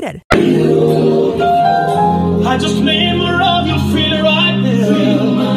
[0.00, 0.22] created.
[2.46, 5.48] I just remember of your feel right now.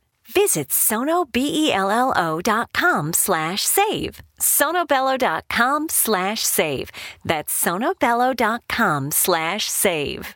[0.33, 4.21] Visit sonobello.com slash save.
[4.39, 6.91] sonobello.com slash save.
[7.25, 10.35] That's sonobello.com slash save.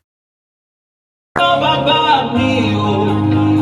[1.38, 3.55] Oh.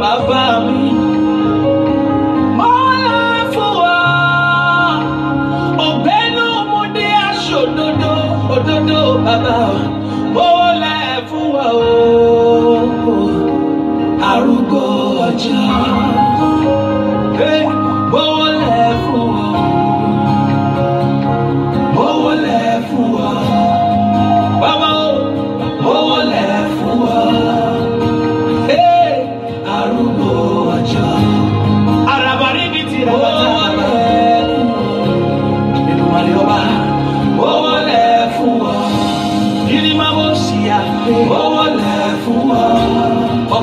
[0.00, 0.80] Bàbá mi.
[2.58, 3.20] Mo wọlé
[3.54, 3.96] fún wa.
[5.88, 8.12] Ọ̀bẹ́nu mo dé aṣọ òdodo
[8.54, 9.58] òdodo bàbá.
[10.34, 10.96] Mo wọlé
[11.28, 13.16] fún wa o.
[14.30, 14.82] Arúgbó
[15.26, 15.64] ọjọ́.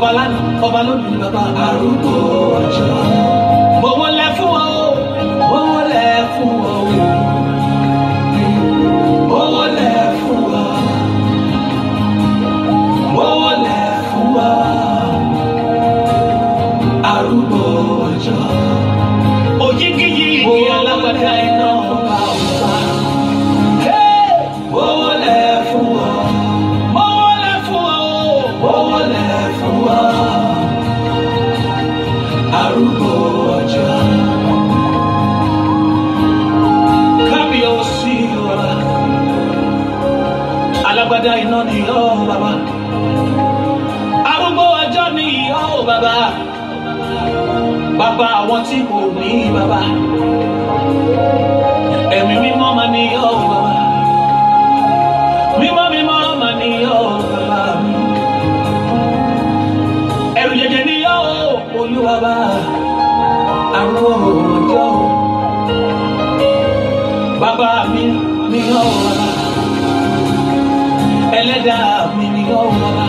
[0.04, 1.44] Ọba lánàá, ọba lónìí bàbá
[49.34, 49.80] ní bàbá
[52.18, 53.76] ẹ̀mí mímọ́ máa ní ọ́ bàbá
[55.60, 57.62] mímọ́ mímọ́ máa ní ọ́ bàbá
[60.40, 61.20] ẹ̀rù jẹjẹ ni ọ́
[61.80, 62.36] olúwa bá.
[63.80, 64.12] Arúgbó
[64.58, 64.88] ọjọ́
[67.42, 68.04] bàbá mi
[68.52, 69.28] ní ọ́ bàbá
[71.40, 73.06] ẹlẹ́dàá mi ni ọ́ bàbá.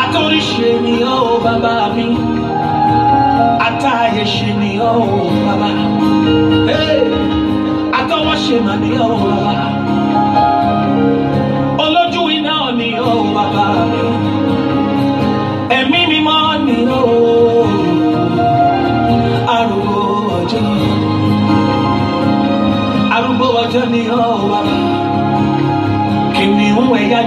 [0.00, 2.06] Atóríṣe ni ọ́ bàbá mi.
[3.78, 4.94] Atáyẹ̀ṣe ni ọ́
[5.46, 5.70] bàbá.
[6.70, 6.98] Hey!
[7.98, 9.54] Atọ́wọ́ṣe mà ni ọ́ bàbá.
[11.84, 13.66] Olójú iná ni ọ́ bàbá.
[15.78, 16.76] Ẹ̀mí mímọ́ ni
[23.92, 24.00] ni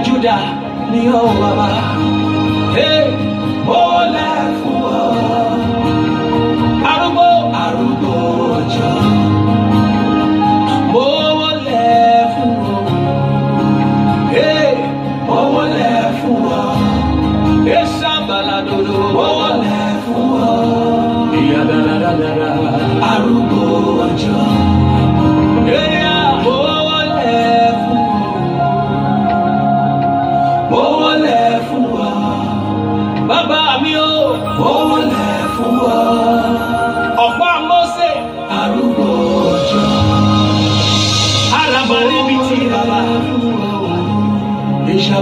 [0.06, 0.36] júdà
[0.92, 1.68] ní ọ́ bàbá.
[2.76, 3.04] Hey,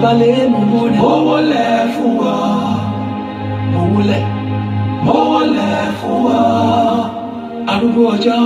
[0.00, 0.98] Ìṣàbálẹ̀ mú múlẹ̀.
[1.02, 2.34] Mo wọlé fún wa.
[3.72, 4.18] Mo wọlé.
[5.04, 6.40] Mo wọlé fún wa.
[7.72, 8.40] Arúgbó ọjọ́.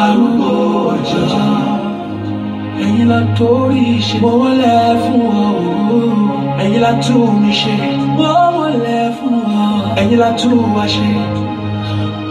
[0.00, 0.48] Arúgbó
[0.94, 1.24] ọjọ́
[2.84, 4.16] ẹ̀yin la torí ṣe.
[4.22, 4.72] mo wọlé
[5.04, 6.00] fún o
[6.62, 7.74] ẹ̀yin la tún mi ṣe.
[8.18, 9.36] mo wọlé fún
[10.00, 11.08] ẹ̀yin la tún wá ṣe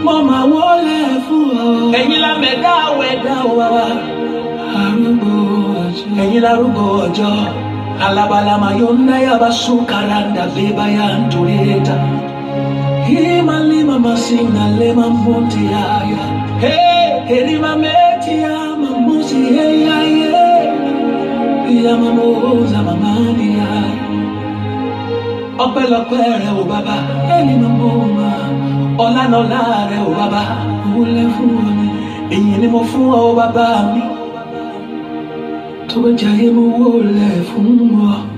[0.04, 3.68] mo máa wọlé fún ọ ẹ̀yin la mẹ̀dá wẹ̀dá wa
[4.82, 5.32] arúgbó
[5.84, 7.32] ọjọ́ ẹ̀yin la rúgbó ọjọ́
[8.00, 11.96] alabalama yonda yabasukaranda bebaya ntureta
[13.08, 16.22] imalima masina lema moti yaya
[17.36, 20.46] erima meti ya mamusi yeyaye
[21.84, 23.94] yamamoza mamani yaya
[25.64, 26.98] ọpẹ́lọpẹ́ rẹ máa
[27.78, 28.28] mọ ọmọ
[29.04, 29.98] ọlànàọlá rẹ
[35.96, 38.35] tó bá jayé mo wọlé fún ọ mo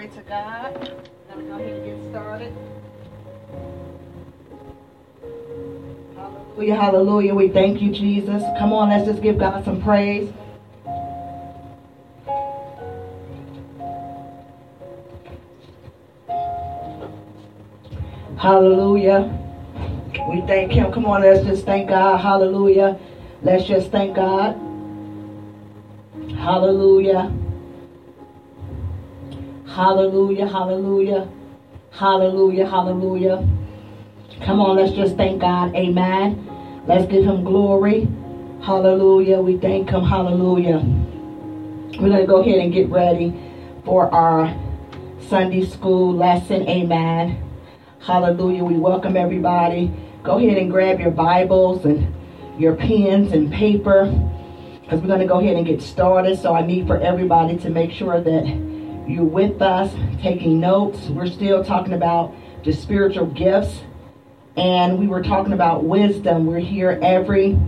[0.00, 0.74] Glory to God.
[1.28, 2.56] Going to go ahead and get started.
[6.16, 6.74] Hallelujah.
[6.74, 7.34] Hallelujah.
[7.34, 8.42] We thank you, Jesus.
[8.58, 10.32] Come on, let's just give God some praise.
[18.38, 19.38] Hallelujah.
[20.30, 20.90] We thank Him.
[20.92, 22.16] Come on, let's just thank God.
[22.22, 22.98] Hallelujah.
[23.42, 24.54] Let's just thank God.
[26.38, 27.30] Hallelujah.
[29.70, 30.48] Hallelujah.
[30.48, 31.30] Hallelujah.
[31.92, 32.66] Hallelujah.
[32.66, 33.48] Hallelujah.
[34.44, 35.76] Come on, let's just thank God.
[35.76, 36.82] Amen.
[36.88, 38.08] Let's give Him glory.
[38.62, 39.38] Hallelujah.
[39.38, 40.02] We thank Him.
[40.02, 40.78] Hallelujah.
[42.00, 43.32] We're going to go ahead and get ready
[43.84, 44.52] for our
[45.28, 46.68] Sunday school lesson.
[46.68, 47.40] Amen.
[48.00, 48.64] Hallelujah.
[48.64, 49.92] We welcome everybody.
[50.24, 52.12] Go ahead and grab your Bibles and
[52.58, 54.06] your pens and paper
[54.82, 56.40] because we're going to go ahead and get started.
[56.40, 58.69] So I need for everybody to make sure that
[59.10, 59.92] you're with us,
[60.22, 61.08] taking notes.
[61.08, 63.80] We're still talking about the spiritual gifts
[64.56, 66.46] and we were talking about wisdom.
[66.46, 67.58] We're here every,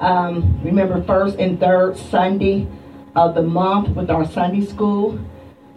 [0.00, 2.66] um, remember, first and third Sunday
[3.14, 5.18] of the month with our Sunday school.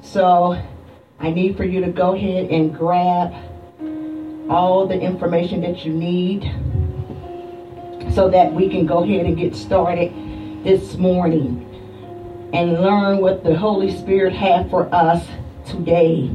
[0.02, 0.62] So
[1.20, 3.34] I need for you to go ahead and grab
[4.50, 6.44] all the information that you need
[8.14, 10.14] so that we can go ahead and get started
[10.64, 11.65] this morning
[12.54, 15.28] and learn what the Holy Spirit had for us
[15.66, 16.30] today.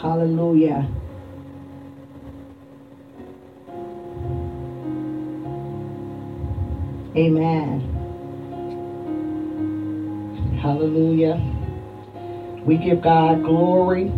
[0.00, 0.88] Hallelujah.
[7.16, 7.80] Amen.
[10.60, 11.40] Hallelujah.
[12.64, 14.12] We give God glory.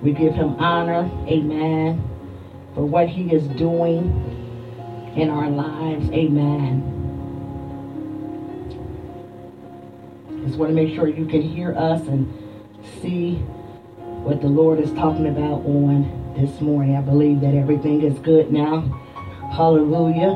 [0.00, 1.10] We give him honor.
[1.26, 2.02] Amen.
[2.74, 4.10] For what he is doing
[5.16, 6.10] in our lives.
[6.10, 7.01] Amen.
[10.44, 12.26] Just want to make sure you can hear us and
[13.00, 13.34] see
[14.24, 16.96] what the Lord is talking about on this morning.
[16.96, 18.80] I believe that everything is good now.
[19.52, 20.32] Hallelujah.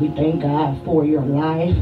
[0.00, 1.76] We thank God for your life.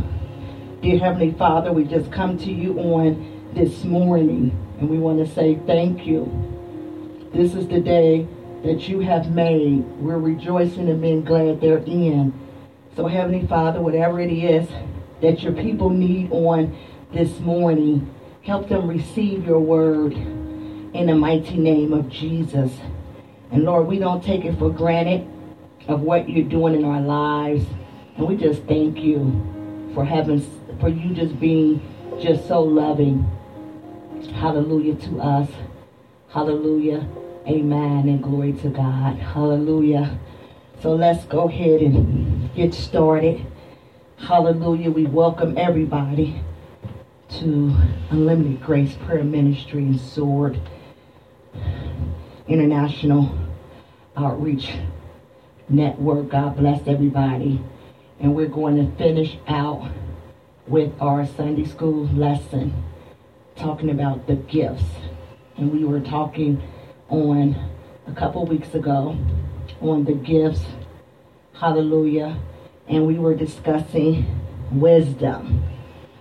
[0.82, 5.32] Dear Heavenly Father, we just come to you on this morning and we want to
[5.32, 7.30] say thank you.
[7.32, 8.26] This is the day
[8.64, 9.84] that you have made.
[10.00, 12.36] We're rejoicing and being glad therein.
[12.96, 14.68] So, Heavenly Father, whatever it is
[15.22, 16.76] that your people need on
[17.12, 22.72] this morning, help them receive your word in the mighty name of Jesus.
[23.50, 25.28] And Lord, we don't take it for granted
[25.86, 27.64] of what you're doing in our lives.
[28.16, 30.40] And we just thank you for having,
[30.80, 31.80] for you just being
[32.20, 33.30] just so loving.
[34.34, 35.50] Hallelujah to us.
[36.30, 37.06] Hallelujah.
[37.46, 38.08] Amen.
[38.08, 39.16] And glory to God.
[39.18, 40.18] Hallelujah.
[40.80, 43.46] So let's go ahead and get started.
[44.22, 44.88] Hallelujah.
[44.88, 46.40] We welcome everybody
[47.40, 47.76] to
[48.10, 50.60] Unlimited Grace Prayer Ministry and Sword
[52.46, 53.36] International
[54.16, 54.70] Outreach
[55.68, 56.28] Network.
[56.28, 57.60] God bless everybody.
[58.20, 59.90] And we're going to finish out
[60.68, 62.72] with our Sunday school lesson
[63.56, 64.84] talking about the gifts.
[65.56, 66.62] And we were talking
[67.08, 67.56] on
[68.06, 69.18] a couple weeks ago
[69.80, 70.62] on the gifts.
[71.54, 72.40] Hallelujah.
[72.88, 74.26] And we were discussing
[74.72, 75.62] wisdom.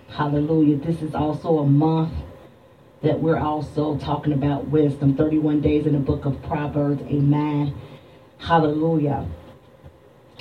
[0.08, 0.76] Hallelujah.
[0.76, 2.12] This is also a month
[3.02, 5.16] that we're also talking about wisdom.
[5.16, 7.02] 31 days in the book of Proverbs.
[7.02, 7.74] Amen.
[8.38, 9.26] Hallelujah.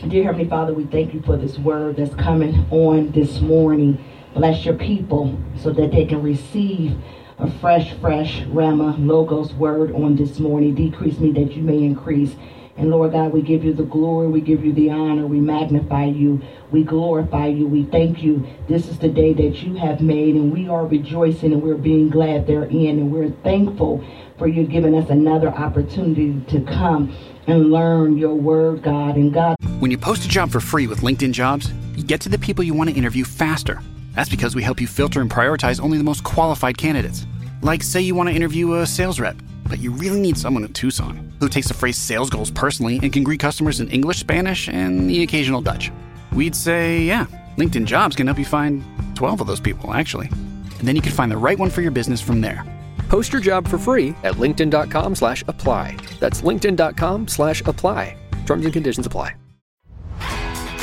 [0.07, 4.03] Dear Heavenly Father, we thank you for this word that's coming on this morning.
[4.33, 6.97] Bless your people so that they can receive
[7.37, 10.75] a fresh, fresh Rhema Logos word on this morning.
[10.75, 12.35] Decrease me that you may increase.
[12.77, 16.05] And Lord God, we give you the glory, we give you the honor, we magnify
[16.05, 18.47] you, we glorify you, we thank you.
[18.67, 22.09] This is the day that you have made, and we are rejoicing and we're being
[22.09, 24.03] glad therein, and we're thankful
[24.37, 27.15] for you giving us another opportunity to come
[27.47, 29.15] and learn your word, God.
[29.15, 32.29] And God, When you post a job for free with LinkedIn Jobs, you get to
[32.29, 33.81] the people you want to interview faster.
[34.15, 37.25] That's because we help you filter and prioritize only the most qualified candidates.
[37.61, 39.35] Like, say you want to interview a sales rep,
[39.71, 43.13] but you really need someone in Tucson who takes the phrase sales goals personally and
[43.13, 45.89] can greet customers in English, Spanish, and the occasional Dutch.
[46.33, 47.25] We'd say, yeah,
[47.57, 48.83] LinkedIn Jobs can help you find
[49.15, 50.27] 12 of those people, actually.
[50.27, 52.65] And then you can find the right one for your business from there.
[53.07, 55.95] Post your job for free at linkedin.com slash apply.
[56.19, 58.17] That's linkedin.com slash apply.
[58.45, 59.35] Terms and conditions apply.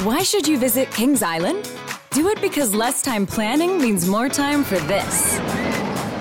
[0.02, 1.70] Why should you visit Kings Island?
[2.12, 5.38] Do it because less time planning means more time for this.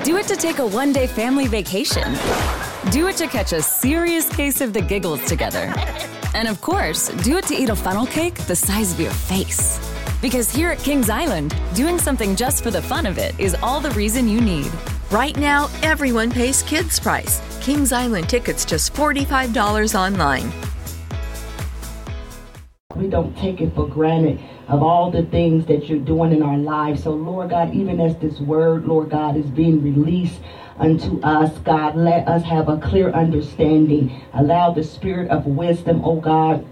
[0.07, 2.13] Do it to take a one day family vacation.
[2.91, 5.73] Do it to catch a serious case of the giggles together.
[6.33, 9.77] And of course, do it to eat a funnel cake the size of your face.
[10.21, 13.81] Because here at Kings Island, doing something just for the fun of it is all
[13.81, 14.71] the reason you need.
[15.11, 17.41] Right now, everyone pays kids' price.
[17.59, 20.49] Kings Island tickets just $45 online.
[22.97, 26.57] We don't take it for granted of all the things that you're doing in our
[26.57, 27.03] lives.
[27.03, 30.39] So, Lord God, even as this word, Lord God, is being released
[30.77, 34.21] unto us, God, let us have a clear understanding.
[34.33, 36.65] Allow the spirit of wisdom, oh God,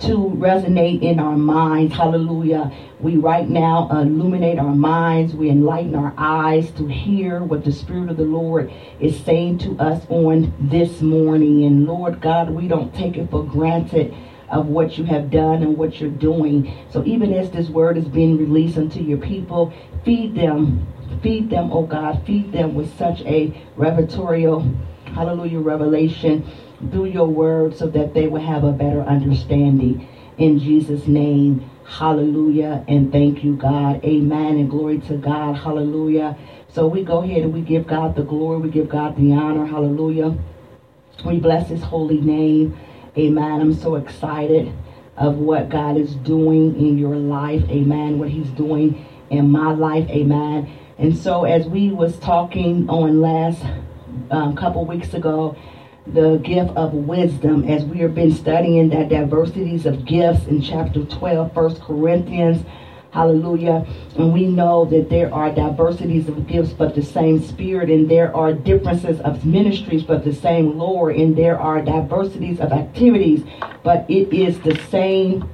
[0.00, 1.94] to resonate in our minds.
[1.94, 2.72] Hallelujah.
[2.98, 5.34] We right now illuminate our minds.
[5.34, 9.78] We enlighten our eyes to hear what the Spirit of the Lord is saying to
[9.78, 11.64] us on this morning.
[11.64, 14.14] And Lord God, we don't take it for granted
[14.52, 16.72] of what you have done and what you're doing.
[16.90, 19.72] So even as this word is being released unto your people,
[20.04, 20.86] feed them,
[21.22, 26.46] feed them, oh God, feed them with such a revelatorial, hallelujah, revelation
[26.90, 30.06] through your word so that they will have a better understanding.
[30.38, 34.04] In Jesus' name, hallelujah, and thank you, God.
[34.04, 36.36] Amen, and glory to God, hallelujah.
[36.68, 39.66] So we go ahead and we give God the glory, we give God the honor,
[39.66, 40.36] hallelujah.
[41.24, 42.76] We bless his holy name.
[43.16, 43.60] Amen.
[43.60, 44.72] I'm so excited
[45.18, 47.62] of what God is doing in your life.
[47.68, 48.18] Amen.
[48.18, 50.08] What he's doing in my life.
[50.08, 50.72] Amen.
[50.96, 53.62] And so as we was talking on last
[54.30, 55.54] um, couple weeks ago,
[56.06, 61.04] the gift of wisdom as we have been studying that diversities of gifts in chapter
[61.04, 62.64] 12 first corinthians
[63.12, 68.10] hallelujah and we know that there are diversities of gifts but the same spirit and
[68.10, 73.44] there are differences of ministries but the same lord and there are diversities of activities
[73.84, 75.48] but it is the same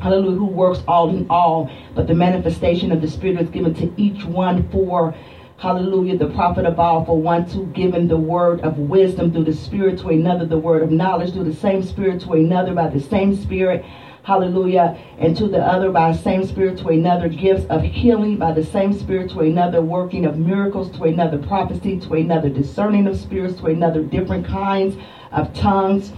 [0.00, 3.92] hallelujah who works all in all but the manifestation of the spirit is given to
[4.00, 5.14] each one for
[5.62, 6.18] Hallelujah.
[6.18, 9.96] The prophet of all for one to given the word of wisdom through the spirit
[10.00, 13.36] to another, the word of knowledge through the same spirit to another by the same
[13.36, 13.84] spirit.
[14.22, 18.52] Hallelujah, and to the other by the same Spirit, to another gifts of healing by
[18.52, 23.18] the same Spirit, to another working of miracles, to another prophecy, to another discerning of
[23.18, 24.96] spirits, to another different kinds
[25.32, 26.12] of tongues.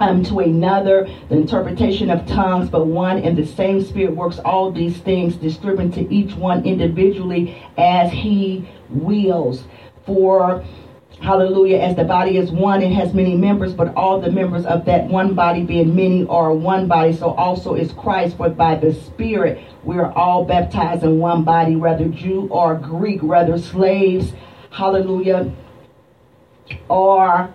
[0.00, 4.70] Um, to another, the interpretation of tongues, but one and the same Spirit works all
[4.70, 9.64] these things, distributing to each one individually as He wills.
[10.06, 10.64] For
[11.20, 11.78] Hallelujah.
[11.78, 15.06] As the body is one, it has many members, but all the members of that
[15.06, 17.12] one body, being many, are one body.
[17.12, 21.74] So also is Christ, for by the Spirit we are all baptized in one body,
[21.74, 24.32] whether Jew or Greek, whether slaves,
[24.70, 25.52] hallelujah,
[26.88, 27.52] or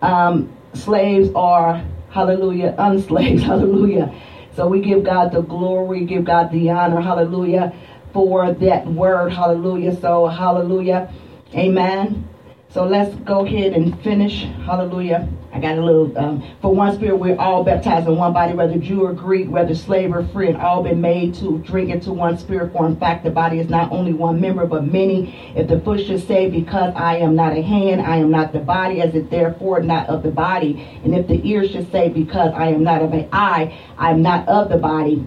[0.00, 4.14] um, slaves or, hallelujah, unslaves, hallelujah.
[4.56, 7.74] So we give God the glory, give God the honor, hallelujah,
[8.12, 9.98] for that word, hallelujah.
[10.00, 11.12] So, hallelujah,
[11.54, 12.28] amen.
[12.72, 14.44] So let's go ahead and finish.
[14.64, 15.28] Hallelujah.
[15.52, 18.78] I got a little, um, for one spirit, we're all baptized in one body, whether
[18.78, 22.38] Jew or Greek, whether slave or free, and all been made to drink into one
[22.38, 22.72] spirit.
[22.72, 25.52] For in fact, the body is not only one member, but many.
[25.54, 28.60] If the foot should say, Because I am not a hand, I am not the
[28.60, 30.98] body, as it therefore not of the body.
[31.04, 34.22] And if the ear should say, Because I am not of an eye, I am
[34.22, 35.26] not of the body.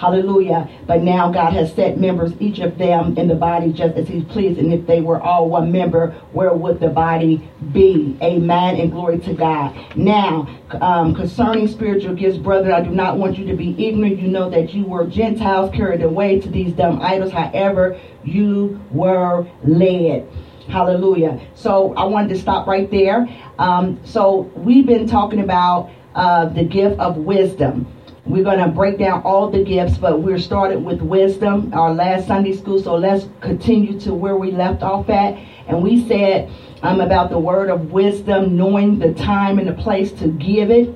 [0.00, 0.66] Hallelujah.
[0.86, 4.22] But now God has set members, each of them in the body just as he
[4.22, 4.58] pleased.
[4.58, 8.16] And if they were all one member, where would the body be?
[8.22, 8.80] Amen.
[8.80, 9.76] And glory to God.
[9.98, 10.48] Now,
[10.80, 14.18] um, concerning spiritual gifts, brother, I do not want you to be ignorant.
[14.18, 17.30] You know that you were Gentiles carried away to these dumb idols.
[17.30, 20.26] However, you were led.
[20.68, 21.46] Hallelujah.
[21.54, 23.28] So I wanted to stop right there.
[23.58, 27.86] Um, so we've been talking about uh, the gift of wisdom.
[28.30, 32.28] We're going to break down all the gifts, but we're started with wisdom, our last
[32.28, 32.80] Sunday school.
[32.80, 35.34] So let's continue to where we left off at.
[35.66, 36.48] And we said
[36.82, 40.94] um, about the word of wisdom, knowing the time and the place to give it.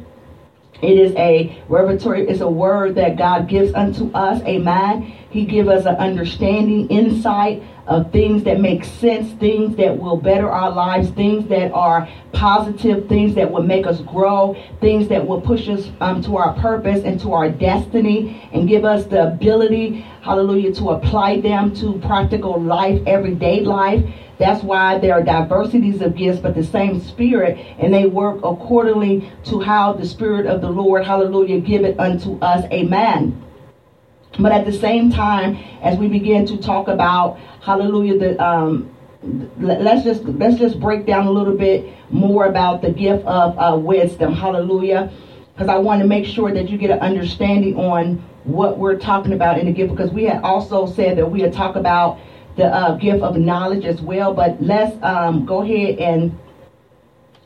[0.80, 4.40] It is a revelatory, it's a word that God gives unto us.
[4.42, 5.02] Amen.
[5.30, 10.50] He give us an understanding, insight of things that make sense, things that will better
[10.50, 15.40] our lives, things that are positive, things that will make us grow, things that will
[15.40, 20.00] push us um, to our purpose and to our destiny and give us the ability,
[20.22, 24.02] hallelujah, to apply them to practical life, everyday life.
[24.38, 29.30] That's why there are diversities of gifts, but the same spirit, and they work accordingly
[29.44, 32.64] to how the spirit of the Lord, hallelujah, give it unto us.
[32.72, 33.40] Amen.
[34.38, 38.94] But at the same time, as we begin to talk about hallelujah, the um,
[39.58, 43.76] let's just let's just break down a little bit more about the gift of uh,
[43.76, 44.34] wisdom.
[44.34, 45.12] Hallelujah.
[45.52, 49.32] Because I want to make sure that you get an understanding on what we're talking
[49.32, 49.90] about in the gift.
[49.90, 52.18] Because we had also said that we had talk about
[52.56, 54.34] the uh, gift of knowledge as well.
[54.34, 56.38] But let's um, go ahead and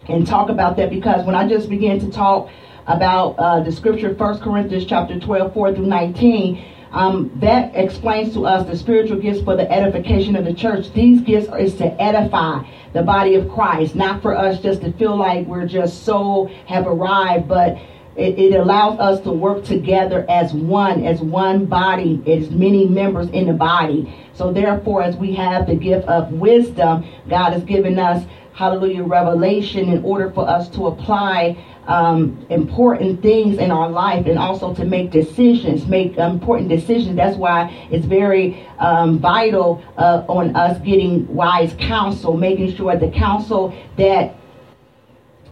[0.08, 2.48] and talk about that because when I just began to talk
[2.86, 8.46] about uh, the scripture, First Corinthians chapter 12, 4 through 19, um, that explains to
[8.46, 10.92] us the spiritual gifts for the edification of the church.
[10.92, 15.16] These gifts is to edify the body of Christ, not for us just to feel
[15.16, 17.78] like we're just so have arrived, but
[18.16, 23.28] it, it allows us to work together as one, as one body, as many members
[23.30, 24.12] in the body.
[24.32, 28.24] So therefore, as we have the gift of wisdom, God has given us,
[28.58, 34.36] hallelujah, revelation in order for us to apply um, important things in our life and
[34.36, 37.14] also to make decisions, make important decisions.
[37.14, 43.12] That's why it's very um, vital uh, on us getting wise counsel, making sure the
[43.12, 44.34] counsel that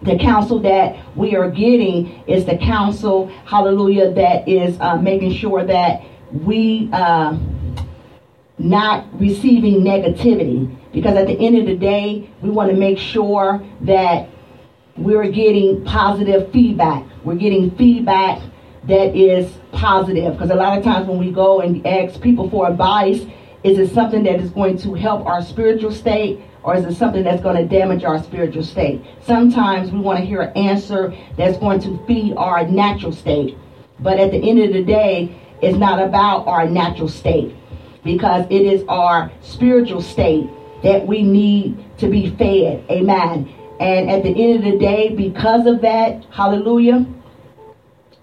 [0.02, 5.64] the counsel that we are getting is the counsel, hallelujah, that is uh, making sure
[5.64, 7.38] that we uh,
[8.58, 10.74] not receiving negativity.
[10.92, 14.28] Because at the end of the day, we want to make sure that
[14.96, 17.04] we're getting positive feedback.
[17.22, 18.40] We're getting feedback
[18.84, 20.32] that is positive.
[20.32, 23.26] Because a lot of times when we go and ask people for advice,
[23.62, 27.24] is it something that is going to help our spiritual state or is it something
[27.24, 29.04] that's going to damage our spiritual state?
[29.22, 33.58] Sometimes we want to hear an answer that's going to feed our natural state.
[34.00, 37.54] But at the end of the day, it's not about our natural state
[38.06, 40.48] because it is our spiritual state
[40.82, 42.84] that we need to be fed.
[42.90, 43.52] Amen.
[43.78, 47.04] And at the end of the day, because of that, hallelujah,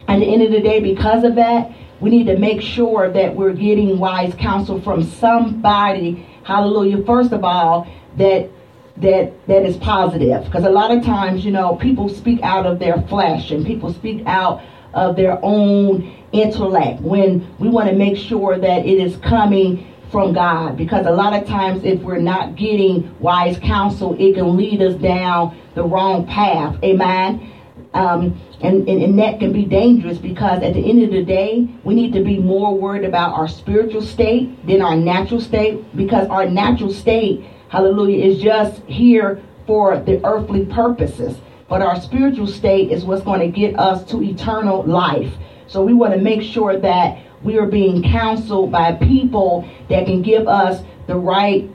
[0.07, 3.35] at the end of the day, because of that, we need to make sure that
[3.35, 8.49] we're getting wise counsel from somebody, hallelujah, first of all, that
[8.97, 10.43] that that is positive.
[10.45, 13.93] Because a lot of times, you know, people speak out of their flesh and people
[13.93, 14.61] speak out
[14.93, 20.34] of their own intellect when we want to make sure that it is coming from
[20.34, 24.82] God because a lot of times if we're not getting wise counsel, it can lead
[24.82, 26.77] us down the wrong path.
[26.84, 27.51] Amen.
[27.95, 31.67] Um, and, and, and that can be dangerous because at the end of the day,
[31.84, 36.27] we need to be more worried about our spiritual state than our natural state because
[36.29, 41.38] our natural state, hallelujah, is just here for the earthly purposes.
[41.73, 45.33] But our spiritual state is what's going to get us to eternal life.
[45.65, 50.21] So we want to make sure that we are being counseled by people that can
[50.21, 51.67] give us the right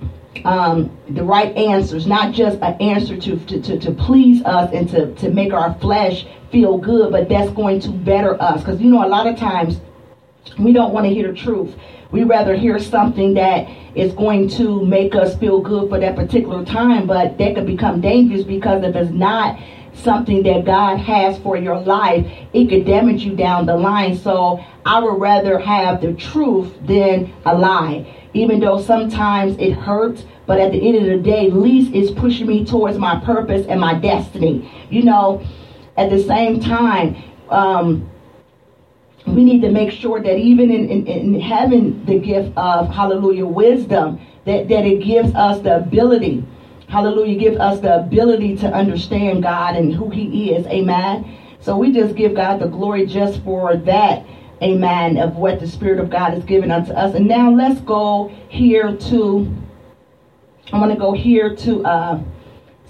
[0.45, 4.89] um, the right answers, not just an answer to, to, to, to, please us and
[4.91, 8.61] to, to make our flesh feel good, but that's going to better us.
[8.61, 9.81] Because, you know, a lot of times
[10.61, 11.75] we don't want to hear the truth.
[12.13, 16.65] We rather hear something that is going to make us feel good for that particular
[16.65, 19.59] time, but that could become dangerous because if it's not
[19.99, 24.17] something that God has for your life, it could damage you down the line.
[24.17, 30.25] So I would rather have the truth than a lie even though sometimes it hurts.
[30.47, 33.67] But at the end of the day, at least it's pushing me towards my purpose
[33.67, 34.71] and my destiny.
[34.91, 35.43] You know,
[35.97, 38.11] at the same time, um,
[39.27, 43.47] we need to make sure that even in, in, in having the gift of hallelujah
[43.47, 46.43] wisdom, that, that it gives us the ability,
[46.89, 50.67] hallelujah, Give us the ability to understand God and who He is.
[50.67, 51.37] Amen.
[51.61, 54.25] So we just give God the glory just for that
[54.63, 57.15] amen, of what the Spirit of God has given unto us.
[57.15, 59.55] And now let's go here to,
[60.73, 62.23] I'm going to go here to uh,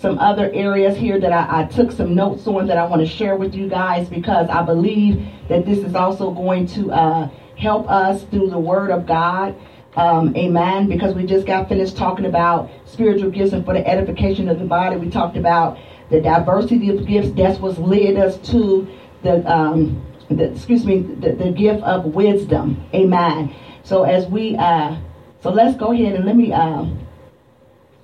[0.00, 3.08] some other areas here that I, I took some notes on that I want to
[3.08, 7.90] share with you guys because I believe that this is also going to uh, help
[7.90, 9.56] us through the Word of God.
[9.98, 10.88] Um, amen.
[10.88, 14.64] Because we just got finished talking about spiritual gifts and for the edification of the
[14.64, 14.96] body.
[14.96, 17.30] We talked about the diversity of gifts.
[17.32, 18.88] That's what led us to
[19.22, 22.84] the um, the, excuse me, the, the gift of wisdom.
[22.94, 23.54] Amen.
[23.82, 24.98] So as we, uh,
[25.40, 26.84] so let's go ahead and let me, uh,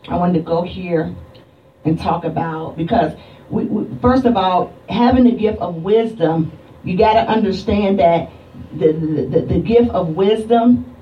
[0.09, 1.15] I wanted to go here
[1.85, 3.13] and talk about, because
[3.51, 8.31] we, we, first of all, having the gift of wisdom, you got to understand that
[8.73, 10.94] the, the, the gift of wisdom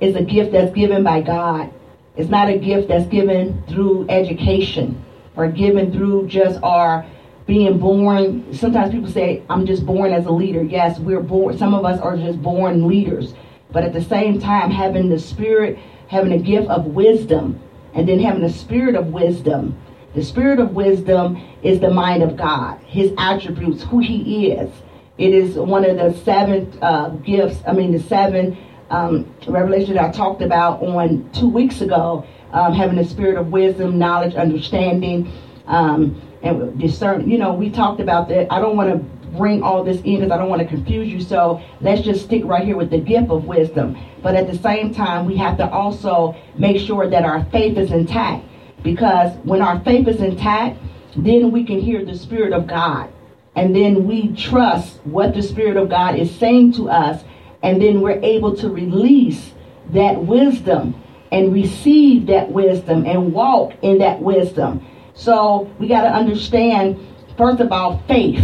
[0.00, 1.72] is a gift that's given by God.
[2.16, 5.04] It's not a gift that's given through education
[5.36, 7.06] or given through just our
[7.46, 8.52] being born.
[8.52, 10.62] Sometimes people say i'm just born as a leader.
[10.62, 13.34] Yes we're born some of us are just born leaders.
[13.70, 15.78] But at the same time having the spirit
[16.08, 17.60] having a gift of wisdom
[17.94, 19.78] and then having the spirit of wisdom.
[20.14, 24.70] The spirit of wisdom is the mind of god his attributes who he is.
[25.18, 28.58] It is one of the seven uh, gifts i mean the seven
[28.90, 33.98] um, that i talked about on two weeks ago um, having the spirit of wisdom
[33.98, 35.30] knowledge understanding
[35.66, 37.30] um, and discern.
[37.30, 38.52] You know, we talked about that.
[38.52, 41.20] I don't want to bring all this in because I don't want to confuse you.
[41.20, 43.96] So let's just stick right here with the gift of wisdom.
[44.22, 47.92] But at the same time, we have to also make sure that our faith is
[47.92, 48.44] intact.
[48.82, 50.78] Because when our faith is intact,
[51.16, 53.12] then we can hear the Spirit of God.
[53.56, 57.22] And then we trust what the Spirit of God is saying to us.
[57.62, 59.52] And then we're able to release
[59.90, 60.94] that wisdom
[61.32, 64.84] and receive that wisdom and walk in that wisdom.
[65.14, 66.98] So we got to understand,
[67.36, 68.42] first of all, faith.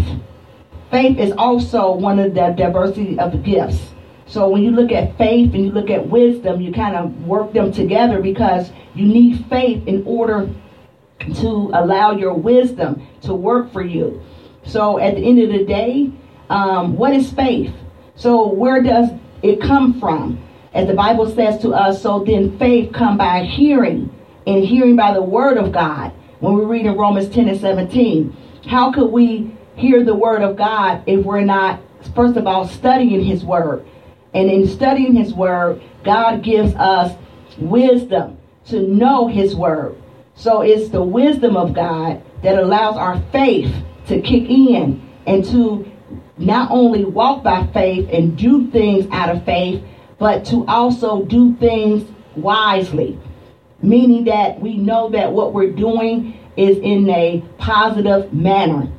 [0.90, 3.94] Faith is also one of the diversity of the gifts.
[4.26, 7.52] So when you look at faith and you look at wisdom, you kind of work
[7.52, 10.48] them together because you need faith in order
[11.36, 14.22] to allow your wisdom to work for you.
[14.64, 16.10] So at the end of the day,
[16.50, 17.72] um, what is faith?
[18.16, 19.10] So where does
[19.42, 20.42] it come from?
[20.72, 24.12] As the Bible says to us, so then faith come by hearing,
[24.46, 28.36] and hearing by the word of God when we read in Romans 10 and 17.
[28.66, 31.80] How could we hear the word of God if we're not,
[32.14, 33.86] first of all, studying his word?
[34.34, 37.16] And in studying his word, God gives us
[37.56, 39.96] wisdom to know his word.
[40.34, 43.72] So it's the wisdom of God that allows our faith
[44.08, 45.90] to kick in and to
[46.36, 49.82] not only walk by faith and do things out of faith,
[50.18, 53.18] but to also do things wisely
[53.84, 58.90] meaning that we know that what we're doing is in a positive manner.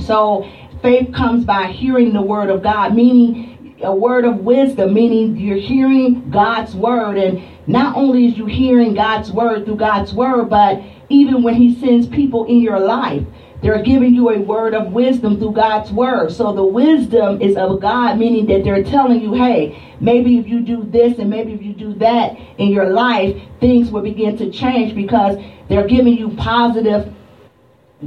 [0.00, 0.50] So
[0.82, 5.56] faith comes by hearing the word of God, meaning a word of wisdom, meaning you're
[5.56, 7.16] hearing God's word.
[7.16, 11.78] And not only is you hearing God's word through God's word, but even when he
[11.80, 13.22] sends people in your life,
[13.60, 16.30] they're giving you a word of wisdom through God's word.
[16.30, 20.60] So the wisdom is of God, meaning that they're telling you, hey, maybe if you
[20.60, 24.50] do this and maybe if you do that in your life, things will begin to
[24.50, 25.38] change because
[25.68, 27.12] they're giving you positive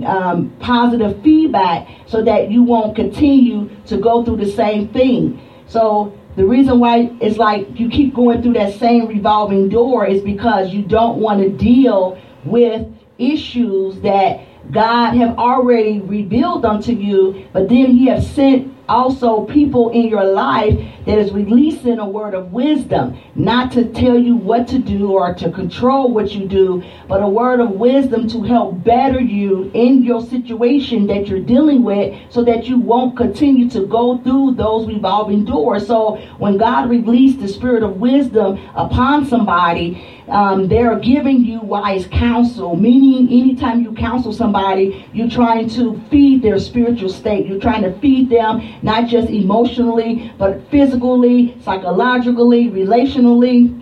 [0.06, 5.42] um, positive feedback so that you won't continue to go through the same thing.
[5.68, 10.22] So the reason why it's like you keep going through that same revolving door is
[10.22, 12.88] because you don't want to deal with
[13.18, 14.40] issues that
[14.72, 20.24] God have already revealed unto you, but then he have sent also people in your
[20.24, 20.74] life
[21.06, 25.34] that is releasing a word of wisdom, not to tell you what to do or
[25.34, 30.04] to control what you do, but a word of wisdom to help better you in
[30.04, 34.88] your situation that you're dealing with so that you won't continue to go through those
[34.88, 35.88] revolving doors.
[35.88, 42.08] So when God released the spirit of wisdom upon somebody, um, they're giving you wise
[42.08, 47.48] counsel, meaning anytime you counsel somebody, you're trying to feed their spiritual state.
[47.48, 53.82] You're trying to feed them not just emotionally, but physically, psychologically, relationally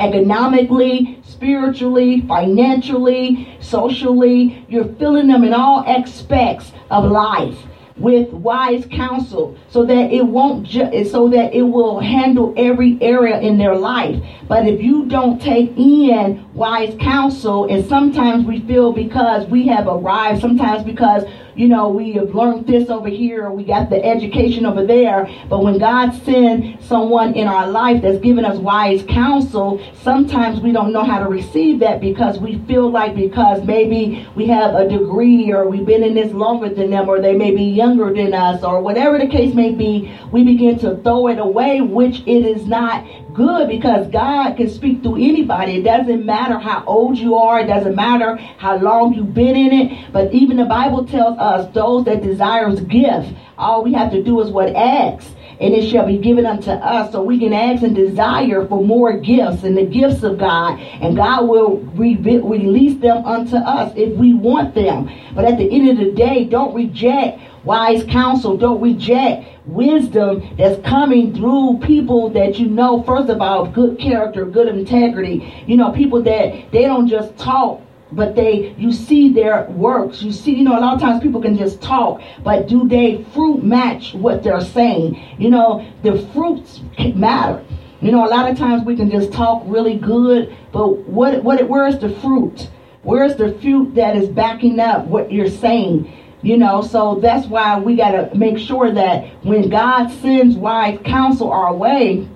[0.00, 4.64] economically, spiritually, financially, socially.
[4.68, 7.58] You're filling them in all aspects of life
[7.98, 13.38] with wise counsel so that it won't ju- so that it will handle every area
[13.38, 14.16] in their life
[14.48, 19.86] but if you don't take in wise counsel and sometimes we feel because we have
[19.86, 21.24] arrived sometimes because
[21.54, 25.28] you know, we have learned this over here, we got the education over there.
[25.48, 30.72] But when God sends someone in our life that's giving us wise counsel, sometimes we
[30.72, 34.88] don't know how to receive that because we feel like because maybe we have a
[34.88, 38.34] degree or we've been in this longer than them or they may be younger than
[38.34, 42.46] us or whatever the case may be, we begin to throw it away, which it
[42.46, 45.76] is not good because God can speak through anybody.
[45.76, 49.72] It doesn't matter how old you are, it doesn't matter how long you've been in
[49.72, 50.12] it.
[50.12, 54.40] But even the Bible tells us those that desires gift, all we have to do
[54.40, 55.30] is what ask.
[55.60, 57.12] And it shall be given unto us.
[57.12, 60.80] So we can ask and desire for more gifts and the gifts of God.
[60.80, 65.08] And God will re- release them unto us if we want them.
[65.34, 68.56] But at the end of the day, don't reject wise counsel.
[68.56, 74.44] Don't reject wisdom that's coming through people that you know, first of all, good character,
[74.44, 75.64] good integrity.
[75.66, 77.80] You know, people that they don't just talk
[78.12, 81.40] but they you see their works you see you know a lot of times people
[81.40, 86.80] can just talk but do they fruit match what they're saying you know the fruits
[87.14, 87.64] matter
[88.00, 91.66] you know a lot of times we can just talk really good but what what
[91.68, 92.68] where's the fruit
[93.02, 97.78] where's the fruit that is backing up what you're saying you know, so that's why
[97.78, 102.28] we got to make sure that when God sends wise counsel our way,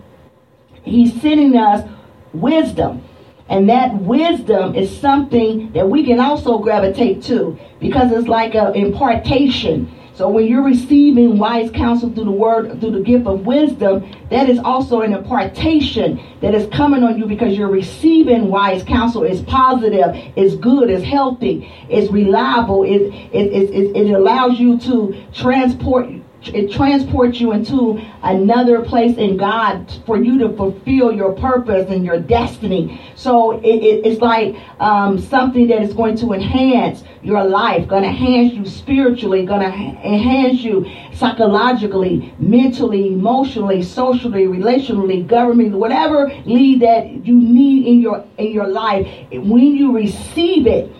[0.82, 1.88] He's sending us
[2.32, 3.02] wisdom.
[3.48, 8.74] And that wisdom is something that we can also gravitate to because it's like an
[8.74, 9.92] impartation.
[10.16, 14.48] So when you're receiving wise counsel through the word, through the gift of wisdom, that
[14.48, 19.24] is also an impartation that is coming on you because you're receiving wise counsel.
[19.24, 25.22] It's positive, it's good, it's healthy, it's reliable, it, it, it, it allows you to
[25.34, 26.08] transport
[26.48, 32.04] it transports you into another place in God for you to fulfill your purpose and
[32.04, 33.00] your destiny.
[33.14, 38.02] So it, it, it's like um, something that is going to enhance your life, going
[38.02, 46.28] to enhance you spiritually, going to enhance you psychologically, mentally, emotionally, socially, relationally, government, whatever
[46.44, 49.06] lead that you need in your in your life.
[49.32, 50.92] When you receive it,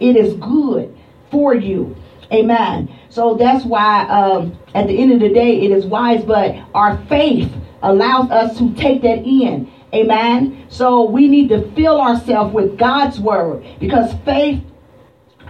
[0.00, 0.96] it is good
[1.30, 1.96] for you.
[2.32, 2.98] Amen.
[3.10, 6.96] So that's why um, at the end of the day, it is wise, but our
[7.06, 7.52] faith
[7.82, 9.70] allows us to take that in.
[9.94, 10.66] Amen.
[10.70, 14.62] So we need to fill ourselves with God's word because faith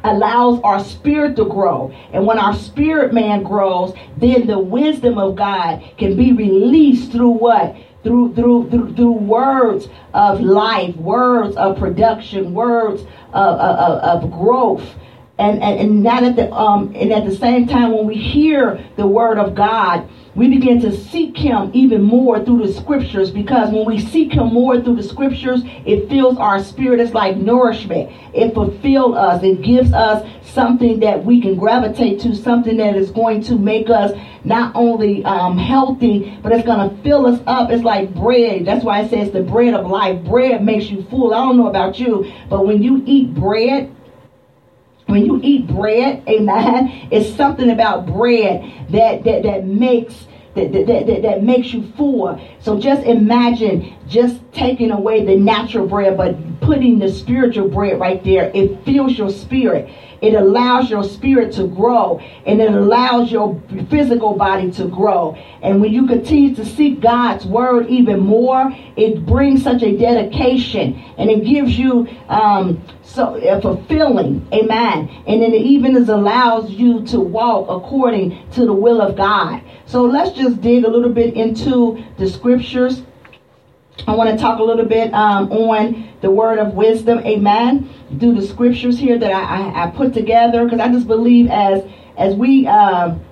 [0.03, 1.93] allows our spirit to grow.
[2.13, 7.31] And when our spirit man grows, then the wisdom of God can be released through
[7.31, 7.77] what?
[8.03, 13.03] Through, through, through, through words of life, words of production, words
[13.33, 14.97] of, of, of growth
[15.43, 18.85] and, and, and not at the um and at the same time when we hear
[18.97, 23.71] the word of God, we begin to seek him even more through the scriptures because
[23.71, 27.01] when we seek him more through the scriptures, it fills our spirit.
[27.01, 28.11] It's like nourishment.
[28.33, 29.43] It fulfills us.
[29.43, 33.91] It gives us something that we can gravitate to, something that is going to make
[33.91, 34.13] us
[34.45, 37.71] not only um, healthy, but it's going to fill us up.
[37.71, 38.65] It's like bread.
[38.65, 40.25] That's why it says the bread of life.
[40.25, 41.35] Bread makes you full.
[41.35, 43.95] I don't know about you, but when you eat bread,
[45.13, 50.87] when you eat bread, amen, it's something about bread that that, that makes that, that,
[50.87, 52.41] that, that makes you full.
[52.61, 58.23] So just imagine just taking away the natural bread, but putting the spiritual bread right
[58.23, 58.51] there.
[58.55, 59.91] It fills your spirit.
[60.23, 65.35] It allows your spirit to grow and it allows your physical body to grow.
[65.63, 70.95] And when you continue to seek God's word even more, it brings such a dedication
[71.19, 75.09] and it gives you um, so a fulfilling, amen.
[75.27, 79.61] And then it even allows you to walk according to the will of God.
[79.87, 83.03] So let's just dig a little bit into the scriptures
[84.07, 87.89] I want to talk a little bit um, on the word of wisdom, amen.
[88.17, 91.85] Do the scriptures here that I, I, I put together because I just believe as
[92.17, 93.23] as we um,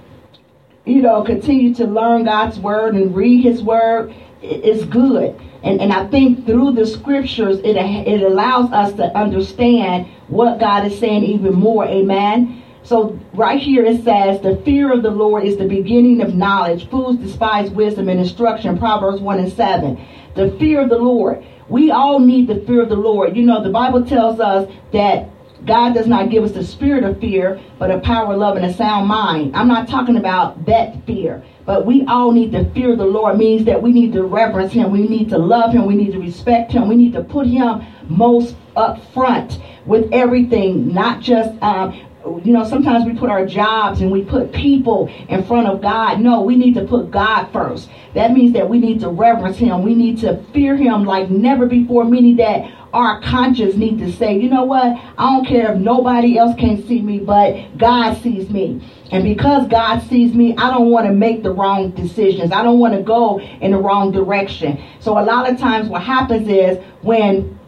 [0.85, 5.41] you know continue to learn God's word and read His word, it's good.
[5.63, 10.87] And, and I think through the scriptures, it, it allows us to understand what God
[10.87, 11.85] is saying even more.
[11.85, 12.63] Amen.
[12.83, 16.89] So right here it says, the fear of the Lord is the beginning of knowledge.
[16.89, 18.79] Fools despise wisdom and instruction.
[18.79, 20.01] Proverbs 1 and 7.
[20.35, 21.45] The fear of the Lord.
[21.69, 23.37] We all need the fear of the Lord.
[23.37, 25.29] You know, the Bible tells us that
[25.67, 28.65] God does not give us the spirit of fear, but a power, of love, and
[28.65, 29.55] a sound mind.
[29.55, 33.37] I'm not talking about that fear, but we all need the fear of the Lord.
[33.37, 36.19] Means that we need to reverence Him, we need to love Him, we need to
[36.19, 42.01] respect Him, we need to put Him most up front with everything, not just um,
[42.25, 46.21] you know, sometimes we put our jobs and we put people in front of God.
[46.21, 47.89] No, we need to put God first.
[48.15, 49.83] That means that we need to reverence Him.
[49.83, 54.37] We need to fear Him like never before, meaning that our conscience need to say,
[54.37, 55.01] you know what?
[55.17, 58.83] I don't care if nobody else can see me, but God sees me.
[59.13, 62.53] And because God sees me, I don't want to make the wrong decisions.
[62.53, 64.83] I don't want to go in the wrong direction.
[64.99, 67.60] So a lot of times what happens is when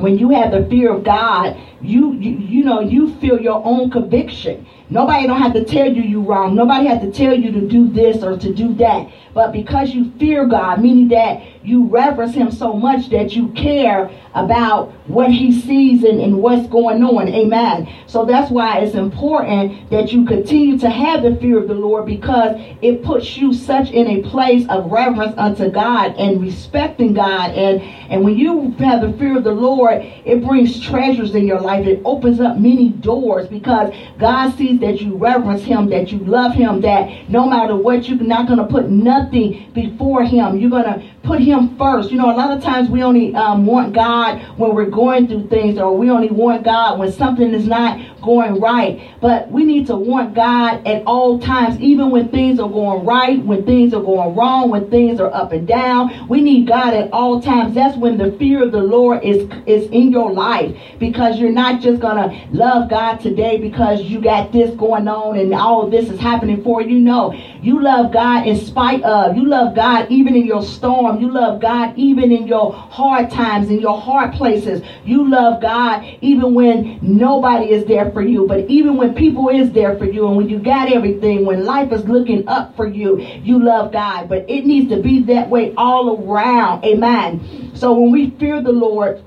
[0.00, 3.90] when you have the fear of God, you, you you know you feel your own
[3.90, 4.66] conviction.
[4.90, 6.54] Nobody don't have to tell you you wrong.
[6.54, 9.10] Nobody has to tell you to do this or to do that.
[9.34, 14.10] But because you fear God, meaning that you reverence him so much that you care
[14.34, 17.28] about what he sees and, and what's going on.
[17.28, 17.88] Amen.
[18.06, 22.06] So that's why it's important that you continue to have the fear of the Lord
[22.06, 27.50] because it puts you such in a place of reverence unto God and respecting God.
[27.50, 31.60] And, and when you have the fear of the Lord, it brings treasures in your
[31.60, 31.86] life.
[31.86, 36.52] It opens up many doors because God sees that you reverence him, that you love
[36.52, 40.58] him, that no matter what, you're not going to put nothing before him.
[40.58, 42.10] You're going to put him first.
[42.10, 45.48] You know, a lot of times we only um, want God when we're going through
[45.48, 49.00] things, or we only want God when something is not going right.
[49.20, 53.44] But we need to want God at all times, even when things are going right,
[53.44, 56.28] when things are going wrong, when things are up and down.
[56.28, 57.74] We need God at all times.
[57.74, 61.80] That's when the fear of the Lord is is in your life because you're not
[61.80, 66.20] just gonna love God today because you got this going on and all this is
[66.20, 66.98] happening for you.
[66.98, 69.36] No, you love God in spite of.
[69.36, 71.20] You love God even in your storm.
[71.20, 74.82] You love God even in your hard times, in your hard places.
[75.04, 78.48] You love God even when nobody is there for you.
[78.48, 81.92] But even when people is there for you and when you got everything, when life
[81.92, 84.28] is looking up for you, you love God.
[84.28, 86.84] But it needs to be that way all around.
[86.84, 87.70] Amen.
[87.76, 89.22] So when we fear the Lord,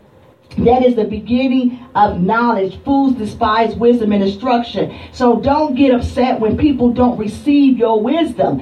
[0.57, 2.83] that is the beginning of knowledge.
[2.83, 4.99] Fools despise wisdom and instruction.
[5.13, 8.61] So don't get upset when people don't receive your wisdom.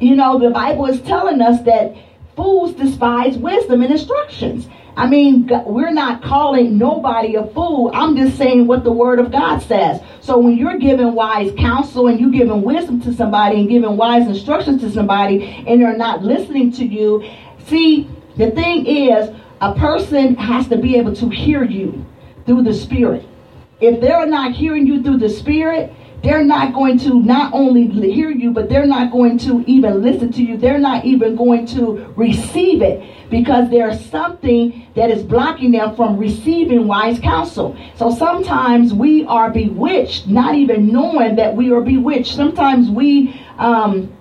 [0.00, 1.94] You know, the Bible is telling us that
[2.34, 4.66] fools despise wisdom and instructions.
[4.96, 7.90] I mean, we're not calling nobody a fool.
[7.94, 10.00] I'm just saying what the word of God says.
[10.20, 14.28] So when you're giving wise counsel and you're giving wisdom to somebody and giving wise
[14.28, 17.28] instructions to somebody and they're not listening to you,
[17.66, 19.30] see, the thing is,
[19.62, 22.04] a person has to be able to hear you
[22.44, 23.24] through the Spirit.
[23.80, 25.92] If they're not hearing you through the Spirit,
[26.22, 30.30] they're not going to not only hear you, but they're not going to even listen
[30.32, 30.56] to you.
[30.56, 36.16] They're not even going to receive it because there's something that is blocking them from
[36.18, 37.76] receiving wise counsel.
[37.96, 42.34] So sometimes we are bewitched, not even knowing that we are bewitched.
[42.34, 44.16] Sometimes we, um,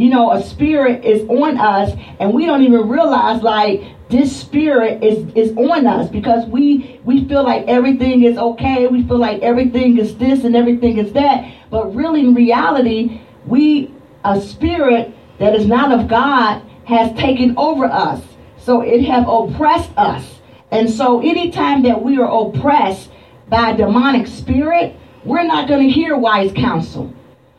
[0.00, 5.04] you know, a spirit is on us and we don't even realize like this spirit
[5.04, 8.86] is is on us because we we feel like everything is okay.
[8.86, 11.52] We feel like everything is this and everything is that.
[11.70, 13.94] But really in reality we
[14.24, 18.22] a spirit that is not of god has taken over us.
[18.56, 20.40] So it have oppressed us.
[20.70, 23.10] And so anytime that we are oppressed
[23.50, 24.96] by a demonic spirit
[25.26, 27.12] we're not going to hear wise counsel.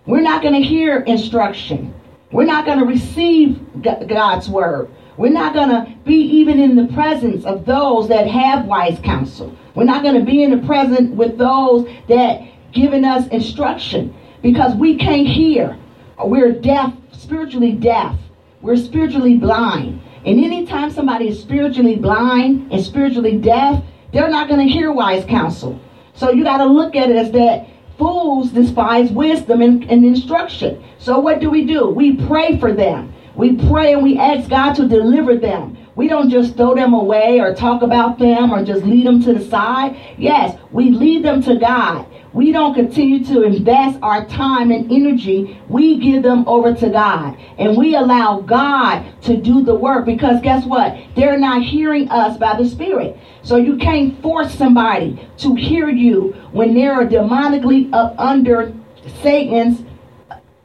[0.08, 1.94] We're not going to hear instruction
[2.32, 3.60] we're not going to receive
[4.08, 8.66] god's word we're not going to be even in the presence of those that have
[8.66, 9.56] wise counsel.
[9.76, 14.74] We're not going to be in the presence with those that giving us instruction because
[14.76, 15.78] we can't hear.
[16.24, 18.18] We're deaf, spiritually deaf.
[18.62, 20.02] We're spiritually blind.
[20.26, 25.26] And anytime somebody is spiritually blind and spiritually deaf, they're not going to hear wise
[25.26, 25.80] counsel.
[26.14, 27.68] So you got to look at it as that
[28.02, 30.84] fools despise wisdom and, and instruction.
[30.98, 31.88] So what do we do?
[31.88, 33.14] We pray for them.
[33.36, 35.78] We pray and we ask God to deliver them.
[35.96, 39.36] We don't just throw them away or talk about them or just lead them to
[39.36, 39.96] the side.
[40.18, 42.08] Yes, we lead them to God.
[42.34, 45.60] We don't continue to invest our time and energy.
[45.68, 47.38] We give them over to God.
[47.58, 50.98] And we allow God to do the work because guess what?
[51.16, 53.18] They're not hearing us by the Spirit.
[53.44, 58.74] So you can't force somebody to hear you when they're demonically up under
[59.22, 59.84] Satan's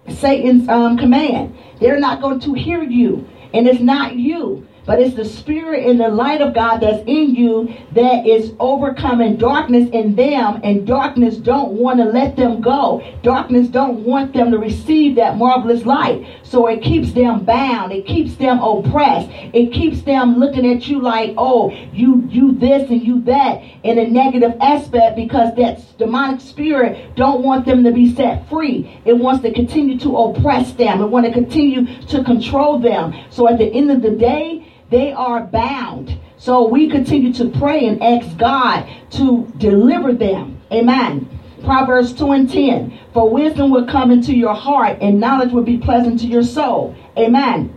[0.09, 1.57] Satan's um, command.
[1.81, 3.29] They're not going to hear you.
[3.53, 4.66] And it's not you.
[4.87, 9.37] But it's the spirit and the light of God that's in you that is overcoming
[9.37, 10.61] darkness in them.
[10.63, 13.03] And darkness don't want to let them go.
[13.23, 16.27] Darkness don't want them to receive that marvelous light.
[16.45, 17.93] So it keeps them bound.
[17.93, 19.29] It keeps them oppressed.
[19.53, 23.99] It keeps them looking at you like, oh, you you this and you that in
[23.99, 29.01] a negative aspect because that demonic spirit don't want them to be set free.
[29.05, 31.01] It wants to continue to oppress them.
[31.01, 33.15] It want to continue to control them.
[33.31, 36.19] So at the end of the day, they are bound.
[36.37, 40.61] So we continue to pray and ask God to deliver them.
[40.73, 41.29] Amen.
[41.65, 42.99] Proverbs 2 and 10.
[43.13, 46.95] For wisdom will come into your heart and knowledge will be pleasant to your soul.
[47.19, 47.77] Amen.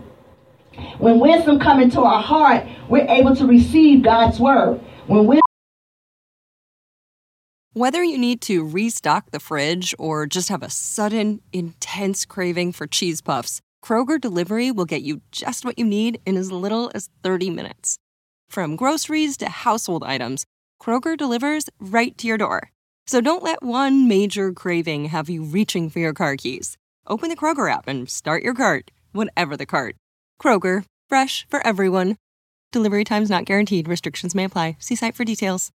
[0.98, 4.80] When wisdom comes into our heart, we're able to receive God's word.
[5.06, 5.40] When wisdom
[7.72, 12.86] Whether you need to restock the fridge or just have a sudden, intense craving for
[12.86, 17.08] cheese puffs, Kroger Delivery will get you just what you need in as little as
[17.22, 17.98] 30 minutes.
[18.48, 20.44] From groceries to household items,
[20.80, 22.70] Kroger delivers right to your door.
[23.06, 26.76] So don't let one major craving have you reaching for your car keys.
[27.06, 29.96] Open the Kroger app and start your cart, whatever the cart.
[30.40, 32.16] Kroger, fresh for everyone.
[32.72, 33.88] Delivery times not guaranteed.
[33.88, 34.76] Restrictions may apply.
[34.78, 35.72] See site for details.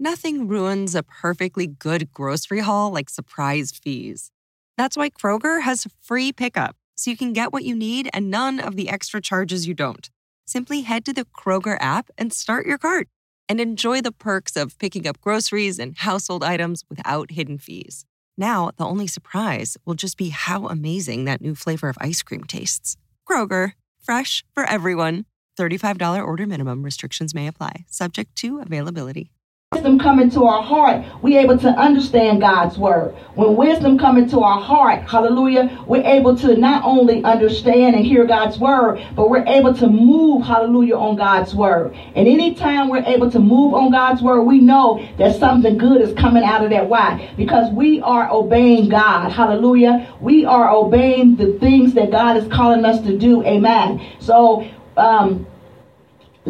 [0.00, 4.30] Nothing ruins a perfectly good grocery haul like surprise fees.
[4.78, 8.60] That's why Kroger has free pickup, so you can get what you need and none
[8.60, 10.08] of the extra charges you don't.
[10.46, 13.08] Simply head to the Kroger app and start your cart
[13.48, 18.06] and enjoy the perks of picking up groceries and household items without hidden fees.
[18.36, 22.44] Now, the only surprise will just be how amazing that new flavor of ice cream
[22.44, 22.96] tastes.
[23.28, 25.24] Kroger, fresh for everyone.
[25.58, 29.32] $35 order minimum restrictions may apply, subject to availability
[29.78, 33.14] wisdom come into our heart, we able to understand God's word.
[33.36, 38.26] When wisdom come into our heart, hallelujah, we're able to not only understand and hear
[38.26, 41.94] God's word, but we're able to move, hallelujah, on God's word.
[42.16, 46.12] And anytime we're able to move on God's word, we know that something good is
[46.14, 46.88] coming out of that.
[46.88, 47.32] Why?
[47.36, 49.30] Because we are obeying God.
[49.30, 50.12] Hallelujah.
[50.20, 53.44] We are obeying the things that God is calling us to do.
[53.44, 54.04] Amen.
[54.18, 55.46] So, um,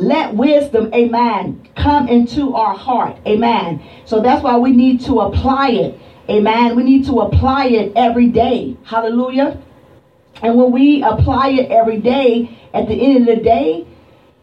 [0.02, 3.16] let wisdom, amen, come into our heart.
[3.26, 3.82] Amen.
[4.04, 6.00] So that's why we need to apply it.
[6.28, 6.76] Amen.
[6.76, 8.76] We need to apply it every day.
[8.84, 9.60] Hallelujah.
[10.42, 13.86] And when we apply it every day, at the end of the day,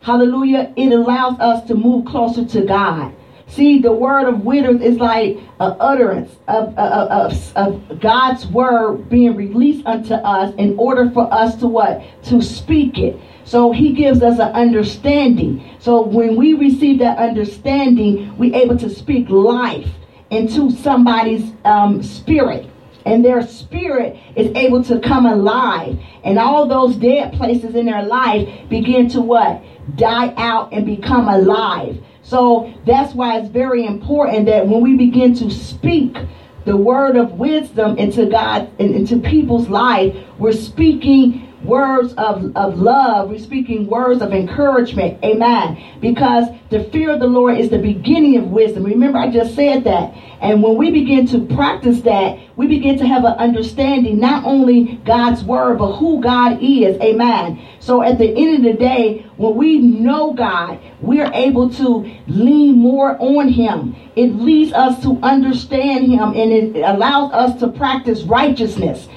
[0.02, 3.14] hallelujah, it allows us to move closer to God.
[3.48, 9.08] See, the word of wisdom is like an utterance of, of, of, of, God's word
[9.08, 12.04] being released unto us in order for us to what?
[12.24, 13.20] To speak it.
[13.44, 15.64] So he gives us an understanding.
[15.80, 19.88] So when we receive that understanding, we're able to speak life
[20.32, 22.68] into somebody's um, spirit.
[23.06, 26.00] And their spirit is able to come alive.
[26.24, 29.62] And all those dead places in their life begin to what?
[29.96, 32.04] Die out and become alive.
[32.26, 36.18] So that's why it's very important that when we begin to speak
[36.66, 42.80] the word of wisdom into God and into people's life, we're speaking words of, of
[42.80, 43.30] love.
[43.30, 45.24] We're speaking words of encouragement.
[45.24, 46.00] Amen.
[46.00, 48.84] Because the fear of the Lord is the beginning of wisdom.
[48.84, 50.14] Remember, I just said that.
[50.42, 54.96] And when we begin to practice that, we begin to have an understanding, not only
[55.06, 57.00] God's word, but who God is.
[57.02, 57.66] Amen.
[57.80, 62.78] So at the end of the day, when we know God, we're able to lean
[62.78, 63.96] more on Him.
[64.16, 69.08] It leads us to understand Him and it allows us to practice righteousness.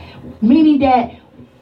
[0.40, 1.17] Meaning that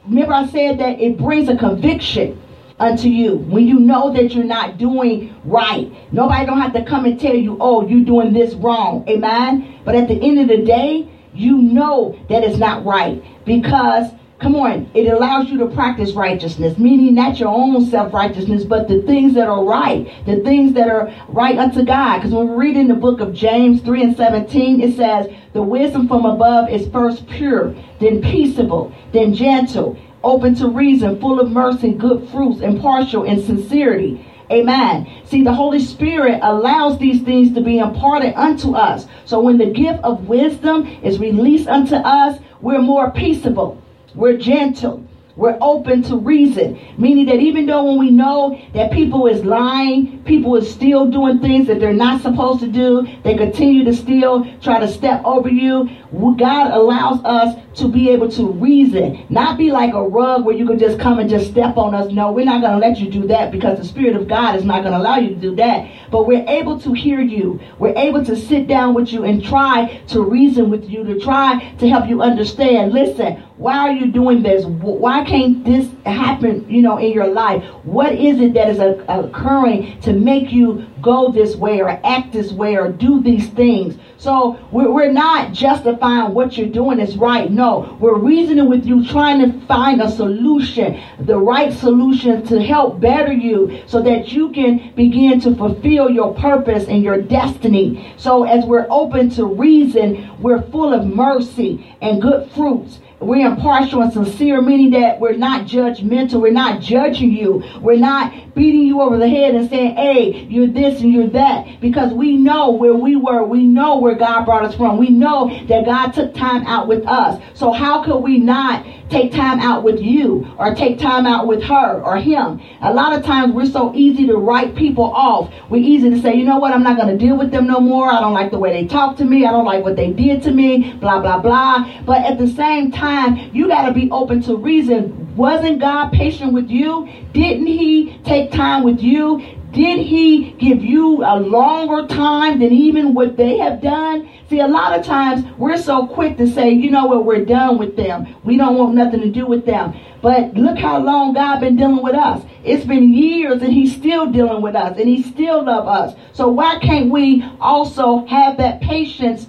[0.07, 2.41] remember I said that it brings a conviction
[2.79, 5.91] unto you when you know that you're not doing right.
[6.13, 9.07] Nobody don't have to come and tell you, oh, you're doing this wrong.
[9.09, 9.79] Amen.
[9.83, 14.55] But at the end of the day, you know that it's not right because Come
[14.55, 19.01] on, it allows you to practice righteousness, meaning not your own self righteousness, but the
[19.01, 22.19] things that are right, the things that are right unto God.
[22.19, 25.63] Because when we read in the book of James 3 and 17, it says, The
[25.63, 31.49] wisdom from above is first pure, then peaceable, then gentle, open to reason, full of
[31.49, 34.23] mercy, good fruits, impartial in sincerity.
[34.51, 35.23] Amen.
[35.25, 39.07] See, the Holy Spirit allows these things to be imparted unto us.
[39.25, 43.81] So when the gift of wisdom is released unto us, we're more peaceable
[44.17, 45.03] we're gentle.
[45.35, 46.79] we're open to reason.
[46.97, 51.39] Meaning that even though when we know that people is lying, people is still doing
[51.39, 55.47] things that they're not supposed to do, they continue to still try to step over
[55.47, 55.87] you.
[56.11, 60.65] God allows us to be able to reason, not be like a rug where you
[60.65, 62.11] can just come and just step on us.
[62.11, 64.63] No, we're not going to let you do that because the Spirit of God is
[64.63, 65.89] not going to allow you to do that.
[66.09, 67.59] But we're able to hear you.
[67.77, 71.73] We're able to sit down with you and try to reason with you, to try
[71.79, 72.93] to help you understand.
[72.93, 74.65] Listen, why are you doing this?
[74.65, 77.63] Why can't this happen, you know, in your life?
[77.83, 82.51] What is it that is occurring to make you go this way or act this
[82.51, 83.97] way or do these things?
[84.17, 87.51] So we're not justifying what you're doing is right.
[87.51, 92.99] No, we're reasoning with you, trying to find a solution, the right solution to help
[92.99, 98.13] better you so that you can begin to fulfill your purpose and your destiny.
[98.17, 104.03] So as we're open to reason, we're full of mercy and good fruits we're impartial
[104.03, 106.39] and sincere, meaning that we're not judgmental.
[106.39, 107.63] We're not judging you.
[107.81, 111.79] We're not beating you over the head and saying, hey, you're this and you're that.
[111.79, 113.43] Because we know where we were.
[113.43, 114.97] We know where God brought us from.
[114.97, 117.41] We know that God took time out with us.
[117.53, 121.63] So how could we not take time out with you or take time out with
[121.63, 122.59] her or him?
[122.81, 125.53] A lot of times we're so easy to write people off.
[125.69, 127.79] We're easy to say, you know what, I'm not going to deal with them no
[127.79, 128.11] more.
[128.11, 129.45] I don't like the way they talk to me.
[129.45, 132.01] I don't like what they did to me, blah, blah, blah.
[132.05, 135.26] But at the same time, you got to be open to reason.
[135.37, 137.07] Wasn't God patient with you?
[137.31, 139.37] Didn't He take time with you?
[139.71, 144.27] Did He give you a longer time than even what they have done?
[144.49, 147.77] See, a lot of times we're so quick to say, you know what, we're done
[147.77, 148.35] with them.
[148.43, 149.93] We don't want nothing to do with them.
[150.23, 152.43] But look how long God been dealing with us.
[152.63, 156.17] It's been years and he's still dealing with us and he still love us.
[156.33, 159.47] So why can't we also have that patience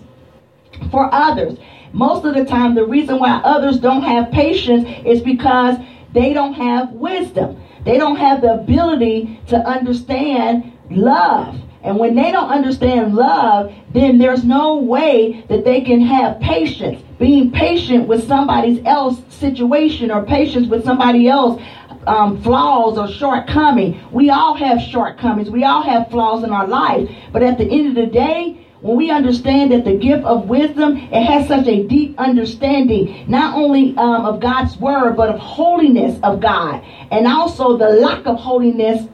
[0.91, 1.59] for others?
[1.93, 5.77] Most of the time, the reason why others don't have patience is because
[6.13, 7.61] they don't have wisdom.
[7.85, 11.57] They don't have the ability to understand love.
[11.83, 17.03] And when they don't understand love, then there's no way that they can have patience.
[17.19, 21.63] Being patient with somebody else situation or patience with somebody else
[22.07, 24.01] um, flaws or shortcoming.
[24.13, 25.51] We all have shortcomings.
[25.51, 27.09] We all have flaws in our life.
[27.33, 30.97] But at the end of the day, when we understand that the gift of wisdom,
[30.97, 36.19] it has such a deep understanding, not only um, of God's word, but of holiness
[36.23, 36.85] of God.
[37.11, 39.09] And also the lack of holiness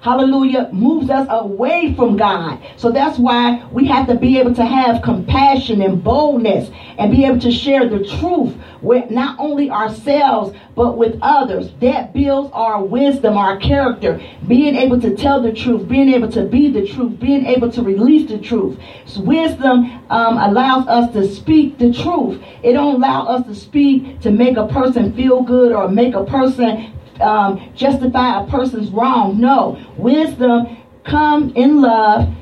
[0.00, 2.60] hallelujah, moves us away from God.
[2.76, 7.24] So that's why we have to be able to have compassion and boldness and be
[7.24, 11.72] able to share the truth with not only ourselves, but with others.
[11.80, 16.44] That builds our wisdom, our character, being able to tell the truth, being able to
[16.44, 18.78] be the truth, being able to release the truth.
[19.06, 22.42] So wisdom um, allows us to speak the truth.
[22.62, 26.24] It don't allow us to speak to make a person feel good or make a
[26.24, 29.40] person um, justify a person's wrong.
[29.40, 32.32] No, wisdom come in love,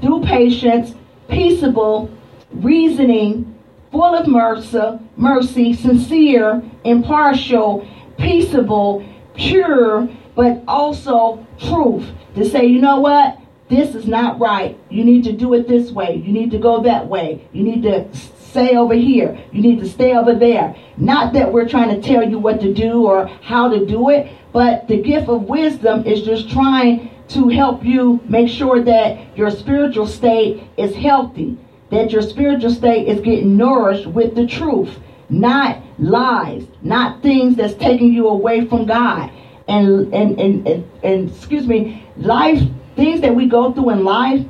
[0.00, 0.94] through patience,
[1.28, 2.10] peaceable,
[2.50, 3.54] reasoning,
[3.90, 7.86] full of mercy, mercy, sincere, impartial,
[8.18, 12.08] peaceable, pure, but also truth.
[12.34, 13.38] To say, you know what?
[13.68, 14.78] This is not right.
[14.90, 16.16] You need to do it this way.
[16.16, 17.48] You need to go that way.
[17.52, 18.08] You need to
[18.56, 19.38] stay over here.
[19.52, 20.74] You need to stay over there.
[20.96, 24.32] Not that we're trying to tell you what to do or how to do it,
[24.50, 29.50] but the gift of wisdom is just trying to help you make sure that your
[29.50, 31.58] spiritual state is healthy,
[31.90, 34.98] that your spiritual state is getting nourished with the truth,
[35.28, 39.30] not lies, not things that's taking you away from God.
[39.68, 42.62] And and and, and, and excuse me, life,
[42.94, 44.46] things that we go through in life,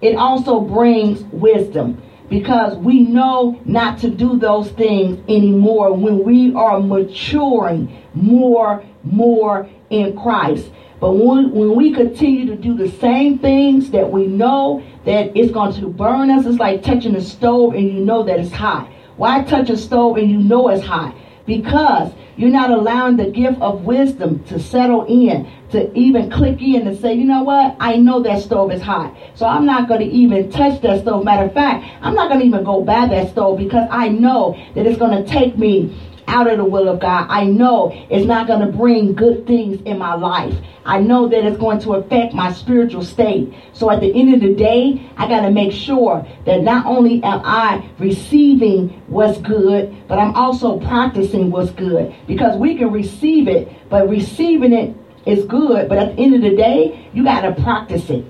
[0.00, 2.00] it also brings wisdom
[2.30, 9.68] because we know not to do those things anymore when we are maturing more, more
[9.90, 10.70] in Christ.
[11.00, 15.50] But when, when we continue to do the same things that we know that it's
[15.50, 18.88] going to burn us, it's like touching a stove and you know that it's hot.
[19.16, 21.14] Why touch a stove and you know it's hot?
[21.46, 26.86] Because you're not allowing the gift of wisdom to settle in, to even click in
[26.86, 27.76] and say, you know what?
[27.78, 29.14] I know that stove is hot.
[29.34, 31.22] So I'm not going to even touch that stove.
[31.22, 34.58] Matter of fact, I'm not going to even go by that stove because I know
[34.74, 35.94] that it's going to take me
[36.30, 37.26] out of the will of God.
[37.28, 40.54] I know it's not going to bring good things in my life.
[40.84, 43.52] I know that it's going to affect my spiritual state.
[43.72, 47.22] So at the end of the day, I got to make sure that not only
[47.22, 52.14] am I receiving what's good, but I'm also practicing what's good.
[52.26, 55.88] Because we can receive it, but receiving it is good.
[55.88, 58.24] But at the end of the day, you got to practice it.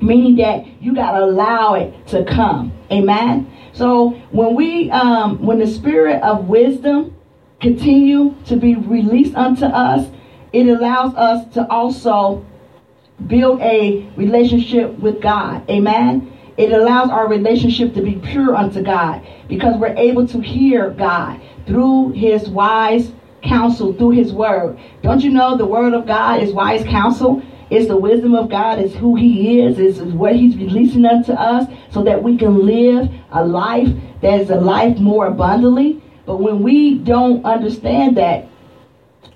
[0.00, 2.72] Meaning that you got to allow it to come.
[2.90, 3.52] Amen.
[3.72, 7.16] So when we, um, when the spirit of wisdom
[7.60, 10.08] continue to be released unto us,
[10.52, 12.44] it allows us to also
[13.26, 15.68] build a relationship with God.
[15.70, 16.36] Amen.
[16.56, 21.40] It allows our relationship to be pure unto God because we're able to hear God
[21.66, 23.12] through his wise
[23.42, 24.78] counsel, through his word.
[25.02, 27.42] Don't you know the word of God is wise counsel?
[27.70, 31.68] It's the wisdom of God, it's who He is, it's what He's releasing unto us
[31.90, 33.88] so that we can live a life
[34.22, 36.02] that is a life more abundantly.
[36.26, 38.48] But when we don't understand that,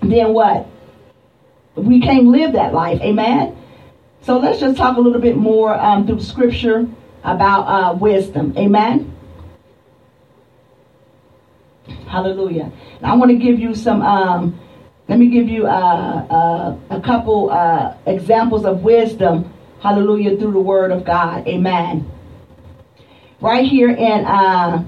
[0.01, 0.67] then what?
[1.75, 2.99] We can't live that life.
[3.01, 3.57] Amen?
[4.21, 6.87] So let's just talk a little bit more um, through scripture
[7.23, 8.53] about uh, wisdom.
[8.57, 9.15] Amen?
[12.07, 12.71] Hallelujah.
[13.01, 14.59] I want to give you some um,
[15.07, 20.59] let me give you uh, uh, a couple uh, examples of wisdom, hallelujah, through the
[20.59, 21.47] word of God.
[21.47, 22.09] Amen.
[23.39, 24.83] Right here in uh,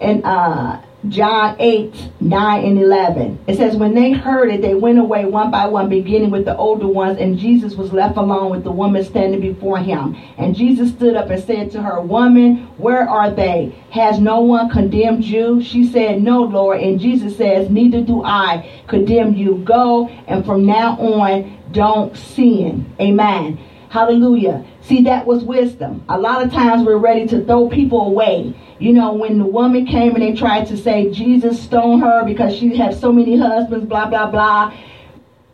[0.00, 3.44] in uh, John 8, 9, and 11.
[3.46, 6.56] It says, When they heard it, they went away one by one, beginning with the
[6.56, 10.16] older ones, and Jesus was left alone with the woman standing before him.
[10.38, 13.74] And Jesus stood up and said to her, Woman, where are they?
[13.90, 15.62] Has no one condemned you?
[15.62, 16.80] She said, No, Lord.
[16.80, 19.58] And Jesus says, Neither do I condemn you.
[19.58, 22.94] Go, and from now on, don't sin.
[22.98, 23.58] Amen.
[23.90, 24.64] Hallelujah.
[24.84, 26.04] See, that was wisdom.
[26.10, 28.54] A lot of times we're ready to throw people away.
[28.78, 32.54] You know, when the woman came and they tried to say Jesus stoned her because
[32.54, 34.76] she had so many husbands, blah, blah, blah.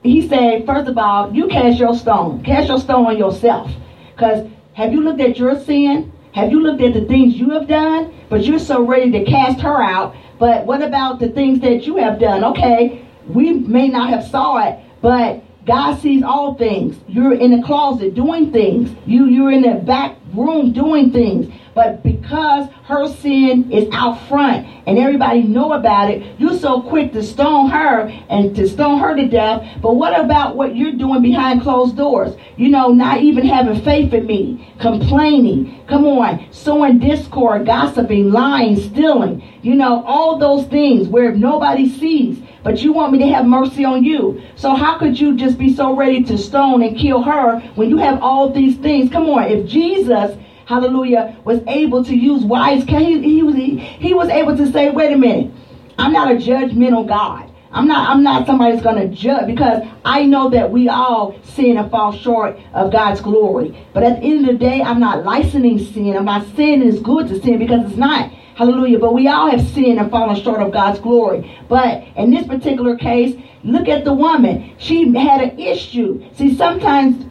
[0.03, 2.43] He said, first of all, you cast your stone.
[2.43, 3.71] Cast your stone on yourself.
[4.13, 6.13] Because have you looked at your sin?
[6.33, 8.13] Have you looked at the things you have done?
[8.29, 10.17] But you're so ready to cast her out.
[10.41, 12.43] But what about the things that you have done?
[12.43, 16.97] Okay, we may not have saw it, but God sees all things.
[17.07, 18.91] You're in the closet doing things.
[19.07, 21.53] You you're in the back room doing things.
[21.75, 27.13] But because her sin is out front and everybody know about it, you're so quick
[27.13, 29.81] to stone her and to stone her to death.
[29.81, 32.35] But what about what you're doing behind closed doors?
[32.57, 35.85] You know, not even having faith in me, complaining.
[35.87, 39.43] Come on, sowing discord, gossiping, lying, stealing.
[39.63, 43.85] You know, all those things where nobody sees but you want me to have mercy
[43.85, 44.43] on you.
[44.57, 47.99] So how could you just be so ready to stone and kill her when you
[47.99, 49.11] have all these things?
[49.11, 50.37] Come on, if Jesus,
[50.67, 54.91] hallelujah, was able to use wise, he, he, was, he, he was able to say,
[54.91, 55.53] wait a minute,
[55.99, 57.50] I'm not a judgmental God.
[57.73, 61.77] I'm not I'm not somebody that's gonna judge because I know that we all sin
[61.77, 63.87] and fall short of God's glory.
[63.93, 66.17] But at the end of the day, I'm not licensing sin.
[66.17, 68.31] I'm not saying it's good to sin because it's not.
[68.57, 68.99] Hallelujah.
[68.99, 71.57] But we all have sinned and fallen short of God's glory.
[71.69, 74.75] But in this particular case, look at the woman.
[74.79, 76.25] She had an issue.
[76.35, 77.25] See, sometimes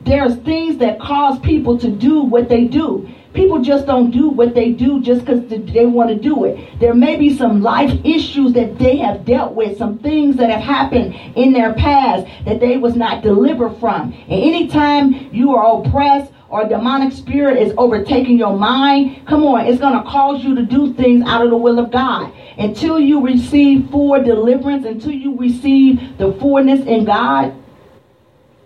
[0.00, 3.08] there's things that cause people to do what they do.
[3.34, 6.78] People just don't do what they do just because they want to do it.
[6.80, 10.60] There may be some life issues that they have dealt with, some things that have
[10.60, 14.12] happened in their past that they was not delivered from.
[14.12, 19.80] And anytime you are oppressed or demonic spirit is overtaking your mind, come on, it's
[19.80, 22.30] going to cause you to do things out of the will of God.
[22.58, 27.54] Until you receive full deliverance, until you receive the fullness in God,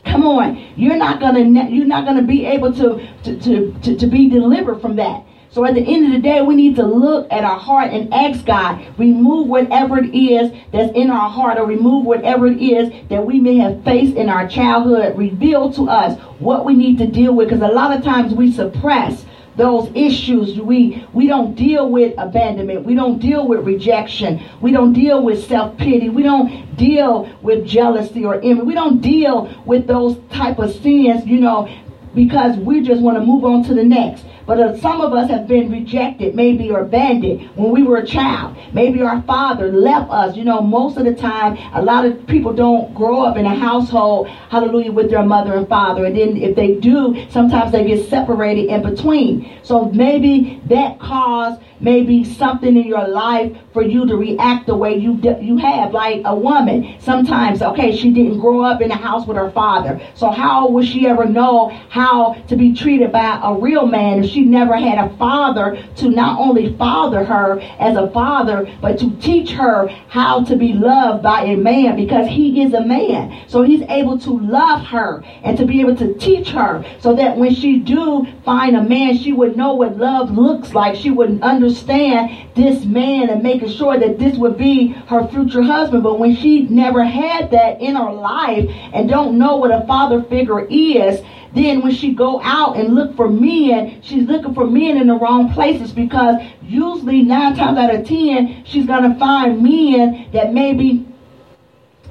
[0.07, 4.07] come on, you're not gonna you're not gonna be able to to, to, to, to
[4.07, 5.25] be delivered from that.
[5.51, 8.13] So at the end of the day, we need to look at our heart and
[8.13, 12.93] ask God, remove whatever it is that's in our heart or remove whatever it is
[13.09, 15.17] that we may have faced in our childhood.
[15.17, 18.53] Reveal to us what we need to deal with because a lot of times we
[18.53, 19.25] suppress
[19.57, 20.61] those issues.
[20.61, 22.85] We we don't deal with abandonment.
[22.85, 24.43] We don't deal with rejection.
[24.61, 26.11] We don't deal with self-pity.
[26.11, 28.63] We don't deal with jealousy or envy.
[28.63, 31.69] We don't deal with those type of sins, you know,
[32.15, 34.25] because we just want to move on to the next.
[34.47, 38.57] But some of us have been rejected, maybe or abandoned when we were a child.
[38.73, 40.37] Maybe our father left us.
[40.37, 43.55] You know, most of the time, a lot of people don't grow up in a
[43.55, 46.05] household, hallelujah, with their mother and father.
[46.05, 49.59] And then if they do, sometimes they get separated in between.
[49.63, 54.97] So maybe that caused maybe something in your life for you to react the way
[54.97, 59.27] you you have like a woman sometimes okay she didn't grow up in a house
[59.27, 63.53] with her father so how would she ever know how to be treated by a
[63.53, 68.11] real man if she never had a father to not only father her as a
[68.11, 72.75] father but to teach her how to be loved by a man because he is
[72.75, 76.85] a man so he's able to love her and to be able to teach her
[77.01, 80.95] so that when she do find a man she would know what love looks like
[80.95, 86.03] she would understand this man and making sure that this would be her future husband.
[86.03, 90.23] But when she never had that in her life and don't know what a father
[90.23, 91.21] figure is,
[91.55, 95.15] then when she go out and look for men, she's looking for men in the
[95.15, 101.07] wrong places because usually nine times out of ten, she's gonna find men that maybe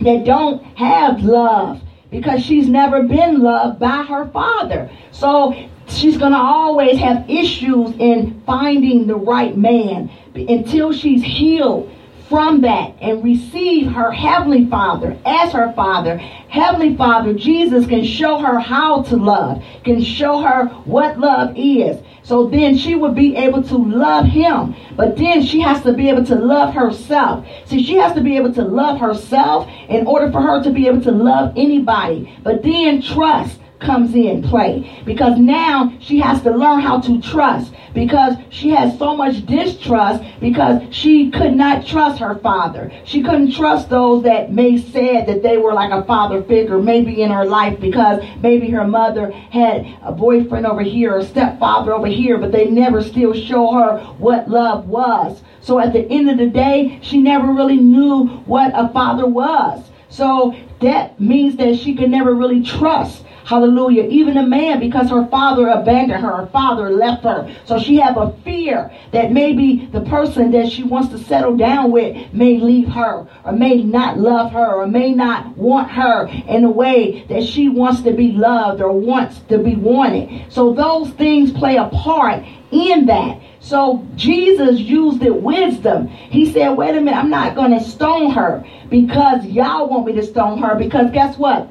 [0.01, 1.81] that don't have love
[2.11, 4.89] because she's never been loved by her father.
[5.11, 5.53] So
[5.87, 11.91] she's going to always have issues in finding the right man until she's healed
[12.29, 16.17] from that and receive her heavenly father as her father.
[16.17, 21.97] Heavenly father jesus can show her how to love can show her what love is.
[22.23, 24.75] So then she would be able to love him.
[24.95, 27.45] But then she has to be able to love herself.
[27.65, 30.87] See she has to be able to love herself in order for her to be
[30.87, 32.35] able to love anybody.
[32.43, 37.73] But then trust comes in play because now she has to learn how to trust
[37.93, 42.91] because she has so much distrust because she could not trust her father.
[43.05, 47.21] She couldn't trust those that may said that they were like a father figure maybe
[47.21, 52.07] in her life because maybe her mother had a boyfriend over here or stepfather over
[52.07, 55.41] here, but they never still show her what love was.
[55.61, 59.83] So at the end of the day, she never really knew what a father was.
[60.15, 64.07] So that means that she could never really trust Hallelujah.
[64.09, 67.55] Even a man, because her father abandoned her, her father left her.
[67.65, 71.91] So she have a fear that maybe the person that she wants to settle down
[71.91, 76.63] with may leave her, or may not love her, or may not want her in
[76.63, 80.51] a way that she wants to be loved or wants to be wanted.
[80.51, 82.43] So those things play a part
[82.75, 83.41] in that.
[83.59, 86.07] So Jesus used it wisdom.
[86.07, 90.13] He said, wait a minute, I'm not going to stone her because y'all want me
[90.13, 91.69] to stone her because guess what?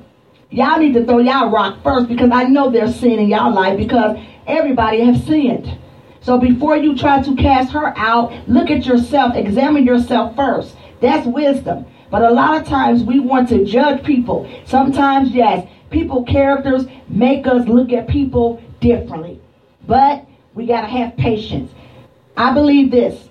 [0.51, 3.79] Y'all need to throw y'all rock first because I know there's sin in y'all life
[3.79, 5.79] because everybody has sinned.
[6.21, 10.77] So before you try to cast her out, look at yourself, examine yourself first.
[11.01, 11.87] That's wisdom.
[12.11, 14.49] But a lot of times we want to judge people.
[14.65, 19.41] Sometimes, yes, people characters make us look at people differently.
[19.87, 21.71] But we got to have patience.
[22.37, 23.29] I believe this.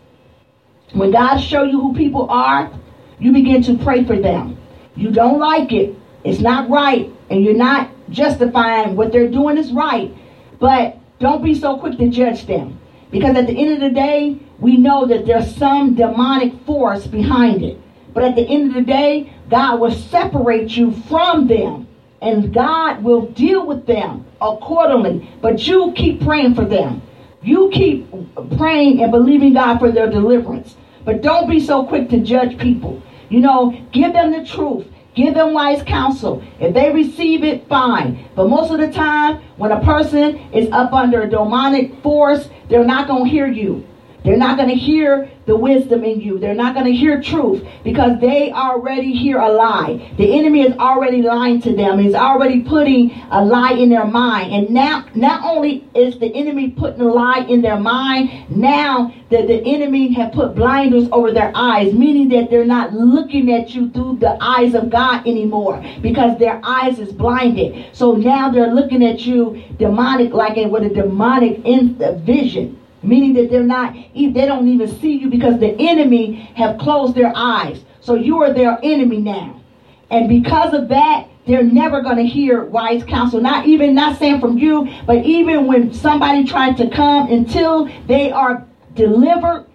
[0.93, 2.71] When God show you who people are,
[3.19, 4.57] you begin to pray for them.
[4.95, 9.71] You don't like it, it's not right, and you're not justifying what they're doing is
[9.71, 10.13] right,
[10.59, 12.79] but don't be so quick to judge them.
[13.09, 17.63] Because at the end of the day, we know that there's some demonic force behind
[17.63, 17.79] it.
[18.13, 21.87] But at the end of the day, God will separate you from them.
[22.21, 25.29] And God will deal with them accordingly.
[25.41, 27.01] But you keep praying for them.
[27.43, 28.09] You keep
[28.57, 30.75] praying and believing God for their deliverance.
[31.03, 33.01] But don't be so quick to judge people.
[33.29, 34.87] You know, give them the truth.
[35.15, 36.43] Give them wise counsel.
[36.59, 38.25] If they receive it, fine.
[38.35, 42.85] But most of the time, when a person is up under a demonic force, they're
[42.85, 43.85] not going to hear you.
[44.23, 46.39] They're not going to hear the wisdom in you.
[46.39, 50.13] They're not going to hear truth because they already hear a lie.
[50.17, 51.99] The enemy is already lying to them.
[51.99, 54.53] He's already putting a lie in their mind.
[54.53, 59.47] And now, not only is the enemy putting a lie in their mind, now that
[59.47, 63.89] the enemy have put blinders over their eyes, meaning that they're not looking at you
[63.89, 67.93] through the eyes of God anymore because their eyes is blinded.
[67.93, 73.49] So now they're looking at you demonic, like with a demonic uh, vision meaning that
[73.49, 77.83] they're not they don't even see you because the enemy have closed their eyes.
[78.01, 79.61] So you are their enemy now.
[80.09, 83.41] And because of that they're never going to hear wise counsel.
[83.41, 88.31] Not even not saying from you but even when somebody tries to come until they
[88.31, 89.67] are delivered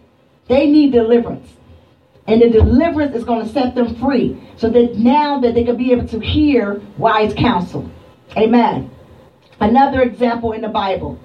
[0.48, 1.48] they need deliverance.
[2.26, 5.76] And the deliverance is going to set them free so that now that they can
[5.76, 7.90] be able to hear wise counsel.
[8.36, 8.90] Amen.
[9.60, 11.18] Another example in the bible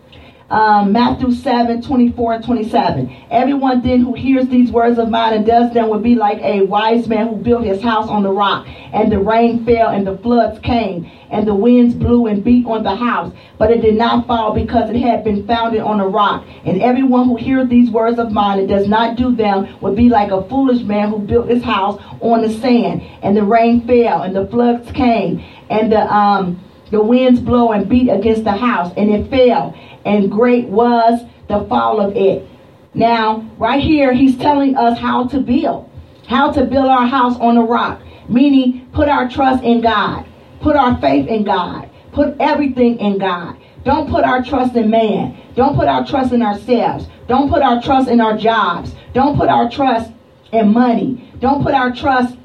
[0.54, 3.26] um, Matthew 7 24 and 27.
[3.32, 6.62] Everyone then who hears these words of mine and does them will be like a
[6.62, 8.68] wise man who built his house on the rock.
[8.94, 12.84] And the rain fell, and the floods came, and the winds blew and beat on
[12.84, 13.34] the house.
[13.58, 16.46] But it did not fall because it had been founded on a rock.
[16.66, 20.08] And everyone who hears these words of mine and does not do them will be
[20.08, 23.02] like a foolish man who built his house on the sand.
[23.24, 27.90] And the rain fell, and the floods came, and the um, the winds blow and
[27.90, 29.76] beat against the house, and it fell
[30.06, 32.48] and great was the fall of it.
[32.94, 35.90] Now, right here, he's telling us how to build,
[36.28, 40.26] how to build our house on a rock, meaning put our trust in God,
[40.62, 43.58] put our faith in God, put everything in God.
[43.84, 45.38] Don't put our trust in man.
[45.56, 47.08] Don't put our trust in ourselves.
[47.28, 48.94] Don't put our trust in our jobs.
[49.14, 50.12] Don't put our trust
[50.52, 51.32] in money.
[51.40, 52.38] Don't put our trust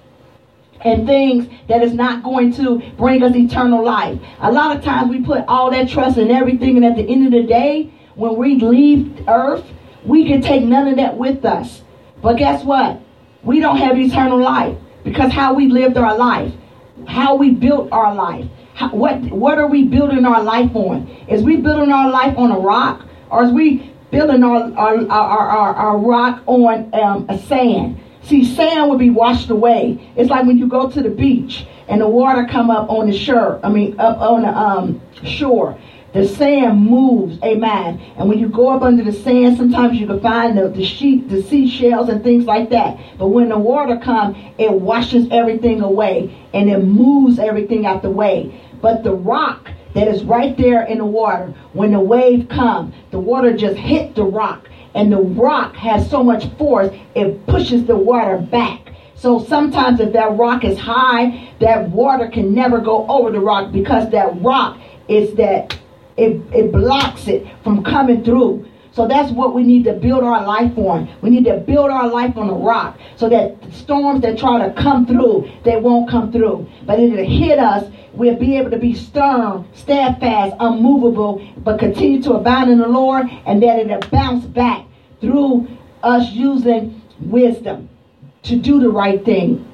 [0.85, 4.19] and things that is not going to bring us eternal life.
[4.41, 7.27] A lot of times we put all that trust in everything, and at the end
[7.27, 9.65] of the day, when we leave earth,
[10.05, 11.83] we can take none of that with us.
[12.23, 13.01] But guess what?
[13.43, 16.53] We don't have eternal life because how we lived our life,
[17.07, 21.09] how we built our life, How, what what are we building our life on?
[21.29, 25.49] Is we building our life on a rock, or is we building our our our,
[25.49, 27.99] our, our rock on um, a sand?
[28.23, 30.13] See, sand will be washed away.
[30.17, 33.17] It's like when you go to the beach and the water come up on the
[33.17, 33.61] shore.
[33.63, 35.79] I mean, up on the um, shore.
[36.15, 38.01] The sand moves, amen.
[38.17, 41.29] And when you go up under the sand, sometimes you can find the, the sheep,
[41.29, 42.99] the seashells and things like that.
[43.19, 48.11] But when the water comes, it washes everything away and it moves everything out the
[48.11, 48.59] way.
[48.81, 53.19] But the rock that is right there in the water, when the wave comes, the
[53.19, 54.67] water just hit the rock.
[54.99, 58.93] And the rock has so much force, it pushes the water back.
[59.15, 63.71] So sometimes if that rock is high, that water can never go over the rock
[63.71, 64.77] because that rock
[65.07, 65.79] is that
[66.17, 68.67] it, it blocks it from coming through.
[68.91, 71.09] So that's what we need to build our life on.
[71.23, 74.75] We need to build our life on a rock so that storms that try to
[74.75, 76.69] come through, they won't come through.
[76.85, 77.89] But if it'll hit us.
[78.15, 83.27] We'll be able to be stern, steadfast, unmovable, but continue to abound in the Lord,
[83.47, 84.88] and that it'll bounce back
[85.21, 85.69] through
[86.03, 87.89] us using wisdom
[88.45, 89.65] to do the right thing.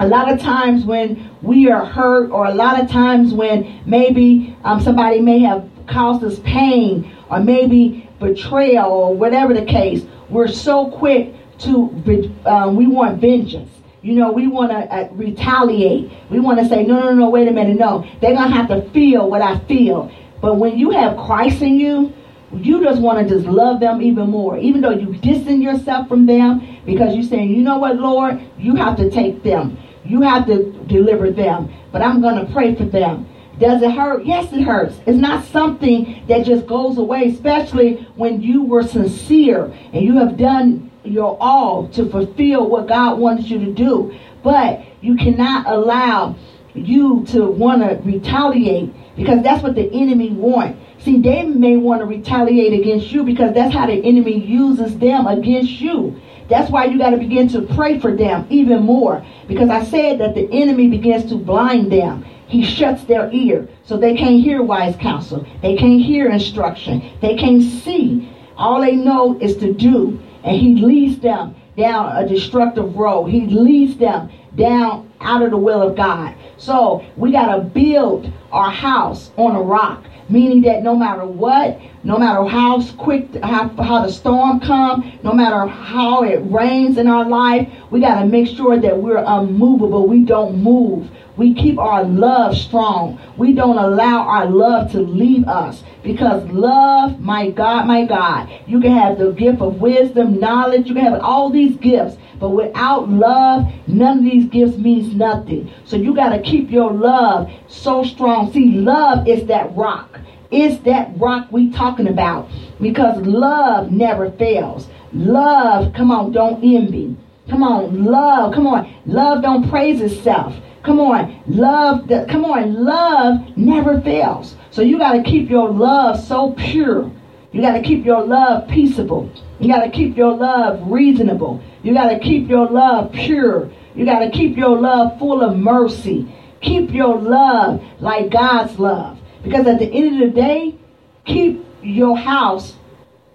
[0.00, 4.56] A lot of times when we are hurt, or a lot of times when maybe
[4.64, 10.48] um, somebody may have caused us pain, or maybe betrayal, or whatever the case, we're
[10.48, 13.70] so quick to, um, we want vengeance.
[14.00, 16.10] You know, we want to uh, retaliate.
[16.30, 18.06] We want to say, no, no, no, wait a minute, no.
[18.22, 20.10] They're going to have to feel what I feel.
[20.40, 22.14] But when you have Christ in you,
[22.52, 24.58] you just want to just love them even more.
[24.58, 28.74] Even though you distance yourself from them because you're saying, you know what, Lord, you
[28.74, 29.78] have to take them.
[30.04, 31.72] You have to deliver them.
[31.92, 33.28] But I'm going to pray for them.
[33.58, 34.24] Does it hurt?
[34.24, 34.96] Yes, it hurts.
[35.06, 40.36] It's not something that just goes away, especially when you were sincere and you have
[40.36, 44.16] done your all to fulfill what God wants you to do.
[44.42, 46.36] But you cannot allow
[46.74, 50.78] you to want to retaliate because that's what the enemy wants.
[51.00, 55.26] See, they may want to retaliate against you because that's how the enemy uses them
[55.26, 56.20] against you.
[56.50, 59.24] That's why you got to begin to pray for them even more.
[59.48, 62.24] Because I said that the enemy begins to blind them.
[62.48, 65.46] He shuts their ear so they can't hear wise counsel.
[65.62, 67.12] They can't hear instruction.
[67.22, 68.28] They can't see.
[68.56, 70.20] All they know is to do.
[70.42, 73.26] And he leads them down a destructive road.
[73.26, 76.34] He leads them down out of the will of God.
[76.56, 81.78] So we got to build our house on a rock meaning that no matter what,
[82.04, 87.08] no matter how quick, how, how the storm comes, no matter how it rains in
[87.08, 90.06] our life, we got to make sure that we're unmovable.
[90.06, 91.10] We don't move.
[91.36, 93.20] We keep our love strong.
[93.36, 98.80] We don't allow our love to leave us because love, my God, my God, you
[98.80, 102.16] can have the gift of wisdom, knowledge, you can have all these gifts.
[102.38, 105.70] But without love, none of these gifts means nothing.
[105.84, 108.52] So you got to keep your love so strong.
[108.52, 110.18] See, love is that rock.
[110.50, 112.48] It's that rock we talking about
[112.80, 114.88] because love never fails.
[115.12, 117.16] Love, come on, don't envy.
[117.48, 118.94] Come on, love, come on.
[119.06, 120.54] Love don't praise itself.
[120.82, 124.56] Come on, love, come on, love never fails.
[124.70, 127.10] So you got to keep your love so pure.
[127.52, 129.30] You got to keep your love peaceable.
[129.58, 131.62] You got to keep your love reasonable.
[131.82, 133.70] You got to keep your love pure.
[133.94, 136.32] You got to keep your love full of mercy.
[136.60, 139.18] Keep your love like God's love.
[139.42, 140.78] Because at the end of the day,
[141.24, 142.76] keep your house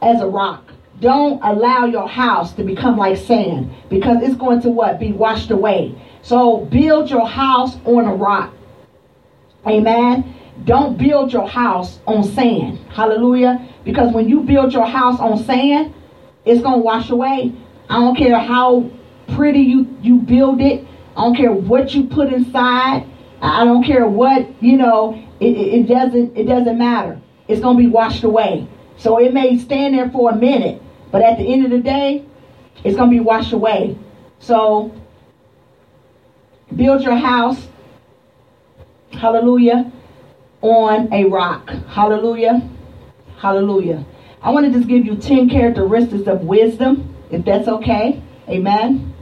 [0.02, 0.72] as a rock.
[1.02, 5.00] Don't allow your house to become like sand because it's going to what?
[5.00, 5.94] Be washed away.
[6.26, 8.52] So build your house on a rock.
[9.68, 10.34] Amen.
[10.64, 12.80] Don't build your house on sand.
[12.90, 13.64] Hallelujah.
[13.84, 15.94] Because when you build your house on sand,
[16.44, 17.54] it's going to wash away.
[17.90, 18.90] I don't care how
[19.36, 20.88] pretty you, you build it.
[21.16, 23.06] I don't care what you put inside.
[23.40, 27.22] I don't care what, you know, it, it, doesn't it doesn't matter.
[27.48, 28.68] It's going to be washed away.
[28.98, 30.82] So it may stand there for a minute,
[31.12, 32.26] but at the end of the day,
[32.84, 33.96] it's going to be washed away.
[34.40, 34.92] So
[36.76, 37.68] build your house,
[39.12, 39.92] hallelujah,
[40.62, 41.70] on a rock.
[41.88, 42.68] Hallelujah.
[43.38, 44.06] Hallelujah.
[44.42, 48.22] I want to just give you 10 characteristics of wisdom, if that's okay.
[48.48, 49.14] Amen.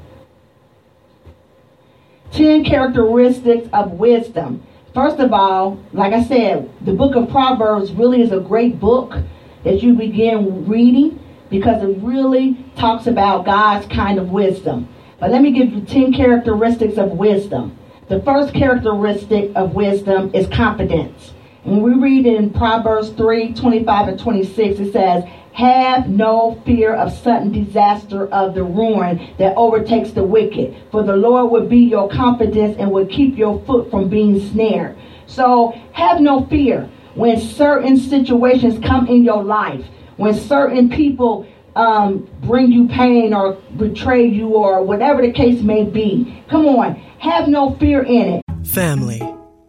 [2.32, 4.66] 10 characteristics of wisdom.
[4.94, 9.16] First of all, like I said, the book of Proverbs really is a great book
[9.64, 11.20] that you begin reading
[11.50, 14.93] because it really talks about God's kind of wisdom.
[15.24, 17.80] But let me give you 10 characteristics of wisdom.
[18.10, 21.32] The first characteristic of wisdom is confidence.
[21.64, 25.24] When we read in Proverbs 3 25 and 26, it says,
[25.54, 31.16] Have no fear of sudden disaster of the ruin that overtakes the wicked, for the
[31.16, 34.98] Lord will be your confidence and will keep your foot from being snared.
[35.26, 39.86] So have no fear when certain situations come in your life,
[40.18, 45.84] when certain people um, bring you pain or betray you or whatever the case may
[45.84, 46.44] be.
[46.50, 48.68] Come on, have no fear in it.
[48.68, 49.22] Family.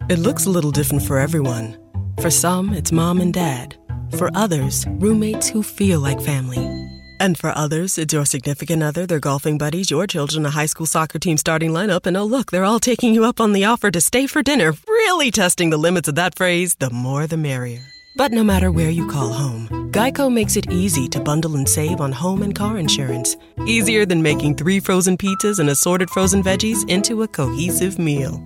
[0.09, 1.79] It looks a little different for everyone.
[2.21, 3.77] For some, it's mom and dad.
[4.19, 6.59] For others, roommates who feel like family.
[7.21, 10.87] And for others, it's your significant other, their golfing buddies, your children, a high school
[10.87, 13.91] soccer team starting lineup, and oh, look, they're all taking you up on the offer
[13.91, 17.94] to stay for dinner, really testing the limits of that phrase the more the merrier.
[18.17, 22.01] But no matter where you call home, Geico makes it easy to bundle and save
[22.01, 23.37] on home and car insurance.
[23.67, 28.41] Easier than making three frozen pizzas and assorted frozen veggies into a cohesive meal.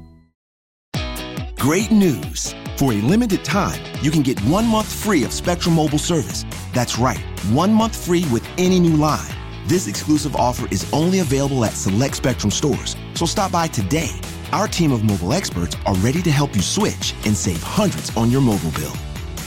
[1.56, 2.54] Great news!
[2.78, 6.46] For a limited time, you can get one month free of Spectrum Mobile service.
[6.72, 7.18] That's right,
[7.50, 9.34] one month free with any new line.
[9.66, 14.18] This exclusive offer is only available at select Spectrum stores, so stop by today.
[14.52, 18.30] Our team of mobile experts are ready to help you switch and save hundreds on
[18.30, 18.96] your mobile bill.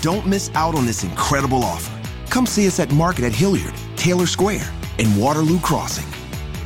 [0.01, 1.95] Don't miss out on this incredible offer.
[2.31, 4.67] Come see us at Market at Hilliard, Taylor Square,
[4.97, 6.11] and Waterloo Crossing.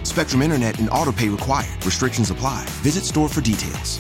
[0.05, 1.85] Spectrum Internet and autopay required.
[1.85, 2.63] Restrictions apply.
[2.81, 3.99] Visit store for details.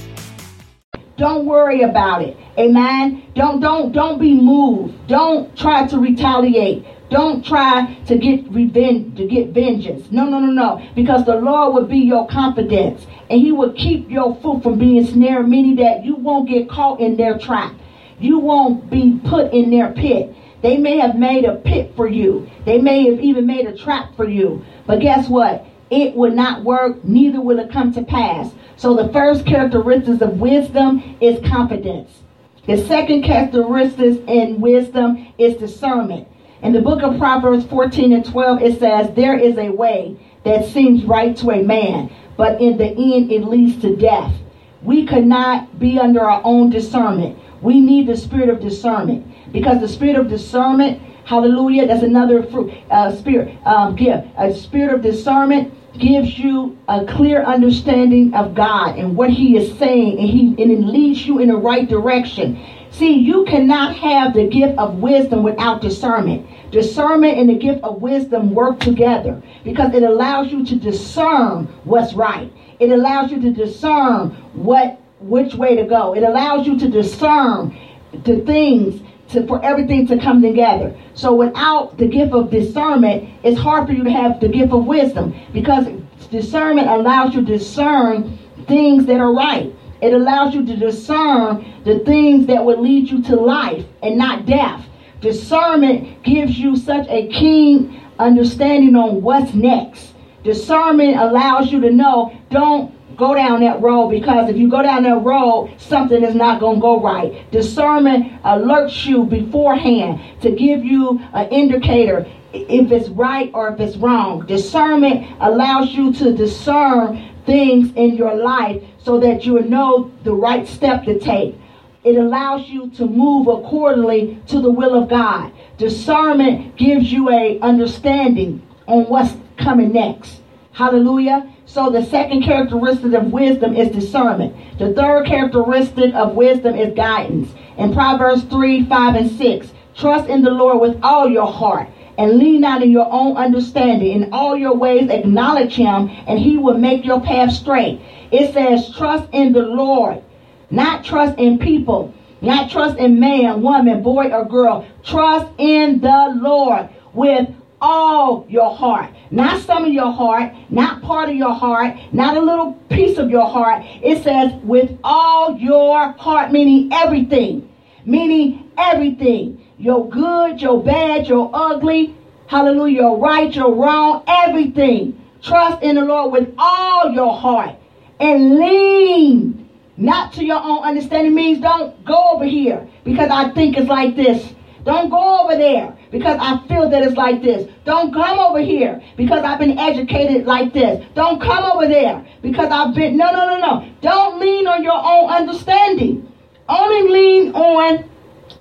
[1.17, 2.37] Don't worry about it.
[2.57, 3.23] Amen.
[3.35, 5.07] Don't don't don't be moved.
[5.07, 6.85] Don't try to retaliate.
[7.09, 10.09] Don't try to get revenge to get vengeance.
[10.11, 10.81] No, no, no, no.
[10.95, 13.05] Because the Lord will be your confidence.
[13.29, 17.01] And he will keep your foot from being snared, meaning that you won't get caught
[17.01, 17.73] in their trap.
[18.19, 20.33] You won't be put in their pit.
[20.61, 22.49] They may have made a pit for you.
[22.65, 24.65] They may have even made a trap for you.
[24.87, 25.65] But guess what?
[25.91, 28.51] It will not work, neither will it come to pass.
[28.75, 32.23] So the first characteristics of wisdom is confidence.
[32.65, 36.27] The second characteristic in wisdom is discernment.
[36.63, 40.65] In the book of Proverbs 14 and 12, it says, There is a way that
[40.65, 44.33] seems right to a man, but in the end it leads to death.
[44.81, 47.37] We could not be under our own discernment.
[47.65, 52.71] We need the spirit of discernment because the spirit of discernment, hallelujah, that's another fruit,
[52.91, 54.27] uh, spirit um, gift.
[54.37, 59.75] A spirit of discernment gives you a clear understanding of God and what He is
[59.79, 62.63] saying, and He and it leads you in the right direction.
[62.91, 66.47] See, you cannot have the gift of wisdom without discernment.
[66.69, 72.13] Discernment and the gift of wisdom work together because it allows you to discern what's
[72.13, 72.53] right.
[72.79, 76.13] It allows you to discern what which way to go.
[76.15, 77.75] It allows you to discern
[78.23, 80.95] the things to, for everything to come together.
[81.15, 84.85] So without the gift of discernment, it's hard for you to have the gift of
[84.85, 85.87] wisdom because
[86.29, 88.37] discernment allows you to discern
[88.67, 89.73] things that are right.
[90.01, 94.45] It allows you to discern the things that will lead you to life and not
[94.45, 94.85] death.
[95.21, 100.13] Discernment gives you such a keen understanding on what's next.
[100.43, 105.03] Discernment allows you to know don't go down that road because if you go down
[105.03, 107.49] that road, something is not going to go right.
[107.51, 113.97] Discernment alerts you beforehand to give you an indicator if it's right or if it's
[113.97, 114.45] wrong.
[114.45, 120.67] Discernment allows you to discern things in your life so that you know the right
[120.67, 121.55] step to take.
[122.03, 125.51] It allows you to move accordingly to the will of God.
[125.77, 130.39] Discernment gives you a understanding on what's coming next.
[130.71, 131.51] Hallelujah.
[131.65, 134.55] So the second characteristic of wisdom is discernment.
[134.77, 137.49] The third characteristic of wisdom is guidance.
[137.77, 142.37] In Proverbs 3, 5, and 6, trust in the Lord with all your heart and
[142.37, 144.11] lean not in your own understanding.
[144.23, 147.99] In all your ways acknowledge him and he will make your path straight.
[148.31, 150.23] It says trust in the Lord,
[150.69, 154.87] not trust in people, not trust in man, woman, boy, or girl.
[155.03, 157.49] Trust in the Lord with
[157.85, 159.11] all your heart.
[159.29, 163.29] Not some of your heart, not part of your heart, not a little piece of
[163.29, 163.83] your heart.
[164.01, 167.71] It says with all your heart, meaning everything.
[168.03, 169.63] Meaning everything.
[169.77, 172.15] Your good, your bad, your ugly.
[172.47, 173.01] Hallelujah.
[173.01, 175.21] Your right, your wrong, everything.
[175.43, 177.75] Trust in the Lord with all your heart.
[178.19, 183.77] And lean not to your own understanding means don't go over here because I think
[183.77, 184.55] it's like this.
[184.85, 187.69] Don't go over there because I feel that it's like this.
[187.83, 191.05] Don't come over here because I've been educated like this.
[191.13, 193.17] Don't come over there because I've been.
[193.17, 193.91] No, no, no, no.
[193.99, 196.31] Don't lean on your own understanding.
[196.69, 198.09] Only lean on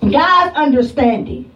[0.01, 1.49] God's understanding.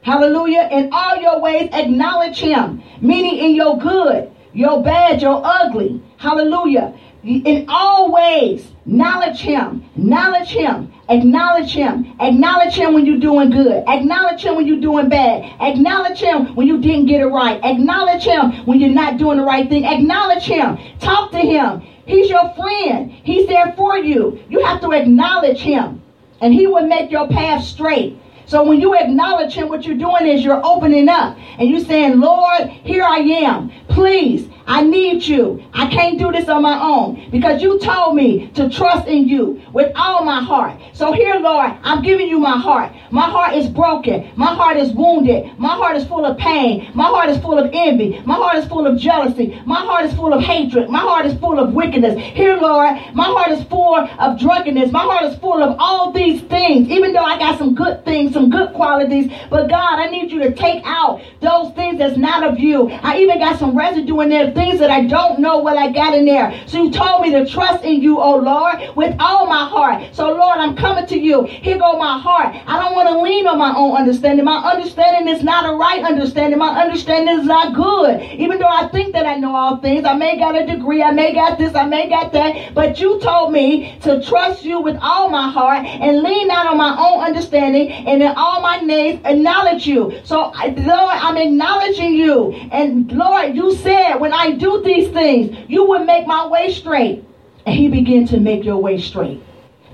[0.00, 0.66] Hallelujah.
[0.72, 6.02] In all your ways, acknowledge Him, meaning in your good, your bad, your ugly.
[6.16, 6.98] Hallelujah.
[7.22, 9.84] In all ways, Acknowledge him.
[9.96, 10.92] Acknowledge him.
[11.08, 12.14] Acknowledge him.
[12.20, 13.82] Acknowledge him when you're doing good.
[13.88, 15.42] Acknowledge him when you're doing bad.
[15.60, 17.60] Acknowledge him when you didn't get it right.
[17.64, 19.84] Acknowledge him when you're not doing the right thing.
[19.84, 20.78] Acknowledge him.
[21.00, 21.80] Talk to him.
[22.06, 23.10] He's your friend.
[23.10, 24.38] He's there for you.
[24.50, 26.02] You have to acknowledge him.
[26.40, 28.18] and he will make your path straight.
[28.46, 32.20] So when you acknowledge him, what you're doing is you're opening up and you're saying,
[32.20, 33.72] Lord, here I am.
[33.88, 35.62] Please, I need you.
[35.74, 39.60] I can't do this on my own because you told me to trust in you
[39.72, 40.80] with all my heart.
[40.94, 42.92] So here, Lord, I'm giving you my heart.
[43.10, 44.30] My heart is broken.
[44.36, 45.58] My heart is wounded.
[45.58, 46.90] My heart is full of pain.
[46.94, 48.20] My heart is full of envy.
[48.24, 49.60] My heart is full of jealousy.
[49.66, 50.88] My heart is full of hatred.
[50.88, 52.18] My heart is full of wickedness.
[52.18, 54.90] Here, Lord, my heart is full of drunkenness.
[54.92, 58.32] My heart is full of all these things, even though I got some good things,
[58.34, 59.32] some good qualities.
[59.48, 62.90] But God, I need you to take out those things that's not of you.
[62.90, 66.12] I even got some residue in there things that I don't know what I got
[66.14, 66.52] in there.
[66.66, 70.14] So you told me to trust in you, oh Lord, with all my heart.
[70.14, 71.44] So Lord, I'm coming to you.
[71.44, 72.54] Here go my heart.
[72.66, 74.44] I don't want to lean on my own understanding.
[74.44, 76.58] My understanding is not a right understanding.
[76.58, 78.20] My understanding is not good.
[78.22, 81.12] Even though I think that I know all things, I may got a degree, I
[81.12, 84.96] may got this, I may got that, but you told me to trust you with
[85.00, 89.20] all my heart and lean not on my own understanding and in all my names
[89.24, 90.20] acknowledge you.
[90.24, 92.52] So Lord, I'm acknowledging you.
[92.72, 97.24] And Lord, you said when I do these things, you will make my way straight.
[97.66, 99.42] And he began to make your way straight.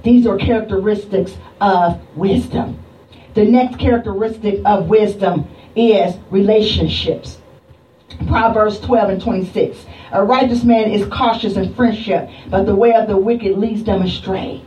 [0.02, 2.82] These are characteristics of wisdom.
[3.35, 7.39] The next characteristic of wisdom is relationships.
[8.27, 9.86] Proverbs 12 and 26.
[10.12, 14.02] A righteous man is cautious in friendship, but the way of the wicked leads them
[14.02, 14.65] astray.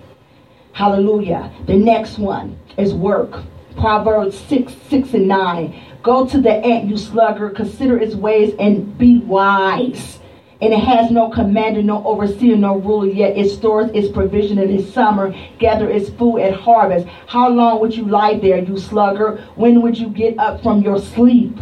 [0.71, 1.51] Hallelujah.
[1.67, 3.43] The next one is work.
[3.77, 5.81] Proverbs 6, 6 and 9.
[6.03, 10.19] Go to the ant, you sluggard, consider its ways and be wise.
[10.61, 14.69] And it has no commander, no overseer, no ruler, yet it stores its provision in
[14.69, 17.05] its summer, gather its food at harvest.
[17.27, 19.41] How long would you lie there, you sluggard?
[19.55, 21.57] When would you get up from your sleep?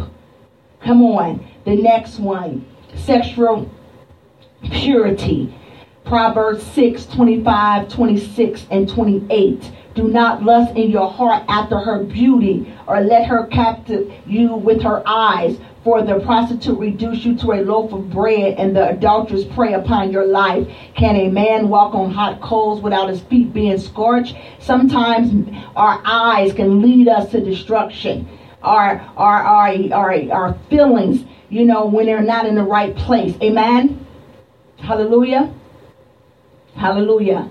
[0.80, 1.46] Come on.
[1.64, 3.70] The next one sexual
[4.70, 5.54] purity.
[6.04, 9.72] Proverbs 6, 25, 26, and 28.
[9.94, 14.82] Do not lust in your heart after her beauty, or let her captive you with
[14.82, 15.58] her eyes.
[15.84, 20.12] For the prostitute reduce you to a loaf of bread, and the adulteress prey upon
[20.12, 20.66] your life.
[20.94, 24.36] Can a man walk on hot coals without his feet being scorched?
[24.60, 28.28] Sometimes our eyes can lead us to destruction.
[28.62, 33.34] Our our our our, our feelings, you know, when they're not in the right place.
[33.42, 34.06] Amen.
[34.78, 35.52] Hallelujah.
[36.76, 37.50] Hallelujah.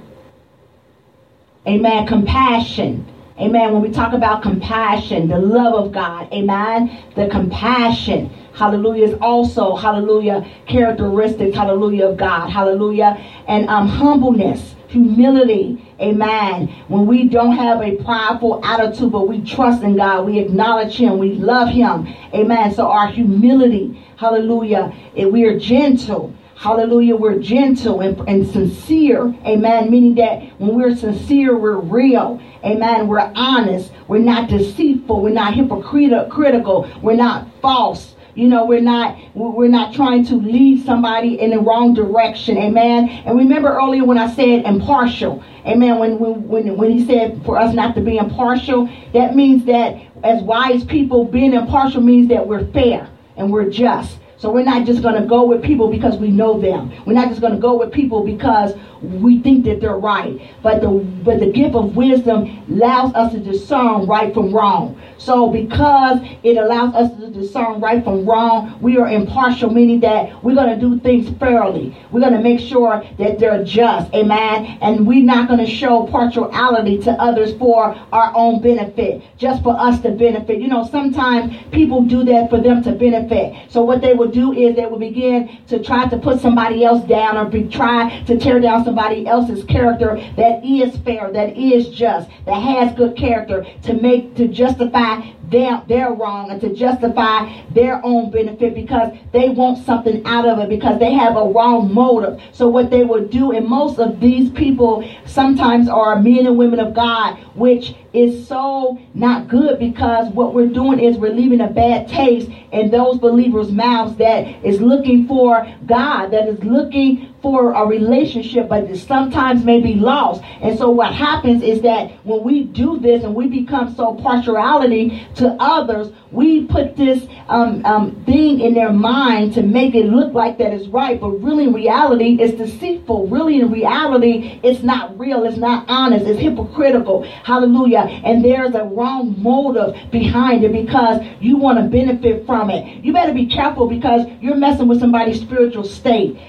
[1.67, 2.07] Amen.
[2.07, 3.05] Compassion.
[3.39, 3.73] Amen.
[3.73, 7.03] When we talk about compassion, the love of God, amen.
[7.15, 13.19] The compassion, hallelujah, is also, hallelujah, characteristics, hallelujah, of God, hallelujah.
[13.47, 16.67] And um, humbleness, humility, amen.
[16.87, 21.17] When we don't have a prideful attitude, but we trust in God, we acknowledge Him,
[21.17, 22.73] we love Him, amen.
[22.73, 26.35] So our humility, hallelujah, we are gentle.
[26.61, 27.15] Hallelujah.
[27.15, 29.35] We're gentle and, and, sincere.
[29.47, 29.89] Amen.
[29.89, 32.39] Meaning that when we're sincere, we're real.
[32.63, 33.07] Amen.
[33.07, 33.91] We're honest.
[34.07, 35.23] We're not deceitful.
[35.23, 36.87] We're not hypocritical.
[37.01, 38.13] We're not false.
[38.35, 42.59] You know, we're not we're not trying to lead somebody in the wrong direction.
[42.59, 43.09] Amen.
[43.09, 45.43] And remember earlier when I said impartial.
[45.65, 45.97] Amen.
[45.97, 50.43] When when when he said for us not to be impartial, that means that as
[50.43, 54.19] wise people, being impartial means that we're fair and we're just.
[54.41, 56.91] So we're not just going to go with people because we know them.
[57.05, 58.73] We're not just going to go with people because
[59.03, 60.41] we think that they're right.
[60.63, 64.99] But the but the gift of wisdom allows us to discern right from wrong.
[65.17, 70.43] So because it allows us to discern right from wrong, we are impartial, meaning that
[70.43, 71.95] we're going to do things fairly.
[72.11, 74.11] We're going to make sure that they're just.
[74.15, 74.79] Amen.
[74.81, 79.79] And we're not going to show partiality to others for our own benefit, just for
[79.79, 80.59] us to benefit.
[80.59, 83.71] You know, sometimes people do that for them to benefit.
[83.71, 87.37] So what they do is they will begin to try to put somebody else down
[87.37, 92.29] or be, try to tear down somebody else's character that is fair, that is just,
[92.45, 95.21] that has good character to make, to justify
[95.51, 100.59] their, their wrong and to justify their own benefit because they want something out of
[100.59, 102.41] it because they have a wrong motive.
[102.53, 106.79] So what they will do, and most of these people sometimes are men and women
[106.79, 111.69] of God, which is so not good because what we're doing is we're leaving a
[111.69, 117.73] bad taste in those believers' mouths that is looking for God, that is looking for
[117.73, 120.43] a relationship, but it sometimes may be lost.
[120.61, 125.27] And so what happens is that when we do this and we become so partiality
[125.35, 130.33] to others, we put this um, um, thing in their mind to make it look
[130.33, 133.27] like that is right, but really in reality it's deceitful.
[133.27, 137.23] Really in reality it's not real, it's not honest, it's hypocritical.
[137.23, 138.21] Hallelujah.
[138.23, 143.03] And there's a wrong motive behind it because you want to benefit from it.
[143.03, 146.39] You better be careful because you're messing with somebody's spiritual state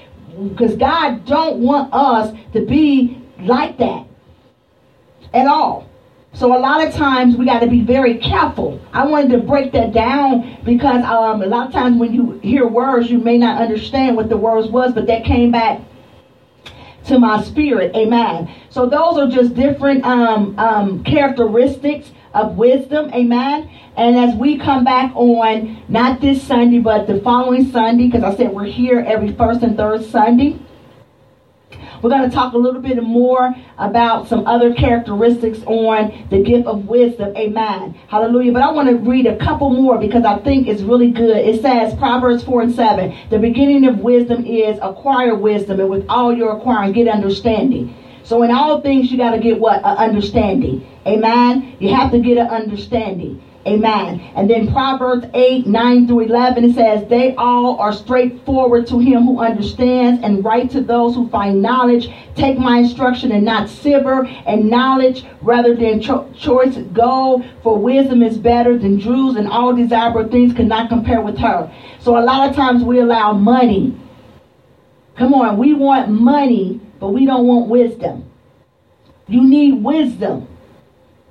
[0.49, 4.05] because God don't want us to be like that
[5.33, 5.89] at all.
[6.35, 8.81] So a lot of times we got to be very careful.
[8.91, 12.67] I wanted to break that down because um, a lot of times when you hear
[12.67, 15.81] words, you may not understand what the words was, but that came back
[17.05, 17.95] to my spirit.
[17.95, 18.51] Amen.
[18.69, 23.11] So those are just different um, um, characteristics of wisdom.
[23.13, 23.69] Amen.
[23.95, 28.35] And as we come back on, not this Sunday, but the following Sunday, because I
[28.35, 30.59] said we're here every first and third Sunday.
[32.01, 36.67] We're going to talk a little bit more about some other characteristics on the gift
[36.67, 37.33] of wisdom.
[37.37, 37.97] Amen.
[38.09, 38.51] Hallelujah.
[38.51, 41.37] But I want to read a couple more because I think it's really good.
[41.37, 46.05] It says, Proverbs 4 and 7, the beginning of wisdom is acquire wisdom, and with
[46.09, 47.95] all your acquiring, get understanding.
[48.23, 49.79] So in all things, you got to get what?
[49.79, 50.87] An understanding.
[51.05, 51.75] Amen.
[51.79, 53.41] You have to get an understanding.
[53.65, 54.19] Amen.
[54.35, 59.23] And then Proverbs 8, 9 through 11, it says, They all are straightforward to him
[59.23, 62.09] who understands, and right to those who find knowledge.
[62.35, 67.45] Take my instruction and not silver, and knowledge rather than cho- choice gold.
[67.61, 71.73] For wisdom is better than jewels, and all desirable things cannot compare with her.
[71.99, 73.97] So a lot of times we allow money.
[75.15, 78.23] Come on, we want money, but we don't want wisdom.
[79.27, 80.47] You need wisdom.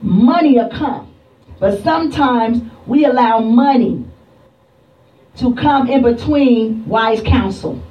[0.02, 1.14] Money will come.
[1.58, 4.04] But sometimes we allow money
[5.38, 7.82] to come in between wise counsel,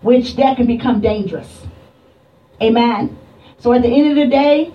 [0.00, 1.68] which that can become dangerous.
[2.60, 3.16] Amen.
[3.58, 4.74] So at the end of the day,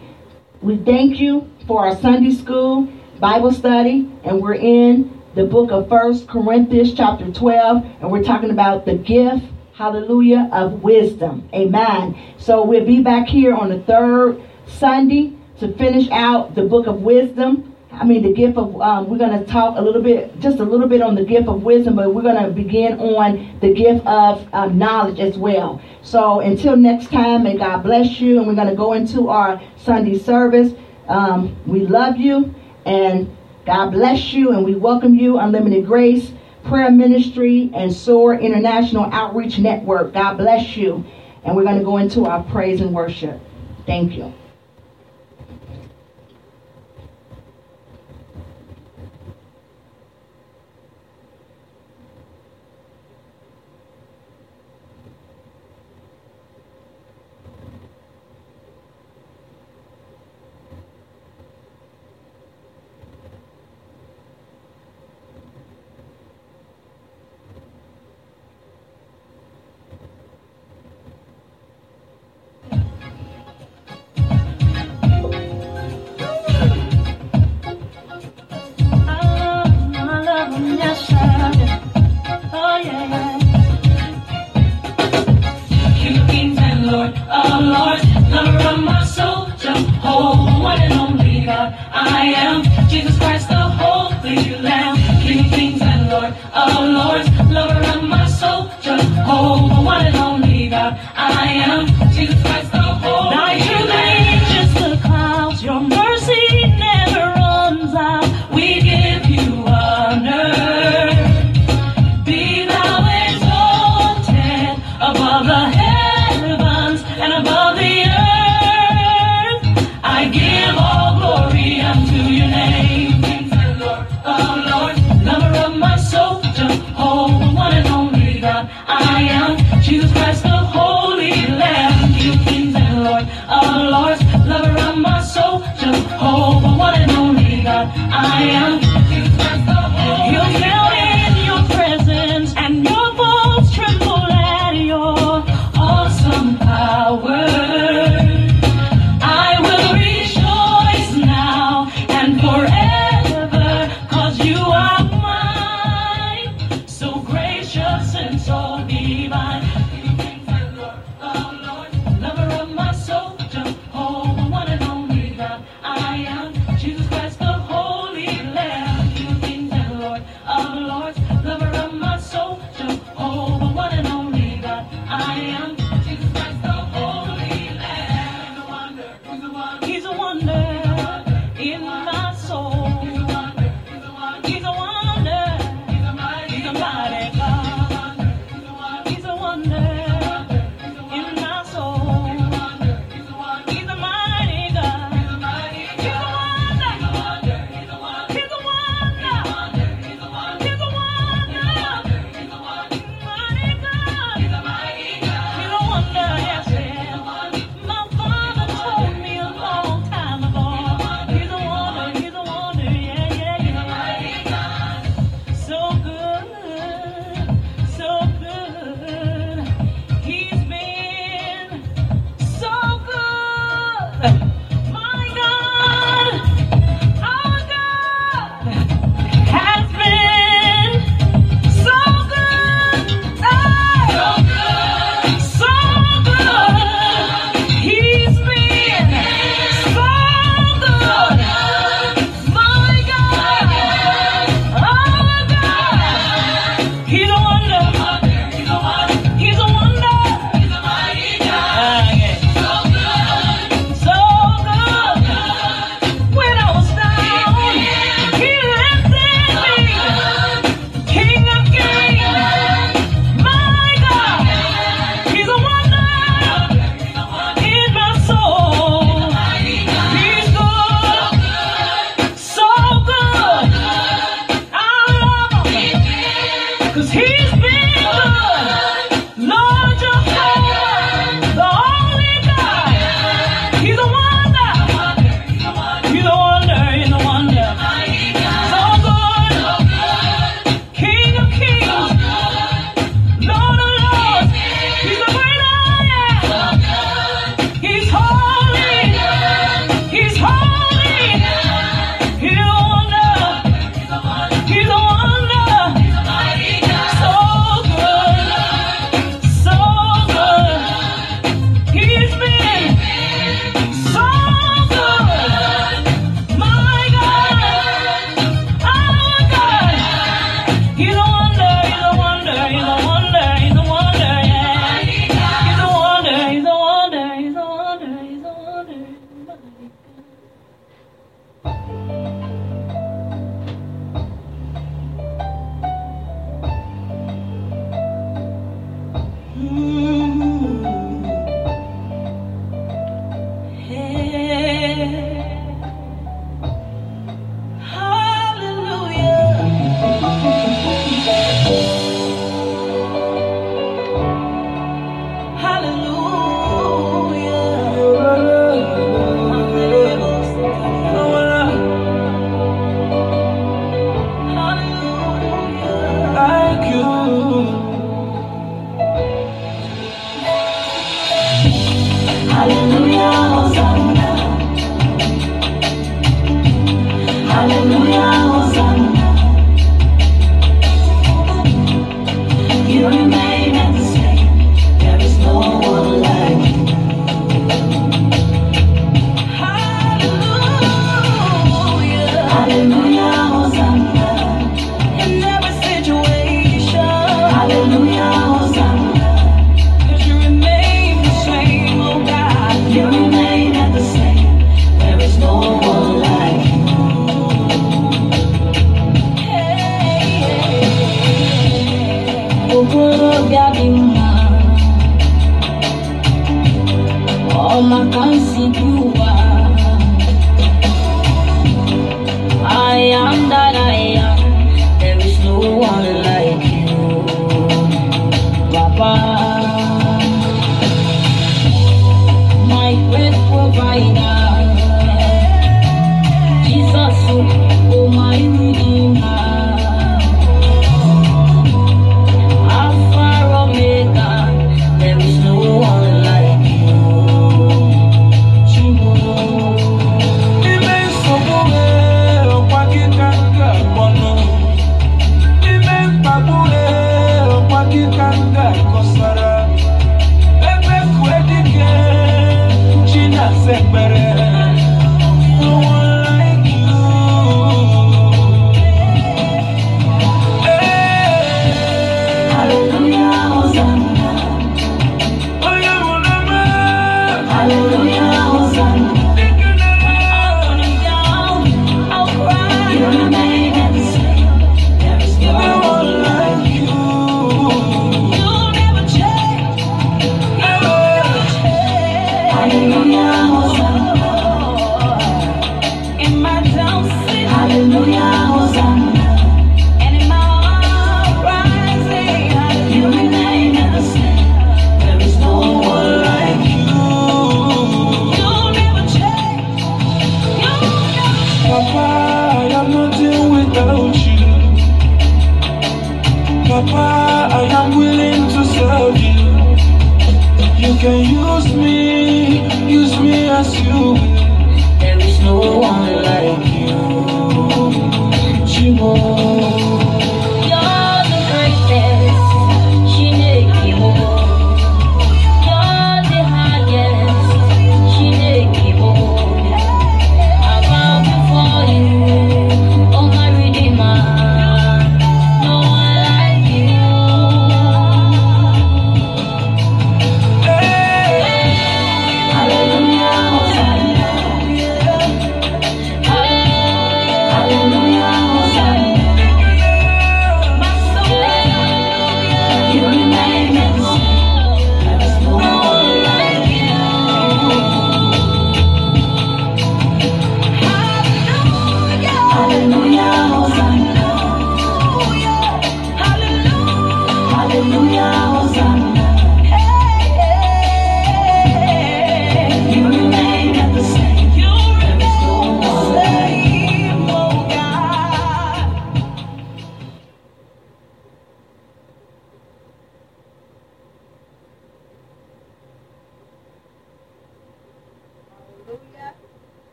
[0.61, 2.87] we thank you for our Sunday school
[3.19, 8.51] Bible study, and we're in the book of First Corinthians chapter 12, and we're talking
[8.51, 9.43] about the gift,
[9.79, 11.47] hallelujah, of wisdom.
[11.53, 12.13] Amen.
[12.37, 17.01] So we'll be back here on the third Sunday to finish out the book of
[17.01, 17.73] wisdom.
[17.89, 20.65] I mean, the gift of, um, we're going to talk a little bit, just a
[20.65, 24.05] little bit on the gift of wisdom, but we're going to begin on the gift
[24.05, 25.81] of um, knowledge as well.
[26.01, 28.39] So until next time, may God bless you.
[28.39, 30.73] And we're going to go into our Sunday service.
[31.07, 32.53] Um, we love you
[32.85, 33.33] and
[33.65, 34.51] God bless you.
[34.51, 36.33] And we welcome you, Unlimited Grace,
[36.65, 40.13] Prayer Ministry, and Sword International Outreach Network.
[40.13, 41.03] God bless you.
[41.43, 43.39] And we're going to go into our praise and worship.
[43.85, 44.33] Thank you.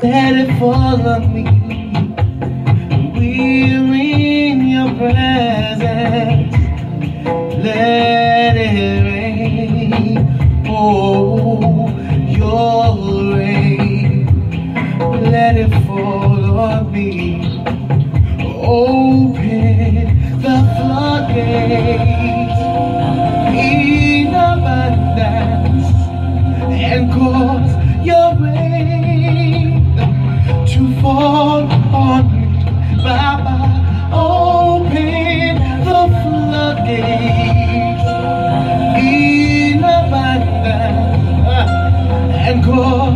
[0.00, 1.42] Let it fall on me.
[3.18, 6.54] We're in your presence.
[7.64, 10.64] Let it rain.
[10.68, 11.88] Oh,
[12.28, 14.26] your rain.
[15.32, 17.60] Let it fall on me.
[18.62, 20.04] Open
[20.40, 22.60] the floodgates.
[23.52, 25.90] In abundance
[26.70, 28.77] And cause your rain
[31.08, 31.64] fall
[31.94, 32.44] on me,
[33.02, 33.56] Baba,
[34.12, 35.54] open
[35.88, 38.08] the floodgates
[39.02, 43.07] in abundance uh, and go.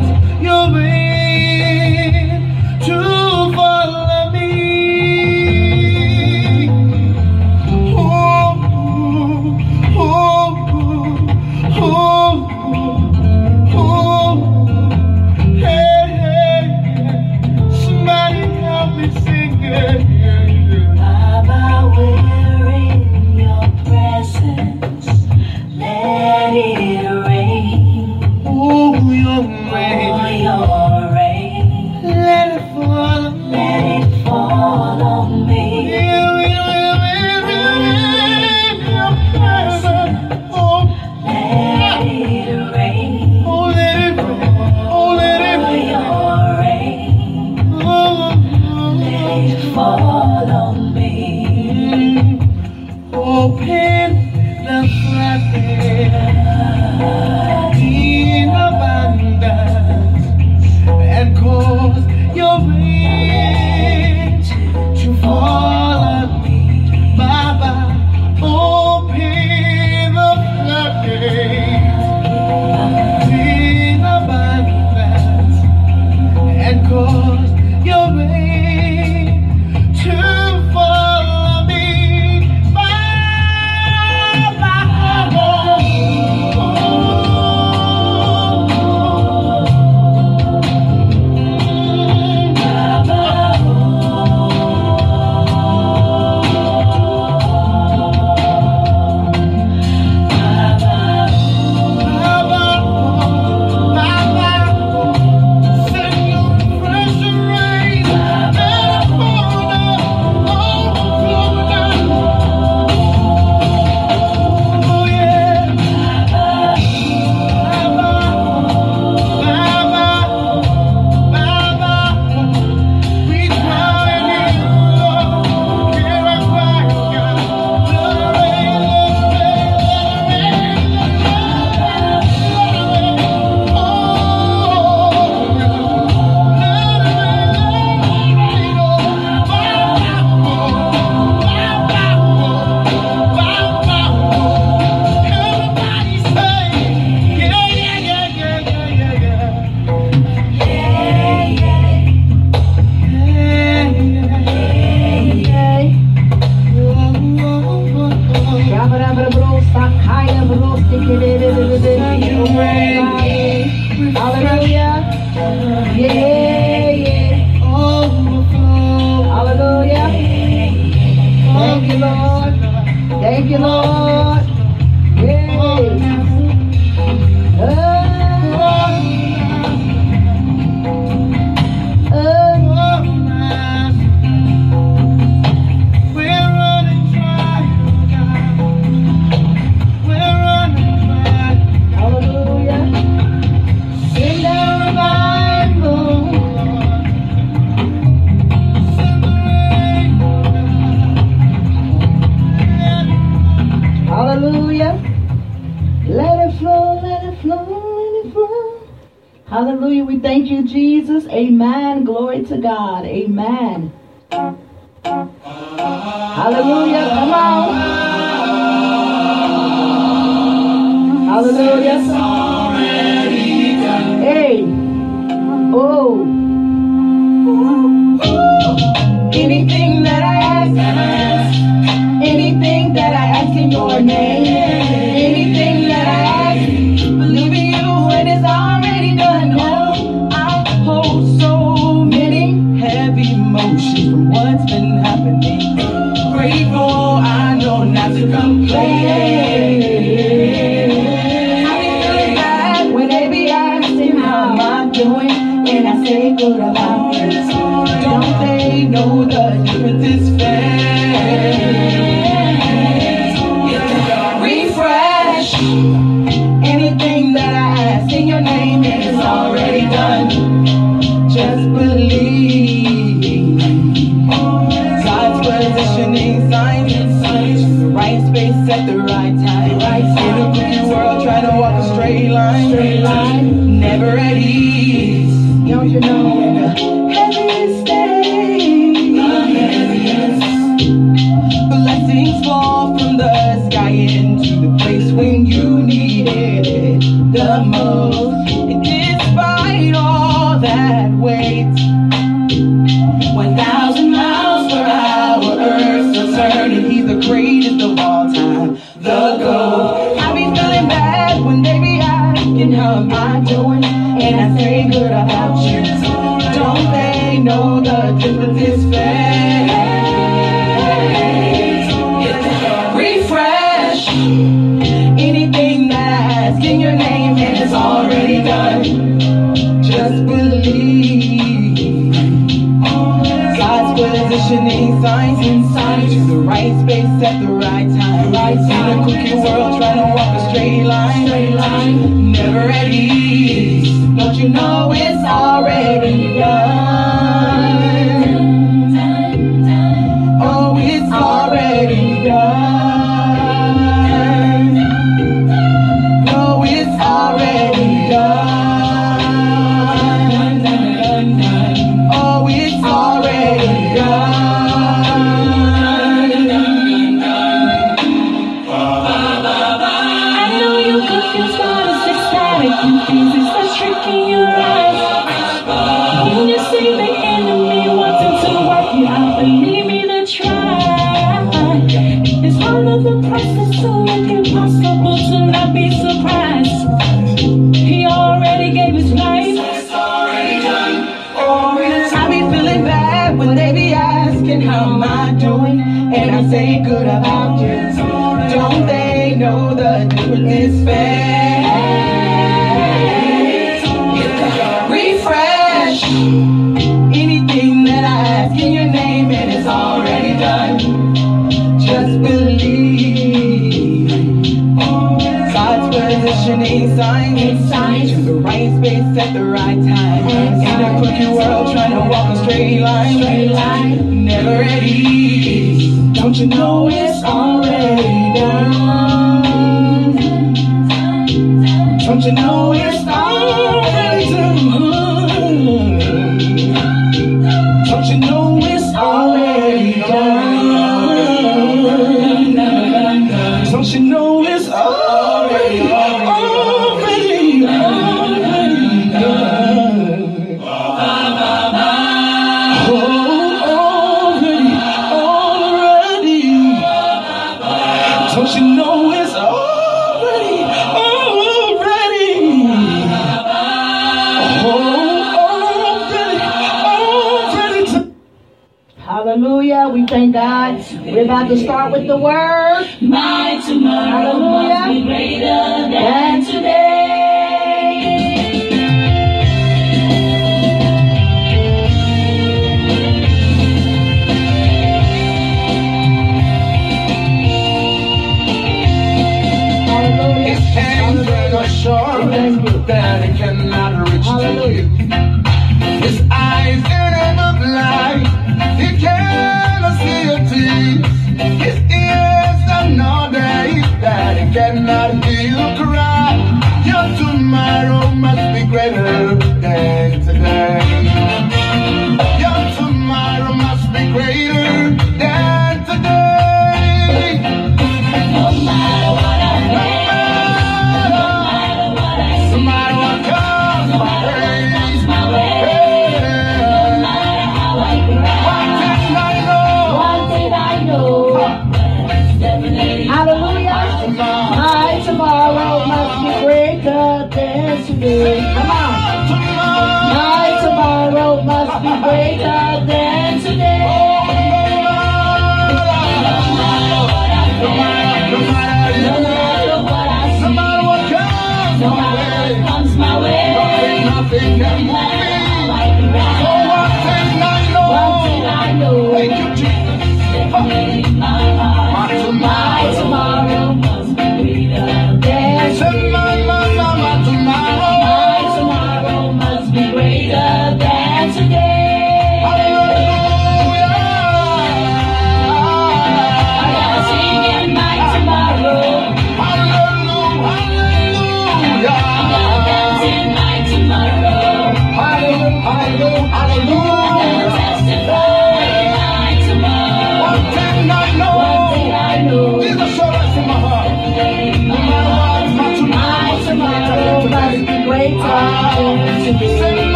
[599.40, 599.61] Than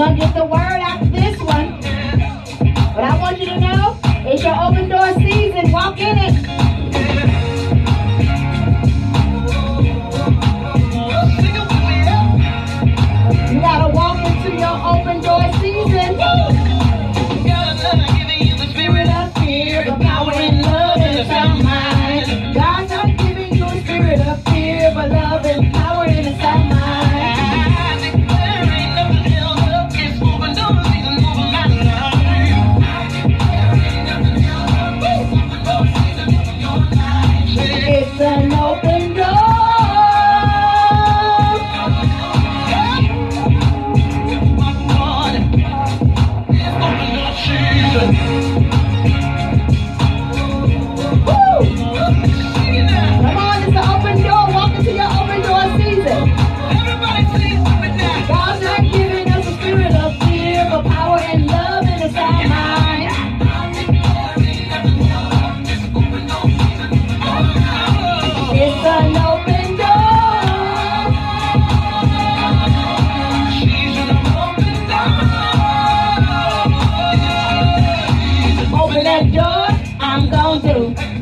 [0.00, 0.29] We're
[79.10, 81.19] that door, I'm gon' do.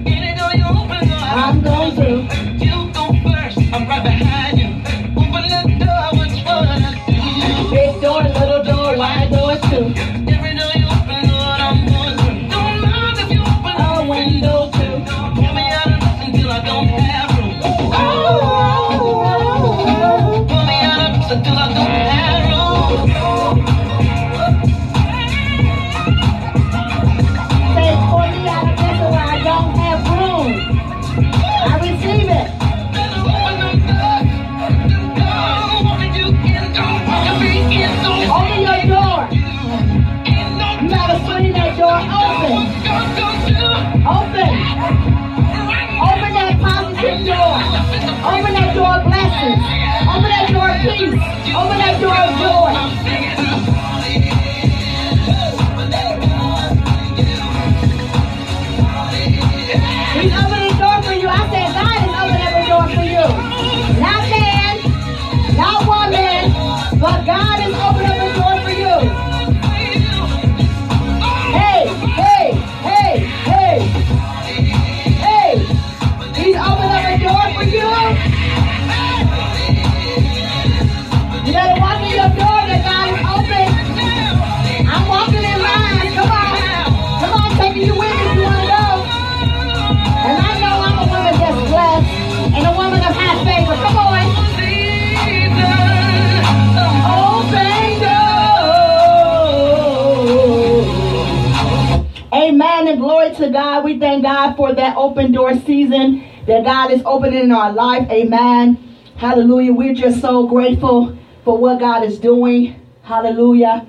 [104.59, 108.10] For that open door season that God is opening in our life.
[108.10, 108.74] Amen.
[109.16, 109.72] Hallelujah.
[109.72, 112.74] We're just so grateful for what God is doing.
[113.02, 113.86] Hallelujah.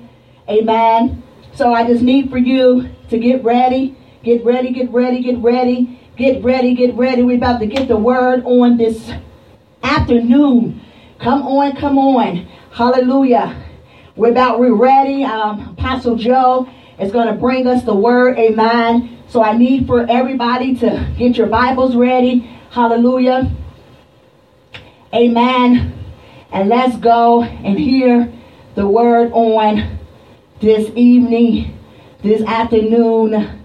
[0.48, 1.24] Amen.
[1.54, 3.96] So I just need for you to get ready.
[4.22, 5.98] Get ready, get ready, get ready.
[6.16, 7.24] Get ready, get ready.
[7.24, 9.10] We're about to get the word on this
[9.82, 10.80] afternoon.
[11.18, 12.46] Come on, come on.
[12.70, 13.60] Hallelujah.
[14.14, 15.24] We're about, we're ready.
[15.24, 16.68] Um, Apostle Joe
[17.00, 18.38] is going to bring us the word.
[18.38, 19.18] Amen.
[19.28, 22.40] So I need for everybody to get your Bibles ready.
[22.70, 23.50] Hallelujah.
[25.14, 25.94] Amen.
[26.52, 28.32] And let's go and hear
[28.74, 29.98] the word on
[30.60, 31.78] this evening,
[32.22, 33.64] this afternoon.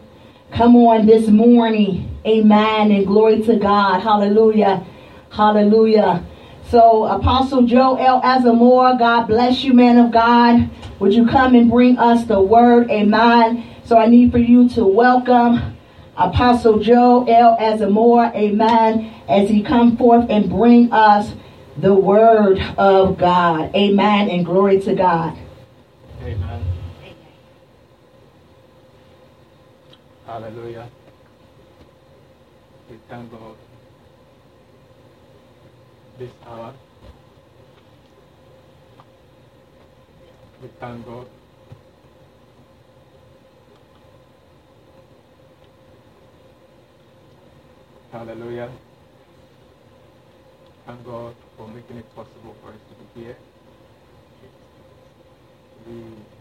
[0.51, 2.17] Come on, this morning.
[2.25, 2.91] Amen.
[2.91, 3.99] And glory to God.
[3.99, 4.85] Hallelujah.
[5.29, 6.25] Hallelujah.
[6.69, 8.21] So, Apostle Joe L.
[8.21, 10.67] Azamore, God bless you, man of God.
[10.99, 12.89] Would you come and bring us the word?
[12.89, 13.63] Amen.
[13.83, 15.77] So, I need for you to welcome
[16.17, 17.55] Apostle Joe L.
[17.59, 18.33] Azamore.
[18.35, 19.13] Amen.
[19.29, 21.33] As he come forth and bring us
[21.77, 23.73] the word of God.
[23.75, 24.29] Amen.
[24.29, 25.37] And glory to God.
[26.23, 26.63] Amen.
[30.25, 30.89] Hallelujah.
[32.89, 33.54] We thank God
[40.79, 41.27] thank God.
[48.11, 48.71] Hallelujah.
[50.85, 53.37] Thank God for making it possible for us to be here.
[55.87, 56.34] We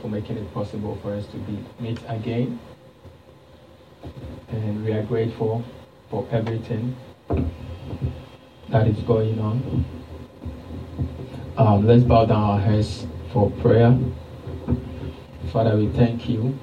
[0.00, 2.58] For making it possible for us to be meet again.
[4.48, 5.62] And we are grateful
[6.10, 6.96] for everything
[8.68, 9.84] that is going on.
[11.56, 13.96] Um, let's bow down our heads for prayer.
[15.52, 16.58] Father, we thank you.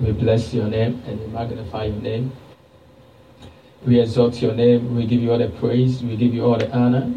[0.00, 2.32] We bless your name and we magnify your name.
[3.86, 4.94] We exalt your name.
[4.96, 6.02] We give you all the praise.
[6.02, 7.12] We give you all the honor.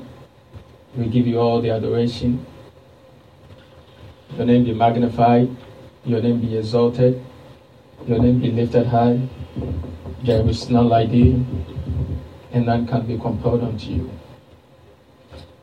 [0.95, 2.45] We give you all the adoration.
[4.35, 5.49] Your name be magnified.
[6.03, 7.23] Your name be exalted.
[8.05, 9.19] Your name be lifted high.
[10.23, 11.45] There is none like thee,
[12.51, 14.09] and none can be compared unto you.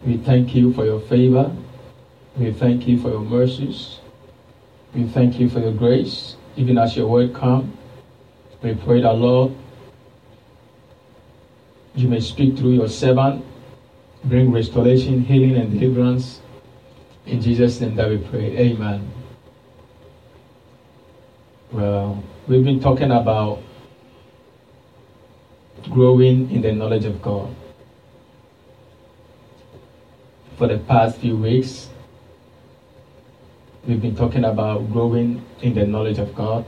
[0.05, 1.55] We thank you for your favor.
[2.37, 4.01] We thank you for your mercies.
[4.95, 7.77] We thank you for your grace, even as your word come.
[8.63, 9.53] We pray that, Lord,
[11.95, 13.45] you may speak through your servant,
[14.25, 16.41] bring restoration, healing, and deliverance.
[17.27, 18.57] In Jesus' name that we pray.
[18.59, 19.11] Amen.
[21.73, 23.63] Well, we've been talking about
[25.89, 27.55] growing in the knowledge of God
[30.57, 31.89] for the past few weeks.
[33.87, 36.65] We've been talking about growing in the knowledge of God.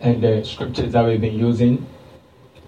[0.00, 1.86] And the scriptures that we've been using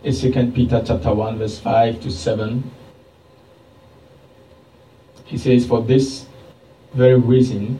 [0.03, 2.71] is 2 Peter chapter 1, verse 5 to 7.
[5.31, 6.27] He says, For this
[6.93, 7.79] very reason,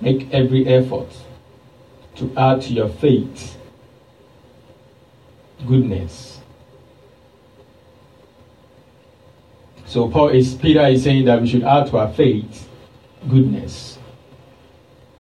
[0.00, 1.06] make every effort
[2.16, 3.56] to add to your faith
[5.64, 6.40] goodness.
[9.86, 12.68] So Paul is Peter is saying that we should add to our faith
[13.28, 13.98] goodness.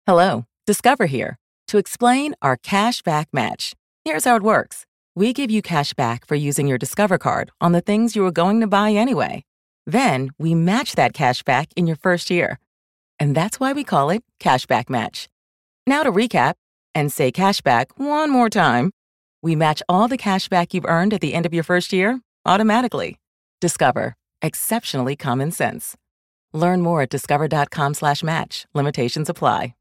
[0.07, 1.37] Hello, Discover here
[1.67, 3.73] to explain our cash back match.
[4.05, 4.85] Here's how it works.
[5.15, 8.31] We give you cash back for using your Discover card on the things you were
[8.31, 9.43] going to buy anyway.
[9.85, 12.59] Then we match that cash back in your first year.
[13.19, 15.27] And that's why we call it Cashback Match.
[15.85, 16.53] Now to recap
[16.95, 18.91] and say cashback one more time.
[19.41, 23.17] We match all the cashback you've earned at the end of your first year automatically.
[23.61, 24.15] Discover.
[24.41, 25.95] Exceptionally common sense.
[26.53, 28.65] Learn more at discover.com/slash match.
[28.73, 29.73] Limitations apply.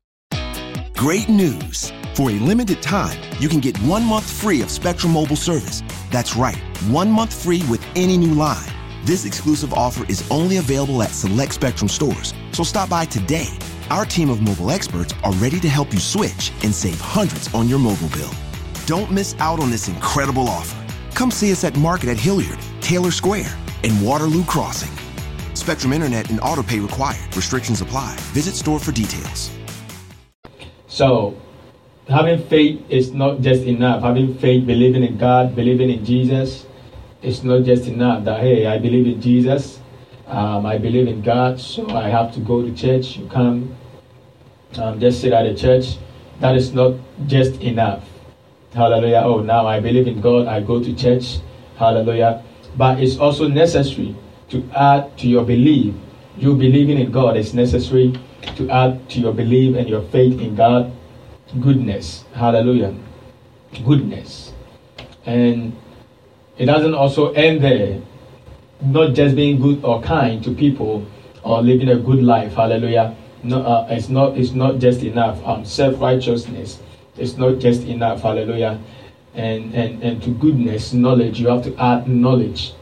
[0.95, 1.93] Great news.
[2.15, 5.81] For a limited time, you can get one month free of Spectrum Mobile service.
[6.11, 6.59] That's right,
[6.89, 8.67] one month free with any new line.
[9.05, 13.49] This exclusive offer is only available at select Spectrum stores, so stop by today.
[13.91, 17.69] Our team of mobile experts are ready to help you switch and save hundreds on
[17.69, 18.31] your mobile bill.
[18.87, 20.77] Don't miss out on this incredible offer.
[21.15, 24.91] Come see us at Market at Hilliard, Taylor Square, and Waterloo Crossing.
[25.55, 27.35] Spectrum Internet and autopay required.
[27.37, 28.17] Restrictions apply.
[28.33, 29.51] Visit store for details.
[30.87, 31.37] So,
[32.09, 34.03] having faith is not just enough.
[34.03, 36.67] Having faith, believing in God, believing in Jesus,
[37.23, 38.25] it's not just enough.
[38.25, 39.81] That hey, I believe in Jesus,
[40.27, 43.17] um, I believe in God, so I have to go to church.
[43.17, 43.77] You come,
[44.77, 45.97] um, just sit at the church.
[46.41, 46.95] That is not
[47.27, 48.05] just enough.
[48.75, 49.23] Hallelujah.
[49.25, 50.47] Oh, now I believe in God.
[50.47, 51.39] I go to church.
[51.77, 52.45] Hallelujah.
[52.77, 54.15] But it's also necessary
[54.51, 55.95] to add to your belief.
[56.37, 58.15] You believing in God is necessary
[58.57, 60.93] to add to your belief and your faith in God
[61.61, 62.25] goodness.
[62.35, 62.95] Hallelujah.
[63.85, 64.53] Goodness.
[65.27, 65.77] And
[66.59, 68.01] it doesn't also end there.
[68.81, 71.07] Not just being good or kind to people
[71.43, 72.55] or living a good life.
[72.55, 73.17] Hallelujah.
[73.43, 74.37] No, uh, it's not.
[74.37, 75.45] It's not just enough.
[75.47, 76.81] Um, self righteousness.
[77.17, 78.23] It's not just enough.
[78.23, 78.81] Hallelujah.
[79.35, 81.41] And and and to goodness, knowledge.
[81.41, 82.73] You have to add knowledge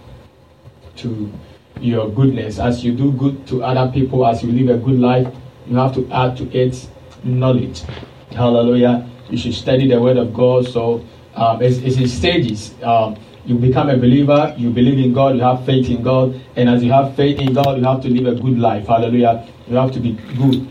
[0.97, 1.33] to
[1.81, 2.59] your goodness.
[2.59, 5.33] As you do good to other people, as you live a good life,
[5.67, 6.89] you have to add to it
[7.25, 7.83] knowledge.
[8.31, 9.09] Hallelujah.
[9.31, 10.67] You should study the word of God.
[10.69, 11.05] So
[11.35, 12.75] um, it's, it's in stages.
[12.83, 13.17] Um,
[13.47, 16.83] you become a believer, you believe in God, you have faith in God, and as
[16.83, 18.89] you have faith in God, you have to live a good life.
[18.89, 19.47] Hallelujah.
[19.69, 20.67] You have to be good.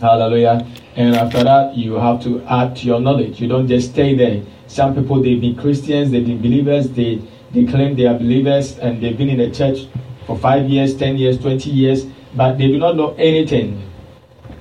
[0.00, 0.66] Hallelujah.
[0.96, 3.40] And after that, you have to add to your knowledge.
[3.40, 4.42] You don't just stay there.
[4.66, 7.22] Some people they be Christians, they be believers, they
[7.52, 9.86] they claim they are believers and they've been in the church
[10.26, 13.88] for five years, ten years, twenty years, but they do not know anything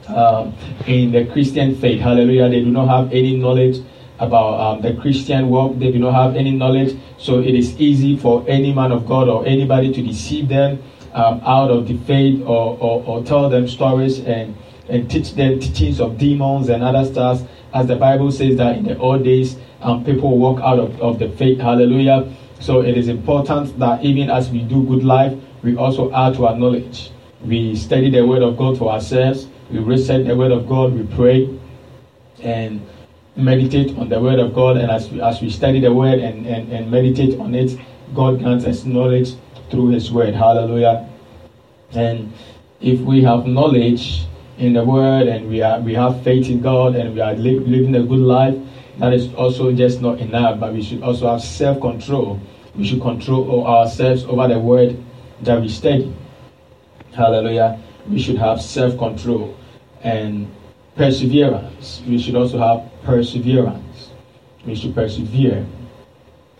[0.09, 0.53] um,
[0.85, 2.01] in the Christian faith.
[2.01, 2.49] Hallelujah.
[2.49, 3.77] They do not have any knowledge
[4.21, 5.77] about um, the Christian work.
[5.79, 6.95] They do not have any knowledge.
[7.17, 10.81] So it is easy for any man of God or anybody to deceive them
[11.13, 14.55] um, out of the faith or, or, or, tell them stories and,
[14.87, 17.41] and teach them teachings of demons and other stuff.
[17.73, 21.19] As the Bible says that in the old days, um, people walk out of, of
[21.19, 21.59] the faith.
[21.59, 22.31] Hallelujah.
[22.59, 26.45] So it is important that even as we do good life, we also add to
[26.45, 27.11] our knowledge.
[27.43, 29.47] We study the word of God for ourselves.
[29.71, 30.93] We recite the word of God.
[30.93, 31.59] We pray
[32.43, 32.85] and
[33.35, 34.77] meditate on the word of God.
[34.77, 37.79] And as we, as we study the word and, and, and meditate on it,
[38.13, 39.35] God grants us knowledge
[39.69, 40.33] through his word.
[40.33, 41.09] Hallelujah.
[41.91, 42.33] And
[42.79, 44.25] if we have knowledge
[44.57, 47.59] in the word and we are we have faith in God and we are li-
[47.59, 48.55] living a good life,
[48.99, 50.59] that is also just not enough.
[50.59, 52.39] But we should also have self-control.
[52.75, 55.01] We should control ourselves over the word
[55.41, 56.13] that we study.
[57.13, 57.81] Hallelujah.
[58.07, 59.55] we should have self control
[60.03, 60.49] and
[61.01, 62.03] perseverance.
[62.07, 64.11] We should also have perseverance.
[64.63, 65.65] We should persevere.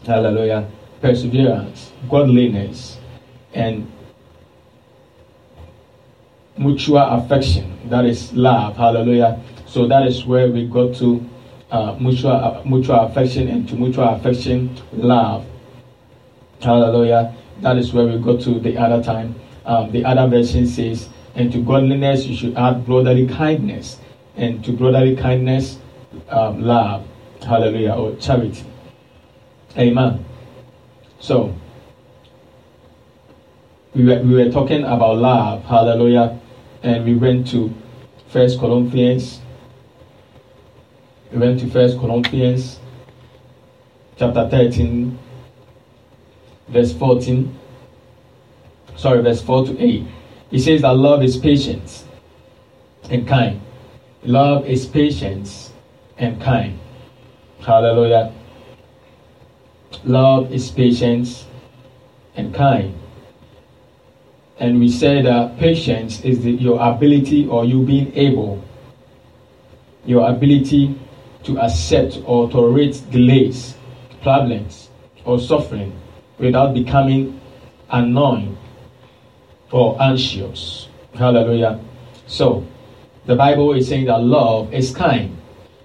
[0.04, 0.68] Hallelujah.
[1.00, 2.98] Perseverance, godliness,
[3.54, 3.86] and
[6.58, 7.88] mutual affection.
[7.88, 8.78] That is love.
[8.78, 9.40] Hallelujah.
[9.68, 11.24] So that is where we go to
[11.70, 15.46] uh, mutual uh, mutual affection and to mutual affection, love.
[16.62, 17.36] Hallelujah.
[17.62, 19.36] That is where we go to the other time.
[19.66, 24.01] Um, the other version says, and to godliness you should add brotherly kindness,
[24.36, 25.80] and to brotherly kindness,
[26.30, 27.06] um, love.
[27.42, 27.94] Hallelujah.
[27.94, 28.66] Or charity.
[29.78, 30.26] Amen.
[31.20, 31.56] So,
[33.94, 35.64] we were, we were talking about love.
[35.66, 36.40] Hallelujah.
[36.84, 37.74] And we went to
[38.30, 39.42] First Corinthians.
[41.32, 42.80] We went to First Corinthians
[44.22, 45.18] chapter 13,
[46.68, 47.60] verse 14.
[48.96, 50.06] Sorry, verse 4 to 8.
[50.52, 52.06] He says that love is patience
[53.10, 53.60] and kind.
[54.24, 55.74] Love is patience
[56.18, 56.80] and kind.
[57.60, 58.32] Hallelujah.
[60.04, 61.46] Love is patience
[62.36, 62.94] and kind.
[64.60, 68.64] And we say that patience is the, your ability or you being able,
[70.06, 71.00] your ability
[71.44, 73.76] to accept or tolerate delays,
[74.22, 74.90] problems,
[75.26, 76.00] or suffering
[76.38, 77.42] without becoming
[77.90, 78.56] annoying
[79.72, 80.90] or anxious.
[81.16, 81.80] Hallelujah.
[82.28, 82.66] So,
[83.26, 85.38] the Bible is saying that love is kind.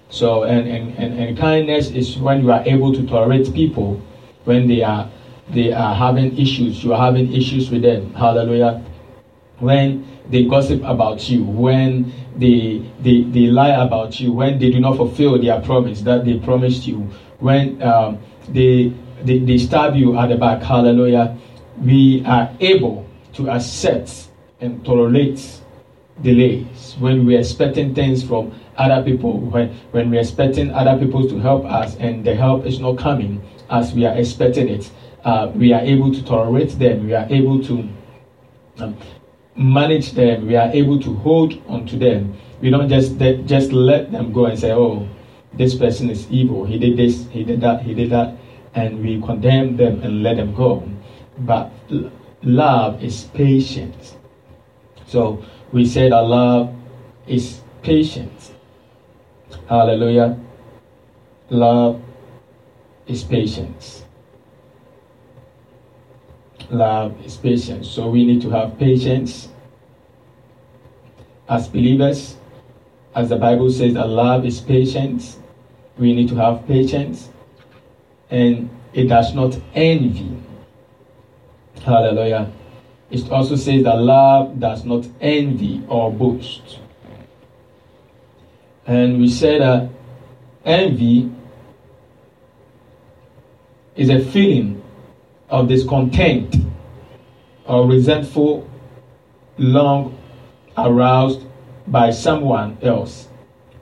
[0.09, 4.01] So, and, and, and, and kindness is when you are able to tolerate people
[4.45, 5.09] when they are
[5.49, 8.13] they are having issues, you are having issues with them.
[8.13, 8.83] Hallelujah.
[9.59, 14.79] When they gossip about you, when they, they, they lie about you, when they do
[14.79, 17.09] not fulfill their promise that they promised you,
[17.39, 18.19] when um,
[18.49, 18.93] they,
[19.23, 20.61] they, they stab you at the back.
[20.61, 21.37] Hallelujah.
[21.81, 24.27] We are able to accept
[24.59, 25.61] and tolerate
[26.21, 31.39] delays when we're expecting things from other people, when, when we're expecting other people to
[31.39, 34.89] help us and the help is not coming as we are expecting it.
[35.23, 37.89] Uh, we are able to tolerate them, we are able to
[38.79, 38.95] um,
[39.55, 42.37] manage them, we are able to hold on to them.
[42.61, 45.07] We don't just just let them go and say, "Oh,
[45.53, 46.65] this person is evil.
[46.65, 48.35] He did this, he did that, he did that,"
[48.73, 50.83] and we condemn them and let them go.
[51.39, 51.71] But
[52.41, 54.15] love is patience.
[55.05, 56.73] So we say that love
[57.27, 58.51] is patience.
[59.67, 60.39] Hallelujah.
[61.49, 62.01] Love
[63.05, 64.03] is patience.
[66.69, 67.89] Love is patience.
[67.89, 69.49] So we need to have patience
[71.49, 72.37] as believers.
[73.15, 75.37] As the Bible says that love is patience,
[75.97, 77.29] we need to have patience.
[78.29, 80.37] And it does not envy.
[81.83, 82.51] Hallelujah.
[83.09, 86.79] It also says that love does not envy or boast.
[88.85, 89.89] And we say that
[90.65, 91.31] envy
[93.95, 94.83] is a feeling
[95.49, 96.55] of discontent
[97.65, 98.69] or resentful
[99.57, 100.17] long
[100.77, 101.41] aroused
[101.87, 103.27] by someone else.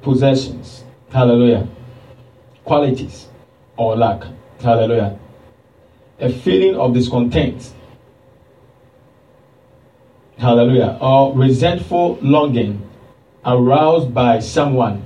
[0.02, 1.68] Possessions hallelujah.
[2.64, 3.27] Qualities
[3.77, 4.23] or lack
[4.60, 5.18] hallelujah.
[6.19, 7.73] A feeling of discontent
[10.37, 10.97] hallelujah.
[11.01, 12.81] Or resentful longing
[13.45, 15.03] aroused by someone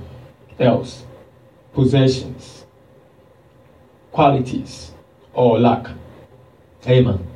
[0.58, 1.04] else.
[1.72, 2.66] Possessions.
[4.12, 4.92] Qualities.
[5.34, 5.86] Or lack.
[6.86, 7.26] Amen.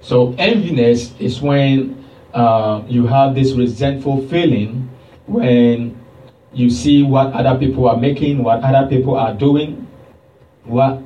[0.00, 2.04] So enviness is when
[2.34, 4.88] uh, you have this resentful feeling
[5.26, 5.98] when
[6.52, 9.86] you see what other people are making, what other people are doing,
[10.64, 11.00] what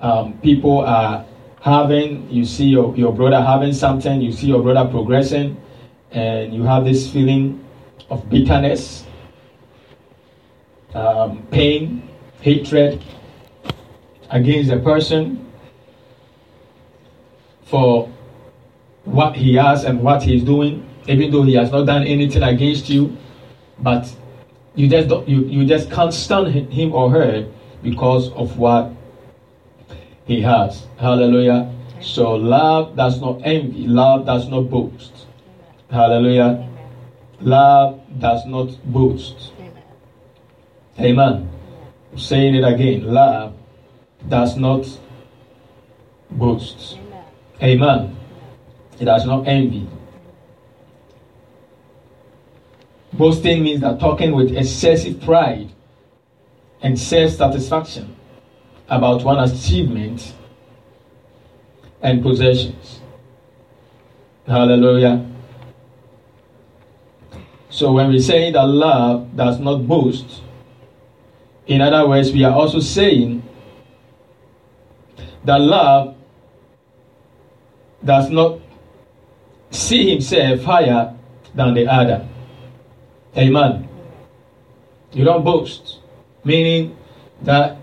[0.00, 1.24] um, people are
[1.60, 2.28] having.
[2.30, 5.56] You see your, your brother having something, you see your brother progressing,
[6.12, 7.64] and you have this feeling
[8.10, 9.04] of bitterness,
[10.94, 12.08] um, pain,
[12.40, 13.02] hatred
[14.30, 15.46] against the person
[17.64, 18.08] for
[19.04, 22.88] what he has and what he's doing, even though he has not done anything against
[22.88, 23.16] you,
[23.78, 24.10] but
[24.74, 27.48] you just don't, you, you just can't stand him or her
[27.82, 28.92] because of what
[30.24, 30.86] he has.
[30.98, 31.72] Hallelujah.
[32.00, 35.26] So love does not envy, love does not boast.
[35.90, 36.68] Hallelujah.
[37.40, 39.52] Love does not boast.
[40.98, 41.48] Amen.
[42.16, 43.54] Saying it again, love
[44.28, 44.86] does not
[46.30, 46.98] boast.
[47.62, 48.16] Amen.
[49.00, 49.86] It does not envy.
[53.12, 55.70] Boasting means that talking with excessive pride
[56.82, 58.14] and self satisfaction
[58.88, 60.34] about one's achievement
[62.02, 63.00] and possessions.
[64.46, 65.24] Hallelujah.
[67.78, 70.42] So when we say that love does not boast,
[71.68, 73.40] in other words, we are also saying
[75.44, 76.16] that love
[78.04, 78.58] does not
[79.70, 81.14] see himself higher
[81.54, 82.26] than the other.
[83.36, 83.88] Amen.
[85.12, 86.00] You don't boast,
[86.42, 86.96] meaning
[87.42, 87.78] that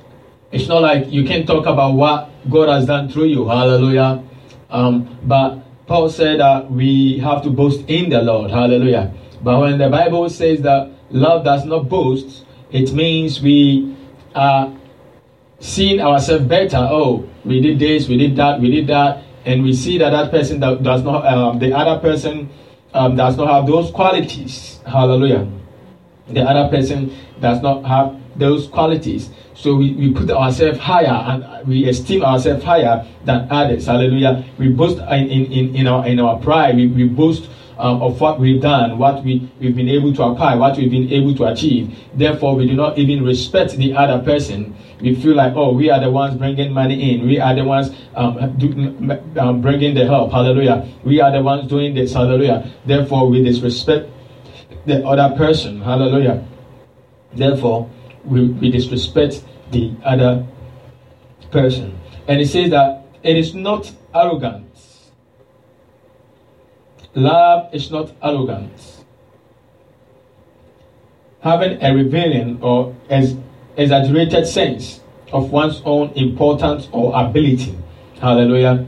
[0.51, 3.47] it's not like you can talk about what God has done through you.
[3.47, 4.21] Hallelujah.
[4.69, 8.51] Um, but Paul said that we have to boast in the Lord.
[8.51, 9.13] Hallelujah.
[9.45, 13.95] But when the Bible says that love does not boast, it means we
[14.33, 14.73] are
[15.59, 16.79] seeing ourselves better.
[16.81, 20.31] Oh, we did this, we did that, we did that, and we see that that
[20.31, 22.49] person that does not, um, the other person
[22.95, 24.79] um, does not have those qualities.
[24.83, 25.47] Hallelujah.
[26.29, 29.29] The other person does not have those qualities.
[29.53, 33.85] So we, we put ourselves higher and we esteem ourselves higher than others.
[33.85, 34.43] Hallelujah.
[34.57, 36.77] We boast in, in, in, our, in our pride.
[36.77, 37.47] We, we boast
[37.77, 41.11] um, of what we've done, what we, we've been able to acquire, what we've been
[41.11, 41.97] able to achieve.
[42.13, 44.75] Therefore, we do not even respect the other person.
[45.01, 47.27] We feel like, oh, we are the ones bringing money in.
[47.27, 50.31] We are the ones um, do, um, bringing the help.
[50.31, 50.89] Hallelujah.
[51.03, 52.13] We are the ones doing this.
[52.13, 52.71] Hallelujah.
[52.85, 54.09] Therefore, we disrespect
[54.85, 55.81] the other person.
[55.81, 56.47] Hallelujah.
[57.33, 57.89] Therefore,
[58.23, 60.47] we, we disrespect the other
[61.51, 61.99] person.
[62.27, 64.64] And it says that it is not arrogant.
[67.15, 68.71] Love is not arrogant.
[71.39, 73.35] Having a revealing or ex-
[73.77, 74.99] exaggerated sense
[75.31, 77.77] of one's own importance or ability.
[78.19, 78.87] Hallelujah.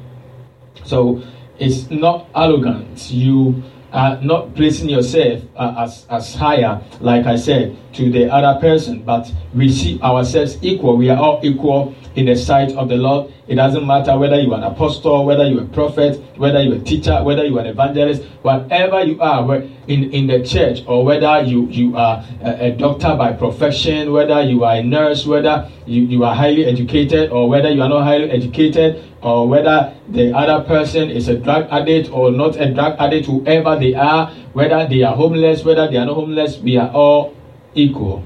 [0.84, 1.24] So
[1.58, 3.10] it's not arrogant.
[3.12, 3.64] You
[3.94, 9.04] are not placing yourself uh, as, as higher, like I said, to the other person,
[9.04, 10.98] but we see ourselves equal.
[10.98, 13.32] We are all equal in the sight of the Lord.
[13.48, 17.24] It doesn't matter whether you're an apostle, whether you're a prophet, whether you're a teacher,
[17.24, 21.96] whether you're an evangelist, whatever you are in, in the church, or whether you, you
[21.96, 26.34] are a, a doctor by profession, whether you are a nurse, whether you, you are
[26.34, 31.28] highly educated, or whether you are not highly educated, or whether the other person is
[31.28, 35.64] a drug addict or not a drug addict, whoever they are, whether they are homeless,
[35.64, 37.36] whether they are not homeless, we are all
[37.76, 38.24] equal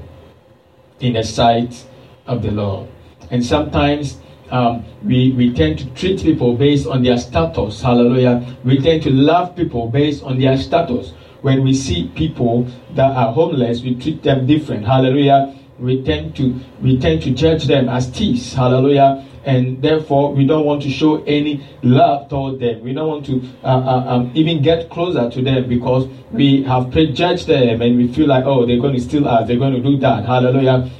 [1.00, 1.84] in the sight
[2.26, 2.91] of the Lord.
[3.32, 4.18] And sometimes
[4.50, 7.82] um, we, we tend to treat people based on their status.
[7.82, 8.56] Hallelujah.
[8.62, 11.12] We tend to love people based on their status.
[11.40, 14.86] When we see people that are homeless, we treat them different.
[14.86, 15.58] Hallelujah.
[15.80, 18.54] We tend to we tend to judge them as thieves.
[18.54, 22.80] Hallelujah and therefore we don't want to show any love toward them.
[22.82, 26.90] We don't want to uh, uh, um, even get closer to them because we have
[26.90, 29.82] prejudged them and we feel like, oh, they're going to steal us, they're going to
[29.82, 30.24] do that.
[30.24, 30.90] Hallelujah.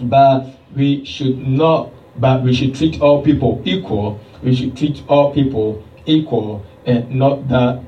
[0.00, 4.20] But we should not, but we should treat all people equal.
[4.42, 7.82] We should treat all people equal and not that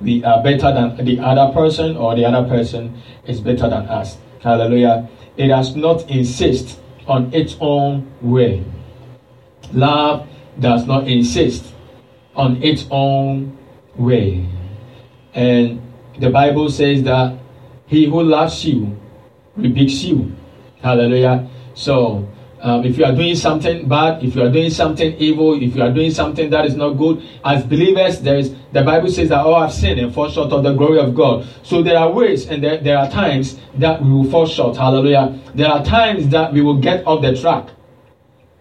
[0.00, 4.18] we are better than the other person or the other person is better than us.
[4.40, 5.08] Hallelujah.
[5.36, 8.62] It does not insist on its own way.
[9.72, 10.28] Love
[10.60, 11.72] does not insist
[12.34, 13.56] on its own
[13.96, 14.46] way.
[15.34, 15.80] And
[16.18, 17.38] the Bible says that
[17.86, 18.98] he who loves you
[19.56, 20.36] rebukes you.
[20.82, 21.48] Hallelujah.
[21.76, 22.26] So,
[22.62, 25.82] um, if you are doing something bad, if you are doing something evil, if you
[25.82, 29.44] are doing something that is not good, as believers, there is the Bible says that
[29.44, 31.46] all have sinned and fall short of the glory of God.
[31.62, 34.76] So there are ways and there, there are times that we will fall short.
[34.76, 35.38] Hallelujah.
[35.54, 37.68] There are times that we will get off the track.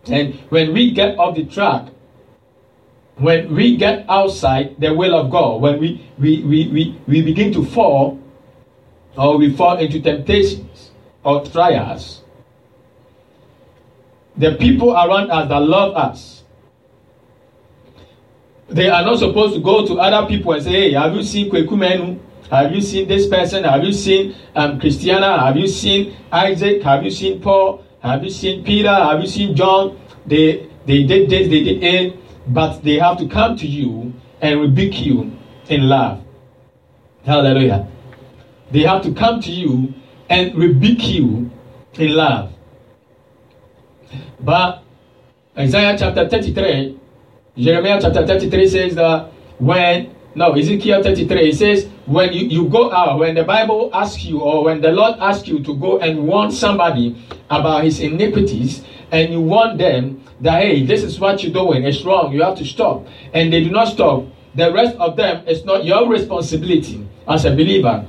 [0.08, 1.88] And when we get off the track,
[3.16, 7.54] when we get outside the will of God, when we, we, we, we, we begin
[7.54, 8.20] to fall,
[9.18, 10.92] or we fall into temptations
[11.24, 12.24] or trials,
[14.38, 16.44] the people around us that love us,
[18.68, 21.52] they are not supposed to go to other people and say, Hey, have you seen
[21.52, 22.20] Kwekumenu?
[22.49, 23.64] Have you seen this person?
[23.64, 25.40] Have you seen um, Christiana?
[25.40, 26.82] Have you seen Isaac?
[26.84, 27.84] Have you seen Paul?
[28.02, 28.94] Have you seen Peter?
[28.94, 29.99] Have you seen John?
[30.26, 34.62] They they did this, they did it, but they have to come to you and
[34.62, 35.32] rebuke you
[35.70, 36.24] in love.
[37.26, 37.88] Hallelujah.
[38.72, 39.94] They have to come to you
[40.30, 41.49] and rebuke you
[41.95, 42.55] in love.
[44.46, 44.84] But
[45.58, 47.00] Isaiah chapter 33,
[47.58, 52.92] Jeremiah chapter 33 says that when no, Ezekiel 33, it says, when you, you go
[52.92, 56.28] out, when the Bible asks you, or when the Lord asks you to go and
[56.28, 57.16] warn somebody
[57.50, 62.04] about his iniquities, and you warn them that, hey, this is what you're doing, it's
[62.04, 65.64] wrong, you have to stop, and they do not stop, the rest of them, it's
[65.64, 68.06] not your responsibility as a believer.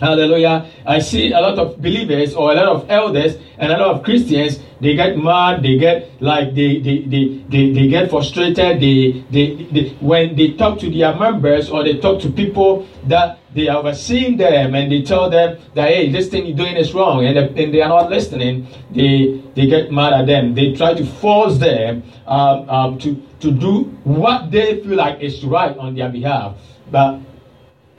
[0.00, 0.66] Hallelujah.
[0.86, 4.02] I see a lot of believers or a lot of elders and a lot of
[4.04, 9.24] Christians, they get mad, they get like they they, they, they, they get frustrated, they,
[9.30, 13.66] they, they when they talk to their members or they talk to people that they
[13.68, 17.24] are overseeing them and they tell them that hey this thing you're doing is wrong
[17.24, 21.04] and, and they are not listening they they get mad at them they try to
[21.04, 26.10] force them um, um, to to do what they feel like is right on their
[26.10, 26.54] behalf
[26.90, 27.18] but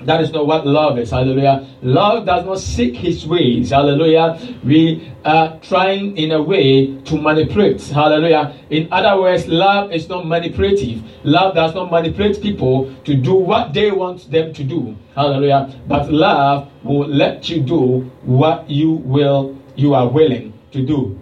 [0.02, 1.12] that is not what love is.
[1.12, 1.68] Hallelujah.
[1.82, 3.72] Love does not seek his ways.
[3.72, 4.40] Hallelujah.
[4.64, 7.82] We are trying in a way to manipulate.
[7.82, 8.56] Hallelujah.
[8.70, 11.04] In other words, love is not manipulative.
[11.24, 14.96] Love does not manipulate people to do what they want them to do.
[15.16, 15.74] Hallelujah.
[15.88, 21.20] But love will let you do what you will, you are willing to do.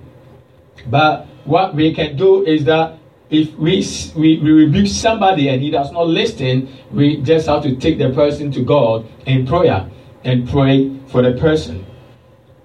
[0.86, 3.00] But what we can do is that
[3.30, 3.86] if we,
[4.16, 8.12] we, we rebuke somebody and he does not listen, we just have to take the
[8.12, 9.90] person to God in prayer
[10.24, 11.86] and pray for the person.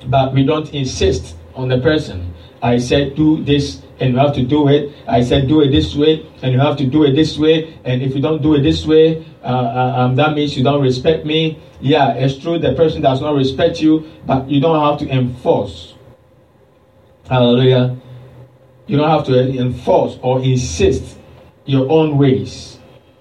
[0.07, 2.35] But we don't insist on the person.
[2.63, 4.95] I said, do this and you have to do it.
[5.09, 7.79] I said, do it this way and you have to do it this way.
[7.85, 10.83] And if you don't do it this way, uh, uh, um, that means you don't
[10.83, 11.61] respect me.
[11.81, 15.95] Yeah, it's true, the person does not respect you, but you don't have to enforce.
[17.29, 17.97] Hallelujah
[18.87, 21.17] you don't have to enforce or insist
[21.65, 22.79] your own ways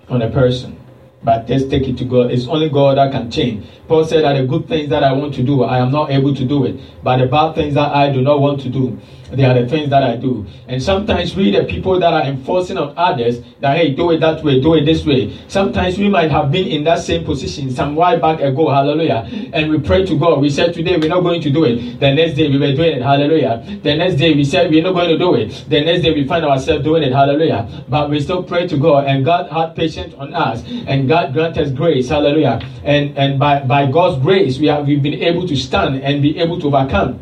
[0.10, 0.80] on a person,
[1.24, 2.32] but just take it to God.
[2.32, 3.66] It's only God that can change.
[3.92, 6.34] Paul said that the good things that I want to do, I am not able
[6.34, 8.98] to do it, but the bad things that I do not want to do,
[9.34, 10.46] they are the things that I do.
[10.68, 14.44] And sometimes we, the people that are enforcing on others, that hey, do it that
[14.44, 15.38] way, do it this way.
[15.48, 19.30] Sometimes we might have been in that same position some while back ago, hallelujah.
[19.54, 20.42] And we pray to God.
[20.42, 22.00] We said today we're not going to do it.
[22.00, 23.80] The next day we were doing it, hallelujah.
[23.84, 25.66] The next day we said we're not going to do it.
[25.70, 27.86] The next day we find ourselves doing it, hallelujah.
[27.88, 31.68] But we still pray to God, and God had patience on us, and God granted
[31.68, 32.60] us grace, hallelujah.
[32.84, 36.38] And and by by God's grace, we have we've been able to stand and be
[36.38, 37.20] able to overcome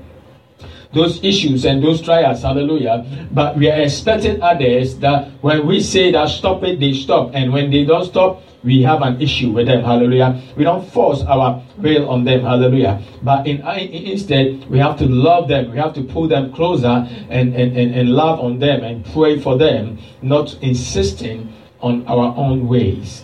[0.94, 2.41] those issues and those trials.
[2.41, 3.06] Hallelujah.
[3.31, 7.31] But we are expecting others that when we say that stop it, they stop.
[7.34, 9.84] And when they don't stop, we have an issue with them.
[9.84, 10.41] Hallelujah.
[10.57, 12.41] We don't force our will on them.
[12.41, 13.02] Hallelujah.
[13.22, 15.72] But in, instead, we have to love them.
[15.72, 19.40] We have to pull them closer and, and, and, and love on them and pray
[19.40, 23.23] for them, not insisting on our own ways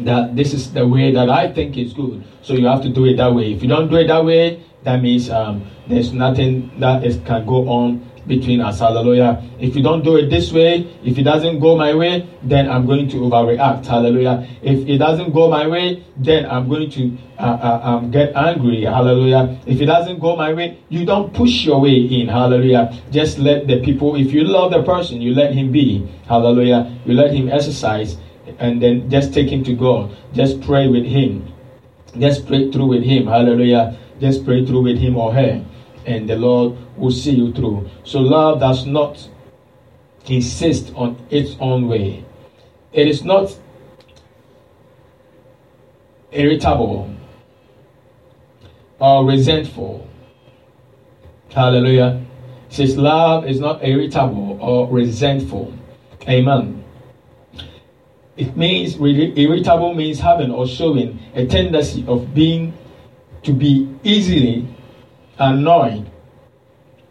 [0.00, 2.24] that this is the way that I think is good.
[2.42, 3.52] So you have to do it that way.
[3.52, 7.46] If you don't do it that way, that means um, there's nothing that is, can
[7.46, 8.80] go on between us.
[8.80, 9.42] Hallelujah.
[9.58, 12.86] If you don't do it this way, if it doesn't go my way, then I'm
[12.86, 13.86] going to overreact.
[13.86, 14.48] Hallelujah.
[14.62, 18.82] If it doesn't go my way, then I'm going to uh, uh, um, get angry.
[18.82, 19.58] Hallelujah.
[19.66, 22.28] If it doesn't go my way, you don't push your way in.
[22.28, 23.00] Hallelujah.
[23.10, 26.06] Just let the people, if you love the person, you let him be.
[26.28, 26.98] Hallelujah.
[27.04, 28.16] You let him exercise
[28.58, 30.16] and then just take him to God.
[30.32, 31.52] Just pray with him.
[32.18, 33.26] Just pray through with him.
[33.26, 33.98] Hallelujah.
[34.20, 35.64] Just pray through with him or her,
[36.06, 37.90] and the Lord will see you through.
[38.04, 39.28] So, love does not
[40.26, 42.24] insist on its own way,
[42.92, 43.56] it is not
[46.32, 47.14] irritable
[48.98, 50.08] or resentful.
[51.50, 52.24] Hallelujah.
[52.68, 55.72] Says love is not irritable or resentful.
[56.28, 56.85] Amen.
[58.36, 62.74] It means irritable means having or showing a tendency of being
[63.44, 64.68] to be easily
[65.38, 66.10] annoyed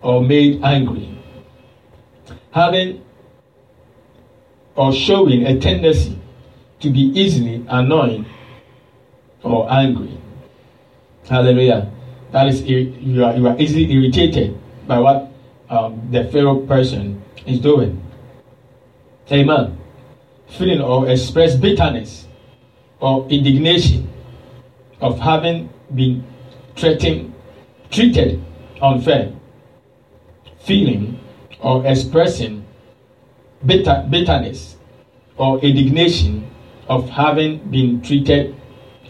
[0.02, 1.10] or made angry.
[2.52, 3.04] Having
[4.76, 6.20] or showing a tendency
[6.82, 8.26] to be easily annoyed
[9.42, 10.18] or angry.
[11.28, 11.92] Hallelujah.
[12.32, 15.32] That is, you are, you are easily irritated by what
[15.70, 18.02] um, the Pharaoh person is doing.
[19.32, 19.78] Amen.
[20.58, 22.28] Feeling or express bitterness
[23.00, 24.10] or indignation
[25.02, 26.24] of having been
[26.76, 27.34] treating,
[27.92, 28.44] treated
[28.82, 29.34] unfair,
[30.60, 31.20] feeling
[31.60, 32.66] or expressing
[33.66, 34.78] bitter, bitterness
[35.38, 36.50] or indignation
[36.88, 38.56] of having been treated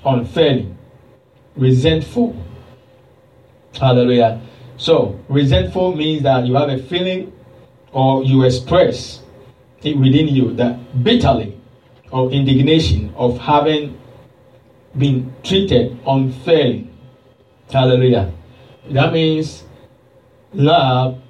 [0.06, 0.74] unfairly,
[1.56, 2.36] resentful.
[3.80, 4.42] Hallelujah.
[4.78, 7.32] So, resentful means that you have a feeling
[7.92, 9.22] or you express
[9.94, 11.58] within you that bitterly
[12.12, 14.00] or indignation of having
[14.98, 16.90] been treated unfairly.
[17.72, 18.32] Hallelujah.
[18.90, 19.64] That means
[20.54, 21.22] love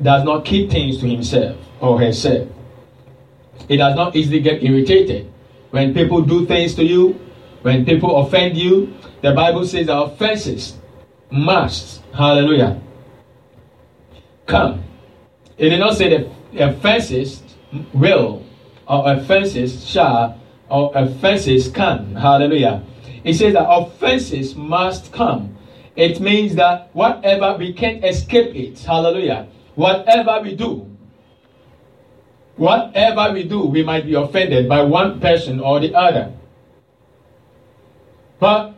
[0.00, 2.48] does not keep things to himself or herself.
[3.68, 5.30] It does not easily get irritated.
[5.70, 7.20] When people do things to you,
[7.62, 10.78] when people offend you, the Bible says that offenses
[11.30, 12.80] must, hallelujah,
[14.46, 14.82] come.
[15.58, 17.42] It did not say that offenses
[17.92, 18.44] will
[18.86, 22.14] or offenses shall or offenses can.
[22.14, 22.82] Hallelujah.
[23.24, 25.56] It says that offenses must come.
[25.96, 28.78] It means that whatever we can't escape it.
[28.78, 29.48] Hallelujah.
[29.74, 30.88] Whatever we do,
[32.56, 36.32] whatever we do, we might be offended by one person or the other.
[38.38, 38.74] But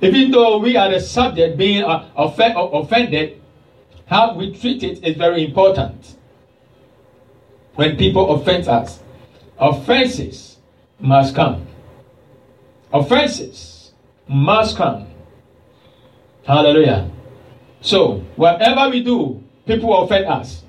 [0.00, 3.40] even though we are the subject being uh, offended,
[4.06, 6.15] how we treat it is very important.
[7.76, 9.00] When people offend us,
[9.58, 10.56] offenses
[10.98, 11.66] must come.
[12.92, 13.92] Offenses
[14.26, 15.06] must come.
[16.44, 17.10] Hallelujah.
[17.82, 20.64] So, whatever we do, people offend us.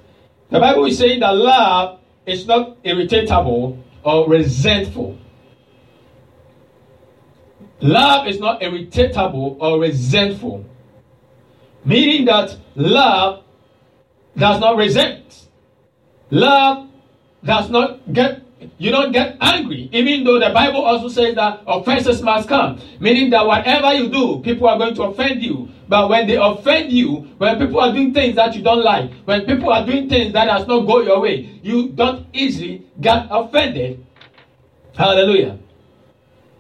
[0.50, 5.18] The Bible is saying that love is not irritable or resentful.
[7.80, 10.66] Love is not irritable or resentful,
[11.86, 13.44] meaning that love
[14.36, 15.48] does not resent.
[16.32, 16.87] Love
[17.44, 18.42] does not get
[18.80, 23.30] you don't get angry, even though the Bible also says that offenses must come, meaning
[23.30, 25.70] that whatever you do, people are going to offend you.
[25.88, 29.46] But when they offend you, when people are doing things that you don't like, when
[29.46, 34.04] people are doing things that does not go your way, you don't easily get offended.
[34.96, 35.60] Hallelujah.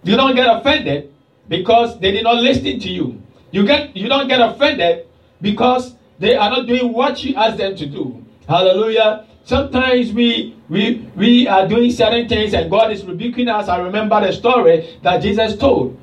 [0.03, 1.11] You don't get offended
[1.47, 3.21] because they did not listen to you.
[3.51, 5.07] You get you don't get offended
[5.41, 8.23] because they are not doing what you ask them to do.
[8.47, 9.25] Hallelujah.
[9.47, 13.69] Sometimes we we we are doing certain things and God is rebuking us.
[13.69, 15.97] I remember the story that Jesus told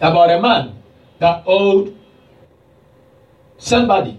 [0.00, 0.72] about a man
[1.18, 1.94] that owed
[3.58, 4.18] somebody.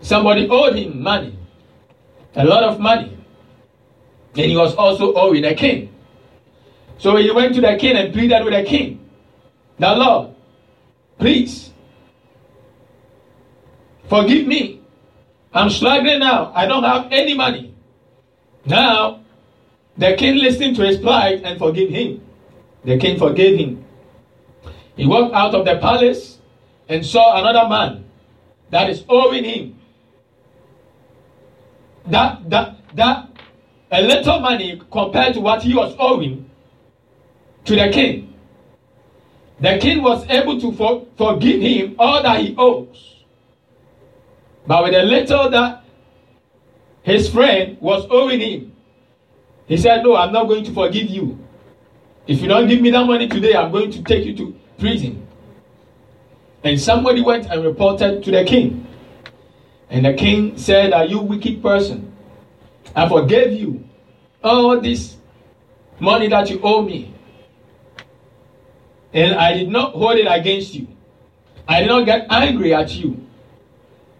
[0.00, 1.38] Somebody owed him money,
[2.34, 3.16] a lot of money.
[4.34, 5.94] And he was also owing a king.
[6.98, 8.98] So he went to the king and pleaded with the king.
[9.78, 10.34] The Lord,
[11.20, 11.70] please
[14.08, 14.83] forgive me.
[15.54, 16.52] I'm struggling now.
[16.54, 17.72] I don't have any money.
[18.66, 19.20] Now,
[19.96, 22.20] the king listened to his plight and forgave him.
[22.84, 23.84] The king forgave him.
[24.96, 26.38] He walked out of the palace
[26.88, 28.04] and saw another man
[28.70, 29.78] that is owing him.
[32.06, 33.28] That that that
[33.92, 36.50] a little money compared to what he was owing
[37.64, 38.34] to the king.
[39.60, 43.13] The king was able to for, forgive him all that he owes.
[44.66, 45.84] But with the little that
[47.02, 48.72] his friend was owing him,
[49.66, 51.38] he said, No, I'm not going to forgive you.
[52.26, 55.26] If you don't give me that money today, I'm going to take you to prison.
[56.62, 58.86] And somebody went and reported to the king.
[59.90, 62.12] And the king said, Are you wicked person?
[62.96, 63.84] I forgave you
[64.42, 65.16] all this
[66.00, 67.14] money that you owe me.
[69.12, 70.88] And I did not hold it against you.
[71.68, 73.23] I did not get angry at you.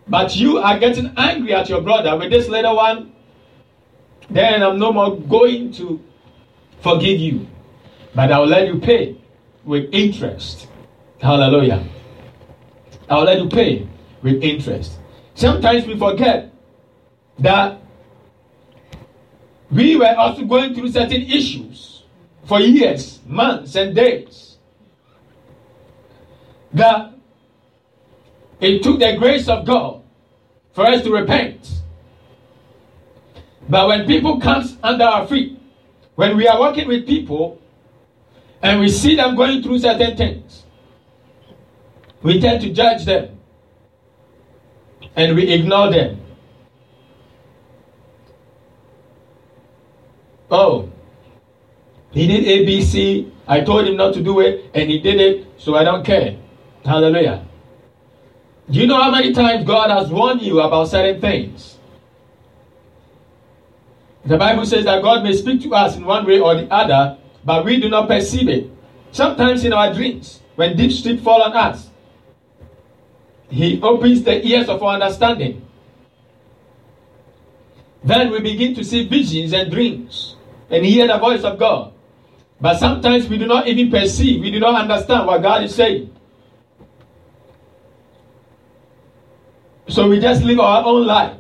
[0.07, 3.13] But you are getting angry at your brother with this little one.
[4.31, 6.03] Then I'm no more going to
[6.81, 7.47] forgive you.
[8.15, 9.17] But I will let you pay
[9.65, 10.69] with interest.
[11.21, 11.85] Hallelujah.
[13.09, 13.89] I will let you pay
[14.23, 14.99] with interest.
[15.35, 16.53] Sometimes we forget
[17.39, 17.81] that
[19.71, 22.05] we were also going through certain issues
[22.45, 24.57] for years, months, and days
[26.73, 27.14] that
[28.65, 30.03] it took the grace of God
[30.73, 31.83] for us to repent.
[33.69, 35.59] But when people comes under our feet,
[36.15, 37.61] when we are working with people
[38.63, 40.65] and we see them going through certain things,
[42.23, 43.39] we tend to judge them
[45.17, 46.21] and we ignore them.
[50.51, 50.91] Oh,
[52.13, 53.31] he did ABC.
[53.47, 56.37] I told him not to do it and he did it, so I don't care.
[56.85, 57.45] Hallelujah.
[58.71, 61.77] Do you know how many times God has warned you about certain things?
[64.25, 67.19] The Bible says that God may speak to us in one way or the other,
[67.45, 68.71] but we do not perceive it.
[69.13, 71.91] Sometimes in our dreams, when deep sleep fall on us,
[73.51, 75.61] He opens the ears of our understanding.
[78.03, 80.37] Then we begin to see visions and dreams
[80.71, 81.93] and hear the voice of God.
[82.61, 86.14] But sometimes we do not even perceive, we do not understand what God is saying.
[89.89, 91.37] So we just live our own life.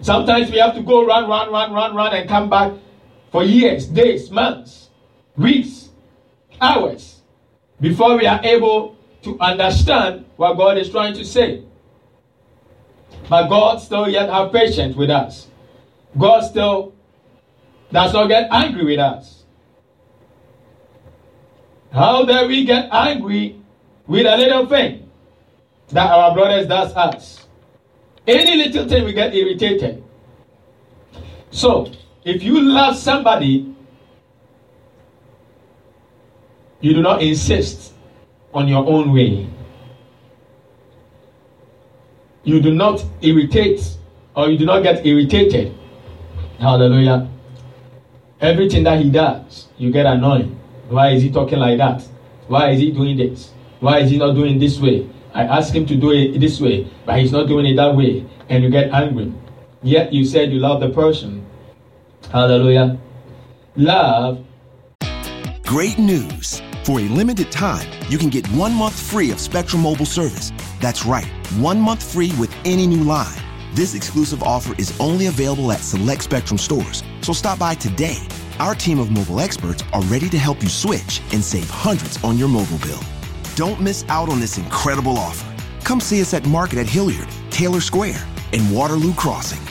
[0.00, 2.72] Sometimes we have to go run, run, run, run, run, and come back
[3.30, 4.90] for years, days, months,
[5.36, 5.90] weeks,
[6.60, 7.20] hours
[7.80, 11.62] before we are able to understand what God is trying to say.
[13.28, 15.48] But God still yet have patience with us.
[16.18, 16.94] God still
[17.92, 19.44] does not get angry with us.
[21.92, 23.60] How dare we get angry
[24.06, 25.03] with a little thing
[25.90, 27.46] that our brothers does us?
[28.26, 30.02] Any little thing we get irritated.
[31.50, 31.90] So,
[32.24, 33.74] if you love somebody,
[36.80, 37.92] you do not insist
[38.52, 39.48] on your own way.
[42.44, 43.96] You do not irritate
[44.34, 45.74] or you do not get irritated.
[46.58, 47.28] Hallelujah.
[48.40, 50.54] Everything that he does, you get annoyed.
[50.88, 52.02] Why is he talking like that?
[52.48, 53.52] Why is he doing this?
[53.80, 55.08] Why is he not doing this way?
[55.34, 58.24] I ask him to do it this way, but he's not doing it that way.
[58.48, 59.32] And you get angry.
[59.82, 61.44] Yet you said you love the person.
[62.30, 62.98] Hallelujah.
[63.76, 64.44] Love.
[65.64, 66.62] Great news.
[66.84, 70.52] For a limited time, you can get one month free of Spectrum Mobile service.
[70.80, 71.26] That's right,
[71.58, 73.40] one month free with any new line.
[73.72, 78.18] This exclusive offer is only available at select Spectrum stores, so stop by today.
[78.60, 82.36] Our team of mobile experts are ready to help you switch and save hundreds on
[82.38, 83.00] your mobile bill.
[83.56, 85.48] Don't miss out on this incredible offer.
[85.84, 88.20] Come see us at Market at Hilliard, Taylor Square,
[88.52, 89.64] and Waterloo Crossing.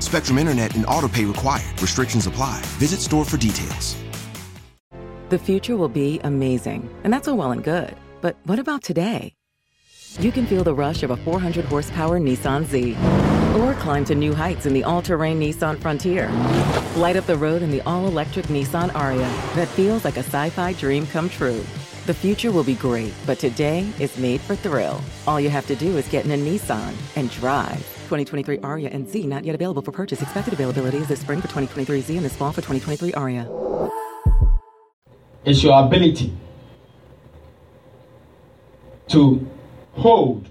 [0.00, 1.80] Spectrum Internet and autopay required.
[1.80, 2.60] Restrictions apply.
[2.78, 3.94] Visit store for details.
[5.28, 7.94] The future will be amazing, and that's all well and good.
[8.20, 9.34] But what about today?
[10.18, 12.96] You can feel the rush of a 400 horsepower Nissan Z,
[13.60, 16.28] or climb to new heights in the all terrain Nissan Frontier.
[16.96, 20.50] Light up the road in the all electric Nissan Ariya that feels like a sci
[20.50, 21.64] fi dream come true.
[22.06, 25.02] The future will be great, but today is made for thrill.
[25.26, 27.76] All you have to do is get in a Nissan and drive.
[28.08, 30.22] 2023 Ariya and Z not yet available for purchase.
[30.22, 33.90] Expected availability is this spring for 2023 Z and this fall for 2023 Ariya.
[35.44, 36.32] It's your ability
[39.08, 39.46] to
[39.92, 40.48] hold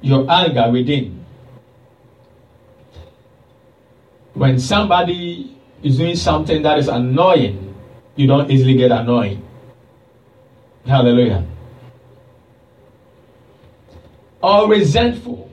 [0.00, 1.24] your anger within.
[4.34, 7.74] When somebody is doing something that is annoying,
[8.14, 9.42] you don't easily get annoyed.
[10.86, 11.46] Hallelujah.
[14.42, 15.50] Or resentful.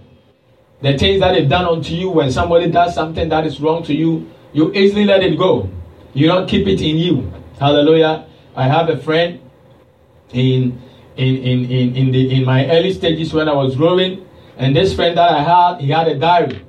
[0.81, 3.93] The things that they've done unto you, when somebody does something that is wrong to
[3.93, 5.69] you, you easily let it go.
[6.13, 7.31] You don't keep it in you.
[7.59, 8.27] Hallelujah.
[8.55, 9.41] I have a friend
[10.31, 10.81] in
[11.17, 14.25] in, in, in, in, the, in my early stages when I was growing.
[14.55, 16.63] And this friend that I had, he had a diary.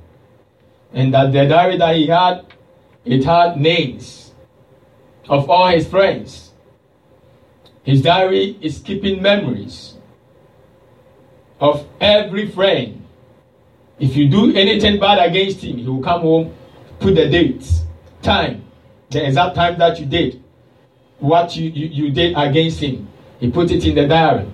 [0.93, 2.47] And that the diary that he had,
[3.05, 4.33] it had names
[5.29, 6.48] of all his friends.
[7.89, 9.95] His diary is keeping memories
[11.59, 13.03] of every friend.
[13.99, 16.55] If you do anything bad against him, he will come home,
[17.01, 17.85] put the dates,
[18.21, 18.63] time,
[19.09, 20.43] the exact time that you did,
[21.19, 23.09] what you, you, you did against him.
[23.41, 24.53] He put it in the diary.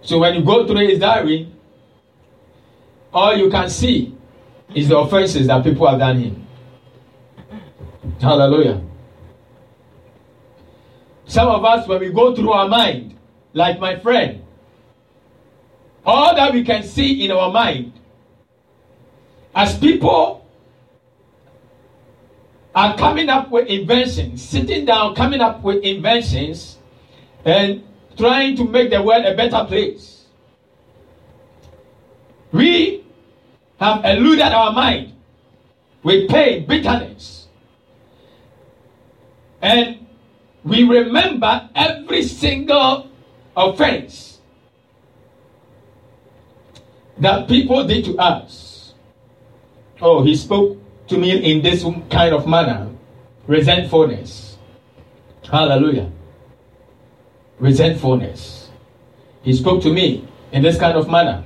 [0.00, 1.52] So when you go through his diary,
[3.12, 4.16] all you can see
[4.72, 6.46] is the offenses that people have done him.
[8.20, 8.80] Hallelujah.
[11.30, 13.14] Some of us, when we go through our mind,
[13.52, 14.42] like my friend,
[16.04, 17.92] all that we can see in our mind,
[19.54, 20.44] as people
[22.74, 26.78] are coming up with inventions, sitting down, coming up with inventions,
[27.44, 27.84] and
[28.16, 30.24] trying to make the world a better place.
[32.50, 33.04] We
[33.78, 35.12] have eluded our mind
[36.02, 37.46] with pain, bitterness.
[39.62, 39.99] And
[40.64, 43.10] we remember every single
[43.56, 44.40] offense
[47.18, 48.94] that people did to us.
[50.00, 52.88] Oh, he spoke to me in this kind of manner
[53.46, 54.56] resentfulness.
[55.44, 56.10] Hallelujah
[57.60, 58.70] resentfulness.
[59.42, 61.44] He spoke to me in this kind of manner.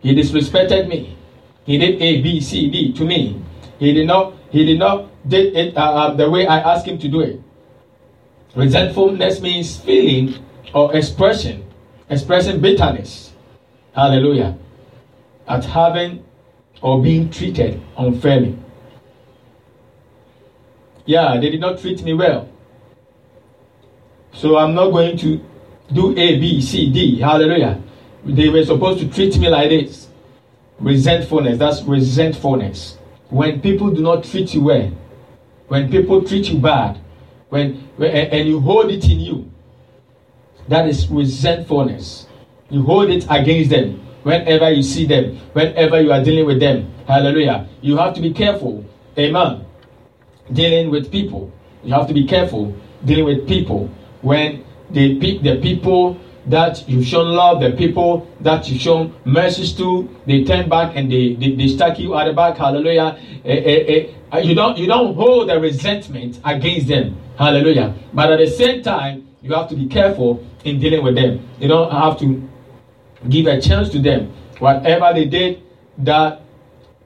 [0.00, 1.16] He disrespected me.
[1.64, 3.40] He did A, B, C, D to me.
[3.78, 4.34] He did not.
[4.50, 7.40] He did not did it uh, uh, the way I asked him to do it.
[8.54, 11.64] Resentfulness means feeling or expression,
[12.08, 13.32] expressing bitterness.
[13.94, 14.56] Hallelujah.
[15.48, 16.24] At having
[16.80, 18.58] or being treated unfairly.
[21.06, 22.48] Yeah, they did not treat me well.
[24.34, 25.40] So I'm not going to
[25.92, 27.20] do A, B, C, D.
[27.20, 27.82] Hallelujah.
[28.24, 30.08] They were supposed to treat me like this.
[30.78, 31.58] Resentfulness.
[31.58, 32.98] That's resentfulness.
[33.28, 34.90] When people do not treat you well,
[35.68, 36.98] when people treat you bad,
[37.48, 39.50] when, and you hold it in you,
[40.68, 42.26] that is resentfulness.
[42.70, 46.92] You hold it against them whenever you see them, whenever you are dealing with them.
[47.06, 47.68] Hallelujah.
[47.80, 48.84] You have to be careful.
[49.18, 49.64] Amen.
[50.52, 51.52] Dealing with people.
[51.82, 52.74] You have to be careful
[53.04, 53.90] dealing with people
[54.20, 59.72] when they pick the people that you've shown love, the people that you've shown mercies
[59.74, 62.56] to, they turn back and they, they, they stack you at the back.
[62.56, 63.18] Hallelujah.
[63.44, 64.38] Eh, eh, eh.
[64.40, 67.18] You don't you don't hold the resentment against them.
[67.36, 67.94] Hallelujah.
[68.12, 71.46] But at the same time, you have to be careful in dealing with them.
[71.58, 72.48] You don't have to
[73.28, 74.32] give a chance to them.
[74.58, 75.62] Whatever they did
[75.98, 76.40] that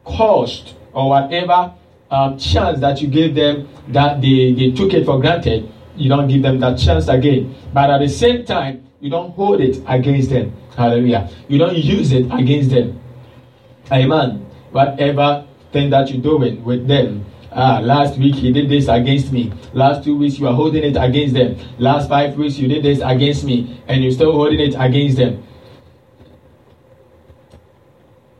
[0.05, 1.75] caused or whatever
[2.11, 6.29] um, chance that you gave them that they, they took it for granted, you don't
[6.29, 7.55] give them that chance again.
[7.73, 10.53] But at the same time, you don't hold it against them.
[10.77, 11.31] Hallelujah.
[11.47, 13.01] You don't use it against them.
[13.93, 14.45] Amen.
[14.73, 17.25] Whatever thing that you're doing with them,
[17.59, 19.51] Ah, last week he did this against me.
[19.73, 21.57] Last two weeks you are holding it against them.
[21.79, 25.43] Last five weeks you did this against me, and you're still holding it against them.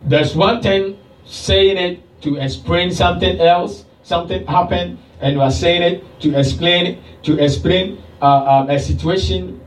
[0.03, 5.81] There's one thing saying it to explain something else, something happened, and you are saying
[5.81, 9.61] it to explain to explain uh, um, a situation,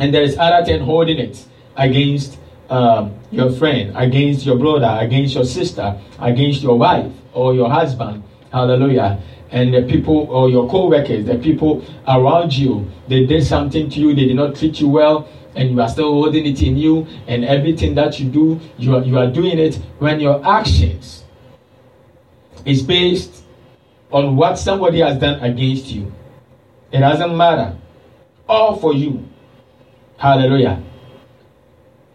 [0.00, 1.44] and there is other thing holding it
[1.76, 2.38] against
[2.70, 8.22] um, your friend, against your brother, against your sister, against your wife or your husband.
[8.52, 9.20] Hallelujah.
[9.50, 14.14] And the people or your co-workers, the people around you, they did something to you,
[14.14, 17.44] they did not treat you well, and you are still holding it in you, and
[17.44, 21.24] everything that you do, you are, you are doing it when your actions
[22.64, 23.42] is based
[24.12, 26.12] on what somebody has done against you.
[26.92, 27.76] It doesn't matter.
[28.48, 29.29] All for you.
[30.20, 30.82] Hallelujah.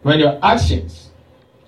[0.03, 1.09] When your actions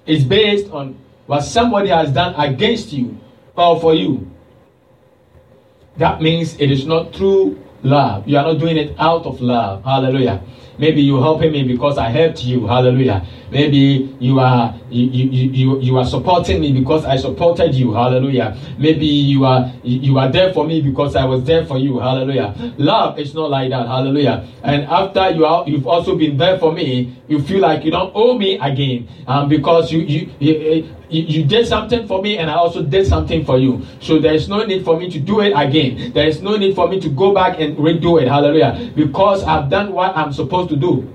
[0.06, 3.18] is based on what somebody has done against you
[3.56, 4.30] or for you,
[5.98, 8.28] that means it is not true love.
[8.28, 9.84] You are not doing it out of love.
[9.84, 10.44] Hallelujah.
[10.78, 12.68] Maybe you're helping me because I helped you.
[12.68, 13.26] Hallelujah.
[13.50, 17.94] Maybe you are you, you, you, you are supporting me because I supported you.
[17.94, 18.58] Hallelujah.
[18.78, 22.00] Maybe you are you are there for me because I was there for you.
[22.00, 22.54] Hallelujah.
[22.78, 23.88] Love is not like that.
[23.88, 24.48] Hallelujah.
[24.64, 28.12] And after you are you've also been there for me, you feel like you don't
[28.14, 29.08] owe me again.
[29.28, 33.46] Um, because you you, you you, did something for me and I also did something
[33.46, 33.86] for you.
[34.00, 36.12] So there is no need for me to do it again.
[36.14, 38.28] There is no need for me to go back and redo it.
[38.28, 38.92] Hallelujah.
[38.96, 41.14] Because I've done what I'm supposed to do.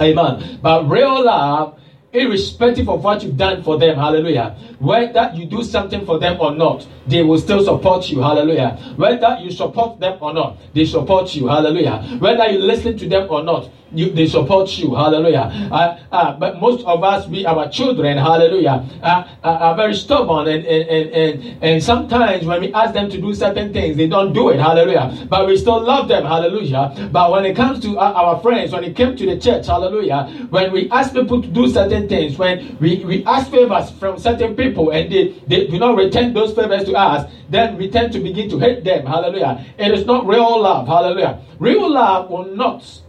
[0.00, 0.58] Amen.
[0.62, 1.80] But real love,
[2.16, 4.56] irrespective of what you've done for them, hallelujah.
[4.78, 8.78] Whether you do something for them or not, they will still support you, hallelujah.
[8.96, 12.16] Whether you support them or not, they support you, hallelujah.
[12.18, 14.94] Whether you listen to them or not, you, they support you.
[14.94, 15.50] Hallelujah.
[15.70, 20.48] Uh, uh, but most of us, we, our children, hallelujah, uh, are very stubborn.
[20.48, 24.32] And, and, and, and, sometimes when we ask them to do certain things, they don't
[24.32, 24.58] do it.
[24.58, 25.26] Hallelujah.
[25.28, 26.24] But we still love them.
[26.24, 27.08] Hallelujah.
[27.12, 30.48] But when it comes to our, our friends, when it came to the church, hallelujah,
[30.50, 34.54] when we ask people to do certain things, when we, we ask favors from certain
[34.56, 38.20] people and they, they do not return those favors to us, then we tend to
[38.20, 39.06] begin to hate them.
[39.06, 39.64] Hallelujah.
[39.78, 40.86] It is not real love.
[40.86, 41.40] Hallelujah.
[41.58, 43.02] Real love will not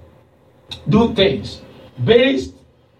[0.90, 1.61] do things
[2.03, 2.53] based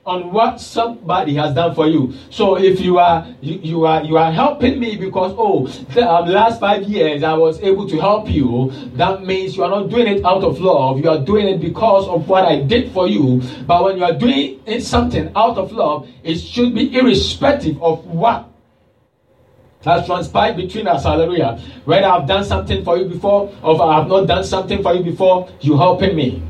[0.08, 2.14] on what somebody has done for you.
[2.30, 6.30] So if you are you, you are you are helping me because oh the um,
[6.30, 10.08] last five years I was able to help you, that means you are not doing
[10.08, 11.00] it out of love.
[11.00, 13.42] You are doing it because of what I did for you.
[13.68, 18.50] But when you are doing something out of love, it should be irrespective of what
[19.84, 21.04] has transpired between us.
[21.04, 21.60] Hallelujah.
[21.84, 25.04] Whether I've done something for you before or I have not done something for you
[25.04, 26.42] before, you helping me.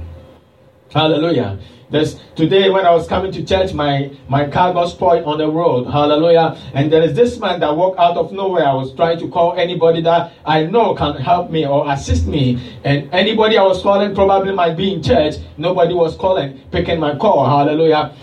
[0.91, 1.59] Hallelujah.
[1.89, 5.85] Today when I was coming to church, my my car got spoiled on the road.
[5.85, 6.57] Hallelujah.
[6.73, 8.65] And there is this man that walked out of nowhere.
[8.65, 12.77] I was trying to call anybody that I know can help me or assist me.
[12.83, 15.35] And anybody I was calling probably might be in church.
[15.57, 17.45] Nobody was calling, picking my call.
[17.45, 18.13] Hallelujah.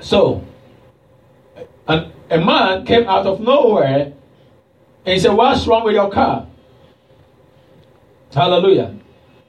[0.00, 0.44] So
[1.86, 4.12] and a man came out of nowhere
[5.06, 6.48] and he said, What's wrong with your car?
[8.34, 8.96] Hallelujah.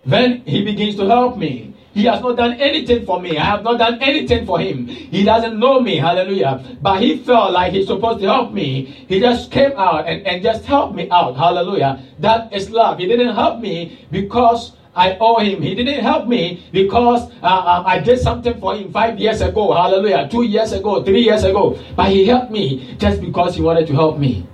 [0.05, 1.72] Then he begins to help me.
[1.93, 3.37] He has not done anything for me.
[3.37, 4.87] I have not done anything for him.
[4.87, 5.97] He doesn't know me.
[5.97, 6.77] Hallelujah.
[6.81, 8.85] But he felt like he's supposed to help me.
[9.07, 11.37] He just came out and, and just helped me out.
[11.37, 12.03] Hallelujah.
[12.17, 12.97] That is love.
[12.97, 15.61] He didn't help me because I owe him.
[15.61, 19.73] He didn't help me because uh, um, I did something for him five years ago.
[19.73, 20.27] Hallelujah.
[20.31, 21.79] Two years ago, three years ago.
[21.95, 24.47] But he helped me just because he wanted to help me.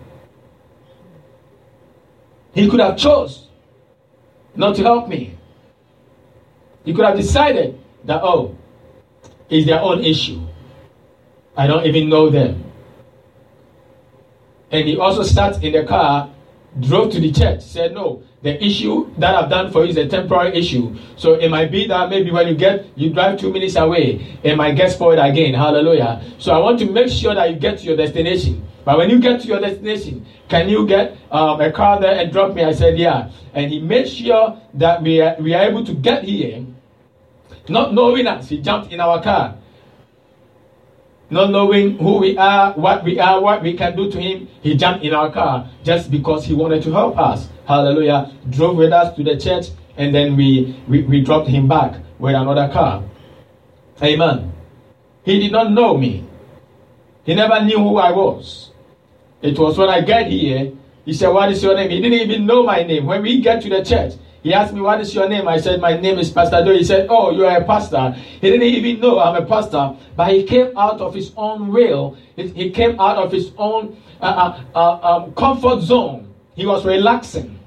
[2.54, 3.48] He could have chose
[4.56, 5.39] not to help me.
[6.90, 8.58] He could have decided that, oh,
[9.48, 10.42] it's their own issue.
[11.56, 12.64] I don't even know them.
[14.72, 16.32] And he also sat in the car,
[16.80, 20.08] drove to the church, said, no, the issue that I've done for you is a
[20.08, 20.96] temporary issue.
[21.16, 24.56] So it might be that maybe when you get, you drive two minutes away, it
[24.56, 25.54] might get spoiled again.
[25.54, 26.24] Hallelujah.
[26.40, 28.66] So I want to make sure that you get to your destination.
[28.84, 32.32] But when you get to your destination, can you get um, a car there and
[32.32, 32.64] drop me?
[32.64, 33.30] I said, yeah.
[33.54, 36.66] And he made sure that we are, we are able to get here.
[37.70, 39.56] Not knowing us, he jumped in our car.
[41.30, 44.76] Not knowing who we are, what we are, what we can do to him, he
[44.76, 47.48] jumped in our car just because he wanted to help us.
[47.68, 48.32] Hallelujah.
[48.50, 49.68] Drove with us to the church
[49.98, 53.04] and then we, we, we dropped him back with another car.
[54.02, 54.52] Amen.
[55.24, 56.26] He did not know me.
[57.26, 58.72] He never knew who I was.
[59.42, 60.72] It was when I get here,
[61.06, 61.90] he said, What is your name?
[61.90, 63.06] He didn't even know my name.
[63.06, 65.48] When we get to the church, he asked me, What is your name?
[65.48, 66.74] I said, My name is Pastor Joe.
[66.74, 68.12] He said, Oh, you are a pastor.
[68.12, 72.18] He didn't even know I'm a pastor, but he came out of his own will.
[72.36, 76.34] He came out of his own uh, uh, uh, um, comfort zone.
[76.56, 77.58] he was relaxing.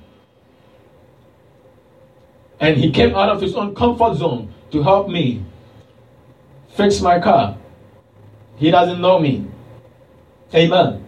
[2.60, 5.44] And he came out of his own comfort zone to help me
[6.76, 7.56] fix my car.
[8.56, 9.46] He doesn't know me.
[10.54, 11.04] Amen.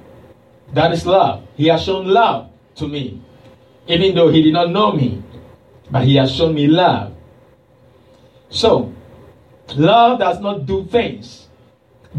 [0.72, 1.46] That is love.
[1.56, 3.20] He has shown love to me,
[3.86, 5.22] even though he did not know me,
[5.94, 7.14] but he has shown me love.
[8.50, 8.92] So,
[9.76, 11.46] love does not do things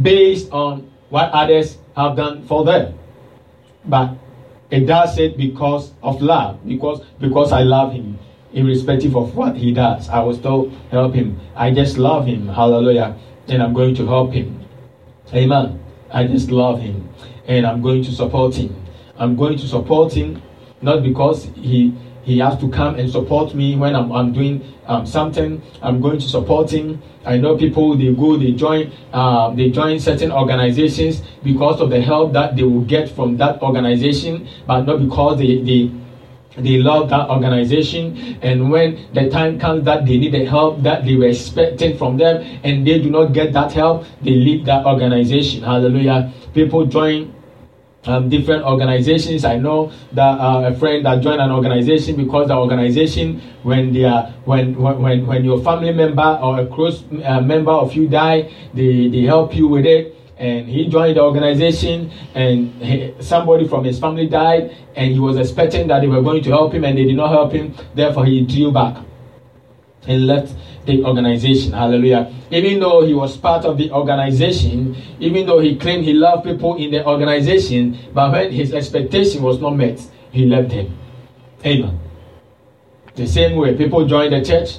[0.01, 2.97] based on what others have done for them,
[3.83, 4.15] but
[4.71, 8.17] it does it because of love, because because I love him,
[8.53, 10.07] irrespective of what he does.
[10.07, 11.37] I will still help him.
[11.53, 12.47] I just love him.
[12.47, 13.17] Hallelujah.
[13.49, 14.63] And I'm going to help him.
[15.33, 15.83] Amen.
[16.13, 17.09] I just love him
[17.45, 18.73] and I'm going to support him.
[19.17, 20.41] I'm going to support him
[20.81, 21.93] not because he
[22.25, 25.61] he has to come and support me when I'm, I'm doing um, something.
[25.81, 27.01] I'm going to support him.
[27.23, 32.01] I know people they go they join uh, they join certain organizations because of the
[32.01, 35.91] help that they will get from that organization, but not because they they
[36.57, 41.03] they love that organization and when the time comes that they need the help that
[41.03, 44.85] they were expecting from them and they do not get that help they leave that
[44.85, 47.33] organization hallelujah people join
[48.07, 49.45] um, different organizations.
[49.45, 54.03] I know that uh, a friend that joined an organization because the organization, when they
[54.03, 58.51] are, when when when your family member or a close uh, member of you die,
[58.73, 60.13] they they help you with it.
[60.37, 65.37] And he joined the organization, and he, somebody from his family died, and he was
[65.37, 67.73] expecting that they were going to help him, and they did not help him.
[67.93, 68.97] Therefore, he drew back
[70.07, 70.53] and left
[70.85, 71.73] the organization.
[71.73, 72.31] Hallelujah.
[72.51, 76.75] Even though he was part of the organization, even though he claimed he loved people
[76.77, 79.99] in the organization, but when his expectation was not met,
[80.31, 80.97] he left them.
[81.65, 81.99] Amen.
[83.15, 84.77] The same way people join the church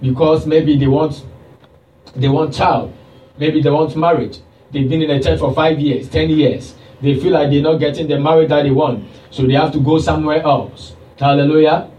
[0.00, 1.24] because maybe they want
[2.14, 2.92] they want child,
[3.38, 4.38] maybe they want marriage.
[4.70, 6.74] They've been in the church for five years, ten years.
[7.00, 9.80] They feel like they're not getting the marriage that they want, so they have to
[9.80, 10.94] go somewhere else.
[11.18, 11.91] Hallelujah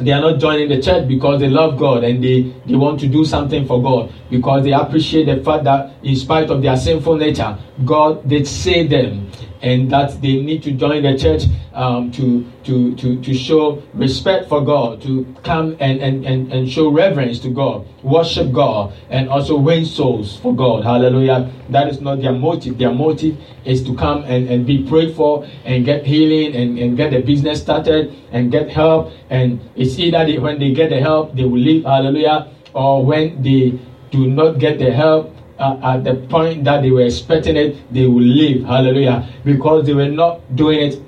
[0.00, 3.08] they are not joining the church because they love God and they, they want to
[3.08, 4.12] do something for God.
[4.30, 8.90] Because they appreciate the fact that in spite of their sinful nature, God did save
[8.90, 9.30] them
[9.62, 14.48] and that they need to join the church um, to, to, to, to show respect
[14.48, 19.28] for God, to come and, and, and, and show reverence to God, worship God, and
[19.28, 20.84] also win souls for God.
[20.84, 21.52] Hallelujah.
[21.68, 22.78] That is not their motive.
[22.78, 26.96] Their motive is to come and, and be prayed for and get healing and, and
[26.96, 29.12] get the business started and get help.
[29.28, 31.84] And it's either they, when they get the help, they will leave.
[31.84, 32.50] Hallelujah.
[32.72, 33.78] Or when they
[34.10, 38.06] do not get the help, uh, at the point that they were expecting it, they
[38.06, 38.64] will leave.
[38.64, 39.28] Hallelujah.
[39.44, 41.02] Because they were not doing it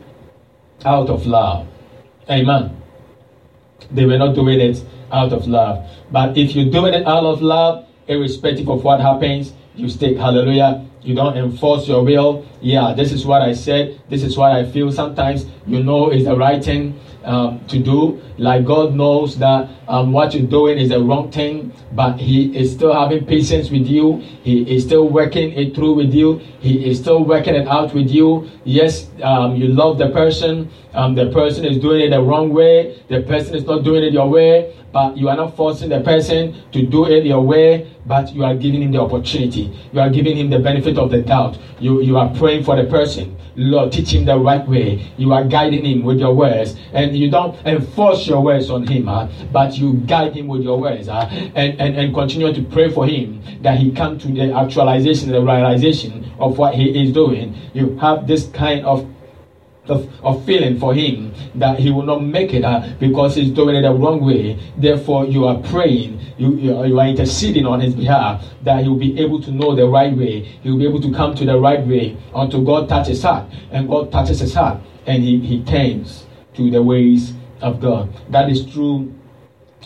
[0.84, 1.66] out of love.
[2.30, 2.80] Amen.
[3.90, 5.88] They were not doing it out of love.
[6.10, 10.16] But if you're doing it out of love, irrespective of what happens, you stick.
[10.16, 10.86] Hallelujah.
[11.02, 12.46] You don't enforce your will.
[12.60, 14.00] Yeah, this is what I said.
[14.08, 14.90] This is what I feel.
[14.92, 18.20] Sometimes you know it's the right thing um, to do.
[18.38, 22.72] Like God knows that um, what you're doing is the wrong thing, but He is
[22.72, 24.18] still having patience with you.
[24.42, 26.38] He is still working it through with you.
[26.60, 28.50] He is still working it out with you.
[28.64, 30.70] Yes, um, you love the person.
[30.94, 33.02] Um, the person is doing it the wrong way.
[33.08, 36.62] The person is not doing it your way, but you are not forcing the person
[36.72, 39.70] to do it your way, but you are giving him the opportunity.
[39.92, 41.58] You are giving him the benefit of the doubt.
[41.78, 43.36] You, you are praying for the person.
[43.54, 45.12] Lord, teach him the right way.
[45.16, 49.06] You are guiding him with your words, and you don't enforce your words on him,
[49.52, 53.42] but you guide him with your words, and, and, and continue to pray for him
[53.62, 57.56] that he come to the actualization, the realization of what he is doing.
[57.74, 59.12] You have this kind of
[59.90, 63.76] of, of feeling for him that he will not make it uh, because he's doing
[63.76, 64.58] it the wrong way.
[64.76, 68.98] Therefore, you are praying, you, you, you, are interceding on his behalf that he will
[68.98, 70.40] be able to know the right way.
[70.40, 73.50] He will be able to come to the right way until God touches heart.
[73.70, 78.14] And God touches his heart and he, he turns to the ways of God.
[78.30, 79.14] That is true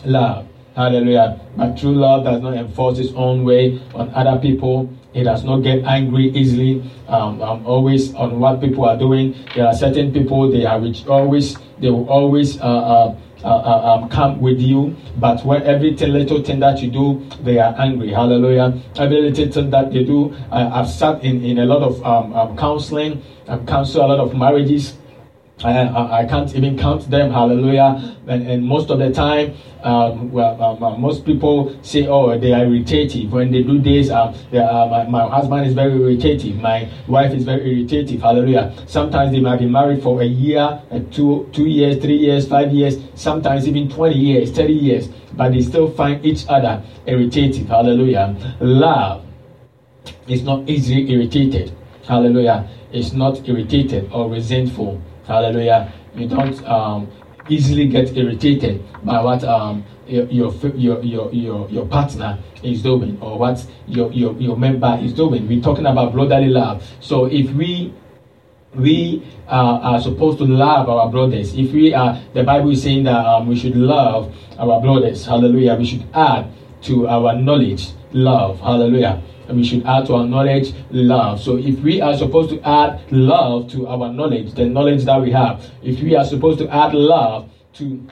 [0.05, 0.47] love.
[0.75, 1.39] Hallelujah.
[1.55, 5.57] But true love does not enforce its own way on other people he does not
[5.61, 6.83] get angry easily.
[7.07, 9.35] Um, um, always on what people are doing.
[9.55, 13.95] There are certain people they are which always they will always uh, uh, uh, uh,
[13.95, 18.09] um, come with you, but when every little thing that you do, they are angry.
[18.09, 18.79] Hallelujah.
[18.95, 22.57] Every little thing that they do, I've sat in, in a lot of um, um,
[22.57, 24.95] counseling, I've counseled a lot of marriages
[25.63, 27.31] I, I, can't even count them.
[27.31, 28.17] Hallelujah.
[28.27, 32.51] And, and most of the time, um, well, um, uh, most people say, oh, they
[32.51, 33.31] are irritative.
[33.31, 36.57] When they do this, uh, uh, my, my husband is very irritative.
[36.57, 38.21] My wife is very irritative.
[38.21, 38.73] Hallelujah.
[38.87, 42.71] Sometimes they might be married for a year, uh, two, two years, three years, five
[42.73, 47.67] years, sometimes even 20 years, 30 years, but they still find each other irritative.
[47.67, 48.35] Hallelujah.
[48.59, 49.25] Love
[50.27, 51.73] is not easily irritated.
[52.05, 52.69] Hallelujah.
[52.91, 55.93] It's not irritated or resentful Hallelujah.
[56.15, 57.11] You don't um,
[57.49, 60.53] easily get irritated by what um, your, your
[61.03, 65.47] your your your partner is doing or what your, your your member is doing.
[65.47, 66.83] We're talking about brotherly love.
[66.99, 67.93] So if we
[68.75, 71.53] we uh, are supposed to love our brothers.
[71.53, 75.25] If we are, the Bible is saying that um, we should love our brothers.
[75.25, 75.75] Hallelujah.
[75.75, 76.51] We should add
[76.83, 78.59] to our knowledge love.
[78.59, 79.21] Hallelujah.
[79.53, 81.39] And we should add to our knowledge love.
[81.39, 85.29] So if we are supposed to add love to our knowledge, the knowledge that we
[85.29, 88.03] have, if we are supposed to add love to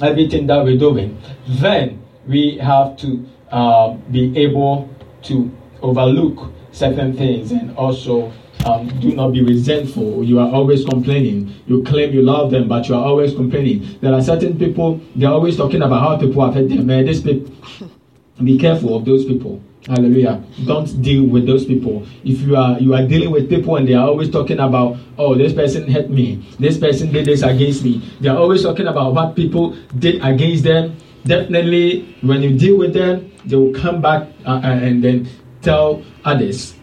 [0.00, 4.88] everything that we're doing, then we have to uh, be able
[5.24, 8.32] to overlook certain things and also
[8.64, 10.24] um, do not be resentful.
[10.24, 11.54] You are always complaining.
[11.66, 13.98] You claim you love them, but you are always complaining.
[14.00, 16.86] There are certain people, they're always talking about how people have hurt them.
[16.86, 17.54] Man, this people,
[18.42, 19.62] be careful of those people.
[19.86, 20.44] Hallelujah.
[20.66, 22.04] Don't deal with those people.
[22.22, 25.34] If you are you are dealing with people and they are always talking about, oh,
[25.34, 28.04] this person hurt me, this person did this against me.
[28.20, 30.96] They are always talking about what people did against them.
[31.24, 35.28] Definitely, when you deal with them, they will come back uh, uh and then
[35.62, 36.74] tell others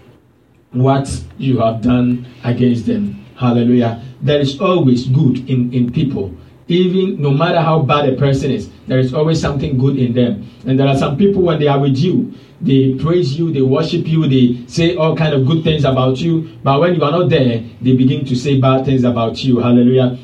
[0.72, 1.06] what
[1.38, 3.24] you have done against them.
[3.38, 4.02] Hallelujah.
[4.22, 6.34] There is always good in, in people.
[6.68, 10.50] Even no matter how bad a person is, there is always something good in them.
[10.66, 14.08] And there are some people when they are with you, they praise you, they worship
[14.08, 16.58] you, they say all kind of good things about you.
[16.64, 19.60] But when you are not there, they begin to say bad things about you.
[19.60, 20.18] Hallelujah.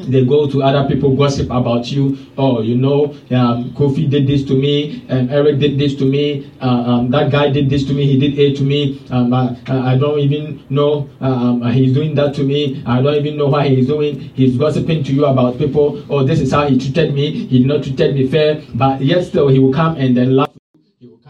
[0.00, 2.18] They go to other people, gossip about you.
[2.36, 6.50] Oh, you know, um, Kofi did this to me, and Eric did this to me.
[6.60, 8.06] Uh, um, that guy did this to me.
[8.06, 9.00] He did A to me.
[9.10, 12.82] Um, I, I, don't even know um, he's doing that to me.
[12.86, 14.18] I don't even know why he's doing.
[14.34, 16.04] He's gossiping to you about people.
[16.10, 17.46] Oh, this is how he treated me.
[17.46, 18.62] He did not treated me fair.
[18.74, 20.50] But yet still, he will come and then laugh
[20.98, 21.20] you,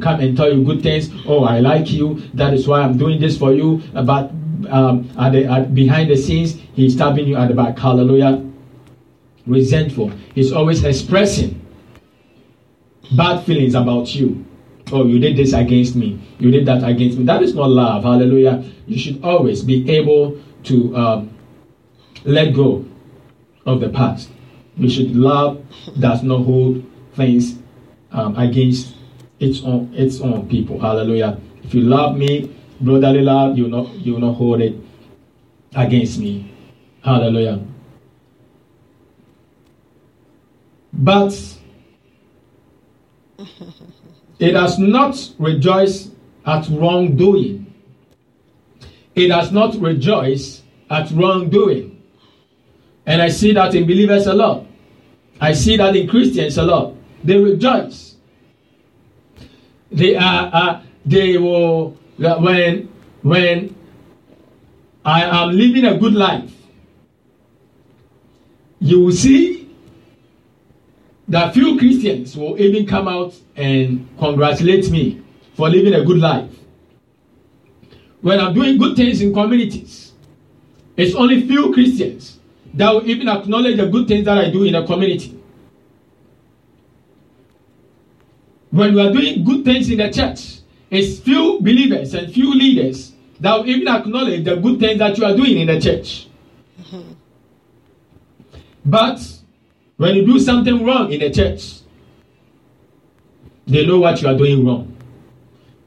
[0.00, 1.10] come and tell you good things.
[1.26, 2.22] Oh, I like you.
[2.34, 3.82] That is why I'm doing this for you.
[3.92, 4.30] But
[4.68, 7.78] um, at the, at, behind the scenes, he's stabbing you at the back.
[7.78, 8.44] Hallelujah.
[9.46, 10.10] Resentful.
[10.34, 11.60] He's always expressing
[13.16, 14.44] bad feelings about you.
[14.92, 16.20] Oh, you did this against me.
[16.38, 17.24] You did that against me.
[17.24, 18.04] That is not love.
[18.04, 18.64] Hallelujah.
[18.86, 21.36] You should always be able to um,
[22.24, 22.84] let go
[23.66, 24.30] of the past.
[24.76, 25.64] We should love
[25.98, 26.84] does not hold
[27.14, 27.58] things
[28.12, 28.94] um, against
[29.40, 30.80] its own its own people.
[30.80, 31.40] Hallelujah.
[31.62, 34.76] If you love me, brotherly love, you not you not hold it
[35.74, 36.50] against me.
[37.02, 37.60] Hallelujah.
[40.92, 41.34] But
[44.38, 46.10] it does not rejoice
[46.46, 47.72] at wrongdoing.
[49.14, 52.02] It does not rejoice at wrongdoing.
[53.06, 54.66] And I see that in believers a lot.
[55.40, 56.94] I see that in Christians a lot.
[57.22, 58.16] They rejoice.
[59.90, 62.88] They are, uh, they will when
[63.22, 63.74] when
[65.04, 66.50] I am living a good life,
[68.80, 69.68] you will see
[71.28, 75.22] that few Christians will even come out and congratulate me
[75.54, 76.50] for living a good life.
[78.20, 80.12] When I'm doing good things in communities,
[80.96, 82.38] it's only few Christians
[82.74, 85.38] that will even acknowledge the good things that I do in a community.
[88.70, 90.63] When we are doing good things in the church,
[90.96, 95.24] it's few believers and few leaders that will even acknowledge the good things that you
[95.24, 96.28] are doing in the church.
[96.80, 97.12] Mm-hmm.
[98.84, 99.20] But
[99.96, 101.80] when you do something wrong in the church,
[103.66, 104.96] they know what you are doing wrong.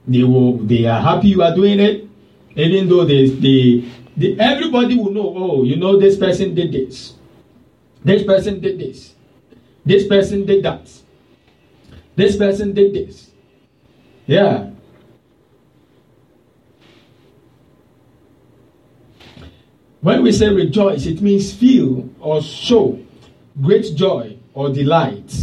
[0.08, 2.08] They will they are happy you are doing it,
[2.56, 7.14] even though they, they, they everybody will know, oh, you know, this person did this.
[8.03, 9.14] This person did this.
[9.86, 10.90] This person did that.
[12.16, 13.30] This person did this.
[14.26, 14.72] Yeah.
[20.08, 22.98] When we say rejoice, it means feel or show
[23.61, 25.36] great joy or delight.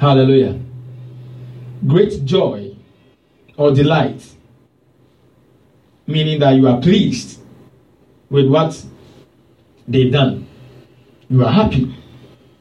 [0.00, 0.58] Hallelujah.
[1.86, 2.74] Great joy
[3.56, 4.28] or delight,
[6.08, 7.38] meaning that you are pleased
[8.28, 8.84] with what
[9.86, 10.44] they've done.
[11.30, 11.94] You are happy.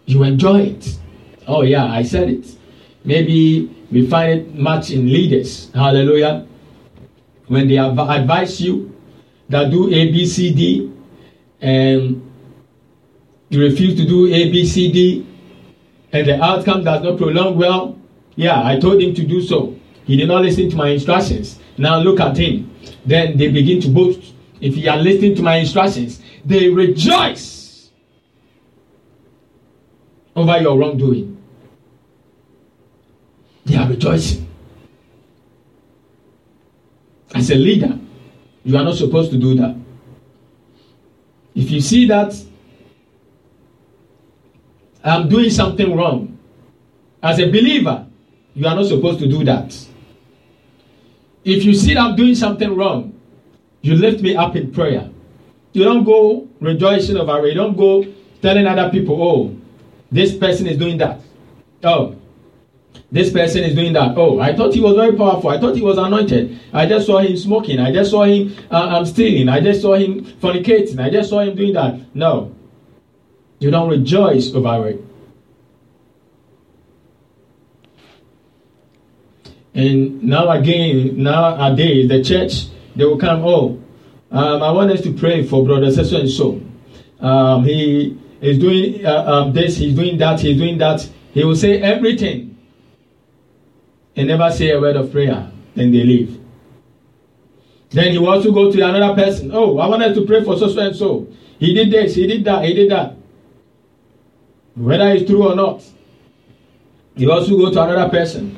[0.06, 0.96] You enjoy it.
[1.48, 2.56] Oh, yeah, I said it.
[3.04, 5.72] Maybe we find it much in leaders.
[5.74, 6.46] Hallelujah.
[7.48, 8.93] When they advise you,
[9.50, 10.92] that do A, B, C, D,
[11.62, 12.32] and
[13.50, 15.28] you refuse to do A, B, C, D,
[16.12, 17.98] and the outcome does not prolong well,
[18.36, 19.76] yeah, I told him to do so.
[20.06, 21.60] He did not listen to my instructions.
[21.78, 22.74] Now look at him.
[23.06, 24.34] Then they begin to boast.
[24.60, 27.92] If he had listened to my instructions, they rejoice
[30.36, 31.38] over your wrongdoing.
[33.66, 34.48] They are rejoicing.
[37.34, 37.98] As a leader,
[38.64, 39.76] you are not supposed to do that.
[41.56, 42.34] If you see that
[45.04, 46.38] I'm doing something wrong,
[47.22, 48.06] as a believer,
[48.54, 49.74] you are not supposed to do that.
[51.44, 53.20] If you see that I'm doing something wrong,
[53.82, 55.10] you lift me up in prayer.
[55.74, 57.50] You don't go rejoicing over it.
[57.50, 58.06] You don't go
[58.42, 59.56] telling other people, oh,
[60.12, 61.20] this person is doing that.
[61.84, 62.16] Oh,
[63.14, 64.18] this person is doing that.
[64.18, 65.52] Oh, I thought he was very powerful.
[65.52, 66.60] I thought he was anointed.
[66.74, 67.80] I just saw him smoking.
[67.80, 69.50] I just saw him uh, um, stealing.
[69.50, 71.00] I just saw him fornicating.
[71.00, 72.16] I just saw him doing that.
[72.16, 72.56] No.
[73.60, 75.06] You don't rejoice over it.
[79.76, 83.80] And now again, nowadays, the church, they will come, oh,
[84.32, 86.60] um, I want us to pray for brother so and so.
[87.20, 91.08] Um, he is doing uh, um, this, he's doing that, he's doing that.
[91.32, 92.53] He will say everything
[94.16, 95.52] and never say a word of prayer.
[95.76, 96.40] Then they leave.
[97.90, 99.52] Then he will also go to another person.
[99.54, 101.28] Oh, I want us to pray for so and so.
[101.60, 103.16] He did this, he did that, he did that.
[104.76, 105.84] Whether it's true or not.
[107.16, 108.58] He also go to another person.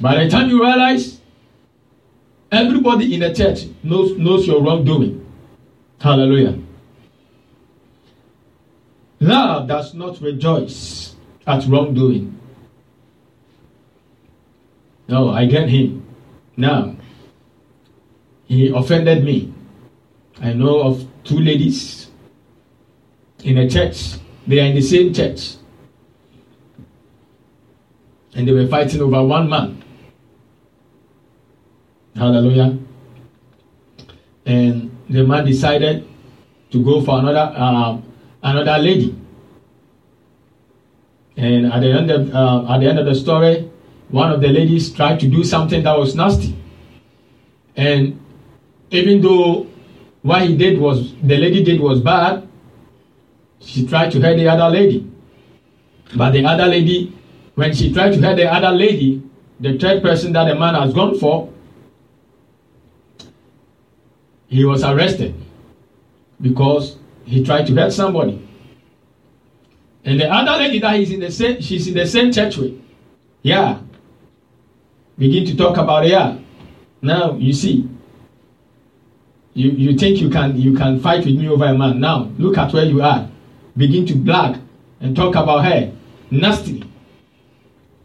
[0.00, 1.20] By the time you realize,
[2.50, 5.26] everybody in the church knows, knows your wrongdoing.
[6.00, 6.58] Hallelujah.
[9.18, 11.14] Love does not rejoice
[11.46, 12.39] at wrongdoing.
[15.10, 16.06] No, I get him.
[16.56, 16.94] Now,
[18.46, 19.52] he offended me.
[20.40, 22.06] I know of two ladies
[23.42, 24.14] in a church.
[24.46, 25.56] They are in the same church.
[28.34, 29.82] And they were fighting over one man.
[32.14, 32.78] Hallelujah.
[34.46, 36.06] And the man decided
[36.70, 37.98] to go for another uh,
[38.44, 39.16] another lady.
[41.36, 43.69] And at the end of uh, at the end of the story,
[44.10, 46.56] one of the ladies tried to do something that was nasty.
[47.76, 48.20] And
[48.90, 49.66] even though
[50.22, 52.46] what he did was the lady did was bad,
[53.60, 55.10] she tried to hurt the other lady.
[56.16, 57.16] But the other lady,
[57.54, 59.22] when she tried to hurt the other lady,
[59.60, 61.52] the third person that the man has gone for,
[64.48, 65.34] he was arrested
[66.40, 68.46] because he tried to hurt somebody.
[70.04, 72.82] And the other lady that he's in the same, she's in the same church with.
[73.42, 73.78] Yeah.
[75.20, 76.06] Begin to talk about.
[76.08, 76.38] Yeah.
[77.02, 77.86] Now you see.
[79.52, 82.00] You you think you can you can fight with me over a man.
[82.00, 83.28] Now look at where you are.
[83.76, 84.58] Begin to brag
[85.00, 85.92] and talk about her.
[86.30, 86.84] Nasty.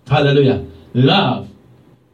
[0.07, 0.65] Hallelujah.
[0.93, 1.47] Love.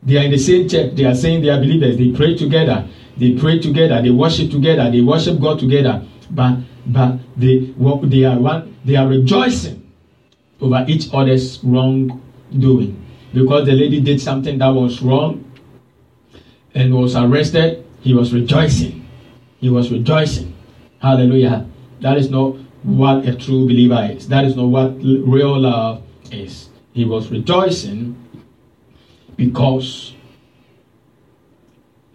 [0.04, 0.94] They are in the same church.
[0.96, 1.98] They are saying they are believers.
[1.98, 2.88] They pray together.
[3.18, 4.04] They pray together.
[4.04, 4.92] They worship together.
[4.92, 6.06] They worship God together.
[6.30, 7.74] But but they
[8.04, 8.78] they are one.
[8.86, 9.82] They are rejoicing
[10.62, 13.01] over each other's wrongdoing
[13.34, 15.52] because the lady did something that was wrong
[16.74, 17.86] and was arrested.
[18.02, 19.08] He was rejoicing.
[19.60, 20.56] He was rejoicing.
[21.00, 21.68] Hallelujah.
[22.02, 24.28] That is not what a true believer is.
[24.28, 26.70] That is not what real love is.
[26.94, 28.18] He was rejoicing
[29.36, 30.14] because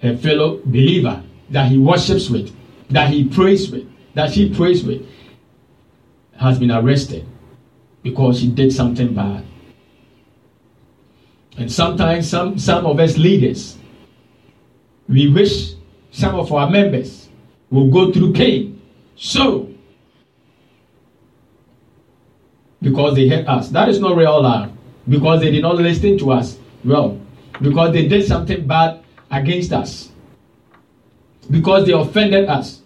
[0.03, 2.55] a fellow believer that he worships with,
[2.91, 5.07] that he prays with, that she prays with,
[6.39, 7.27] has been arrested
[8.03, 9.45] because she did something bad.
[11.59, 13.77] And sometimes some, some of us leaders,
[15.09, 15.75] we wish
[16.11, 17.29] some of our members
[17.71, 18.81] will go through pain.
[19.17, 19.73] So,
[22.83, 23.71] because they hurt us.
[23.71, 24.73] That is not real love.
[25.09, 27.21] Because they did not listen to us well.
[27.61, 30.11] Because they did something bad against us.
[31.51, 32.83] Because they offended us.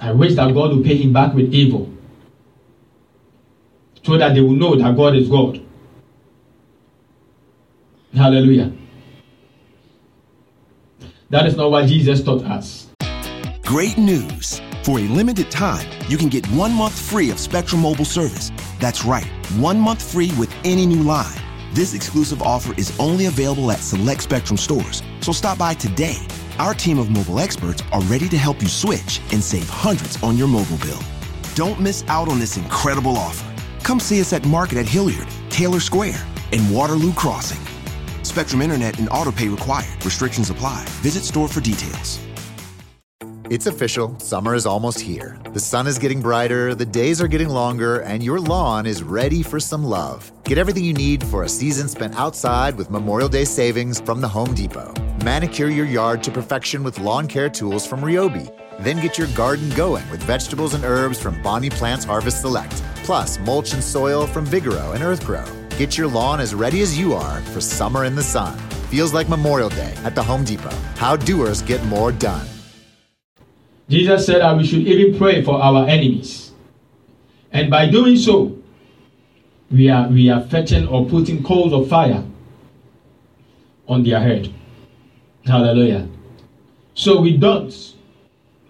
[0.00, 1.92] I wish that God will pay him back with evil.
[4.04, 5.64] So that they will know that God is God.
[8.14, 8.72] Hallelujah.
[11.30, 12.88] That is not what Jesus taught us.
[13.62, 14.60] Great news.
[14.82, 18.50] For a limited time, you can get one month free of Spectrum Mobile service.
[18.80, 19.26] That's right,
[19.58, 21.36] one month free with any new line.
[21.74, 26.16] This exclusive offer is only available at select Spectrum stores, so stop by today.
[26.58, 30.38] Our team of mobile experts are ready to help you switch and save hundreds on
[30.38, 31.00] your mobile bill.
[31.54, 33.54] Don't miss out on this incredible offer.
[33.82, 37.60] Come see us at Market at Hilliard, Taylor Square, and Waterloo Crossing.
[38.38, 40.04] Spectrum Internet and autopay required.
[40.04, 40.84] Restrictions apply.
[41.02, 42.20] Visit store for details.
[43.50, 44.16] It's official.
[44.20, 45.40] Summer is almost here.
[45.52, 49.42] The sun is getting brighter, the days are getting longer, and your lawn is ready
[49.42, 50.30] for some love.
[50.44, 54.28] Get everything you need for a season spent outside with Memorial Day savings from the
[54.28, 54.94] Home Depot.
[55.24, 58.54] Manicure your yard to perfection with lawn care tools from Ryobi.
[58.78, 63.36] Then get your garden going with vegetables and herbs from Bonnie Plants Harvest Select, plus
[63.40, 65.57] mulch and soil from Vigoro and Earthgro.
[65.78, 68.58] Get your lawn as ready as you are for summer in the sun.
[68.90, 70.74] Feels like Memorial Day at the Home Depot.
[70.96, 72.48] How doers get more done.
[73.88, 76.50] Jesus said that we should even pray for our enemies.
[77.52, 78.58] And by doing so,
[79.70, 82.24] we are we are fetching or putting coals of fire
[83.86, 84.52] on their head.
[85.44, 86.08] Hallelujah.
[86.94, 87.94] So we don't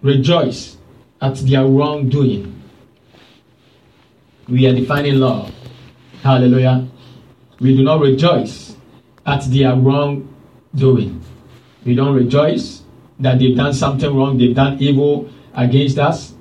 [0.03, 0.77] rejoice
[1.23, 2.53] at their wrongdoing.
[4.47, 5.51] We are defining love.
[6.21, 6.87] Hallelujah.
[7.59, 8.75] We do not rejoice
[9.25, 11.21] at their wrongdoing.
[11.85, 12.83] We don't rejoice
[13.19, 16.33] that they've done something wrong, they've done evil against us.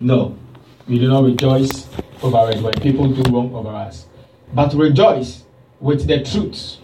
[0.00, 0.36] No,
[0.88, 1.88] we do not rejoice
[2.22, 4.06] over it when people do wrong over us.
[4.52, 5.44] But rejoice
[5.78, 6.78] with the truth.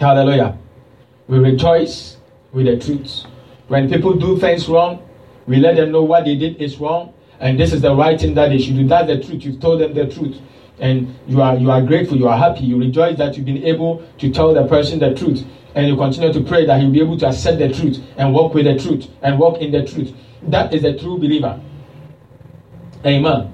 [0.00, 0.58] Hallelujah.
[1.28, 2.16] We rejoice
[2.52, 3.24] with the truth.
[3.68, 5.06] When people do things wrong,
[5.46, 8.34] we let them know what they did is wrong, and this is the right thing
[8.34, 8.86] that they should do.
[8.86, 9.44] That's the truth.
[9.44, 10.38] You've told them the truth,
[10.78, 12.16] and you are you are grateful.
[12.16, 12.64] You are happy.
[12.64, 15.44] You rejoice that you've been able to tell the person the truth,
[15.74, 18.54] and you continue to pray that he'll be able to accept the truth and walk
[18.54, 20.12] with the truth and walk in the truth.
[20.42, 21.60] That is a true believer.
[23.04, 23.52] Amen.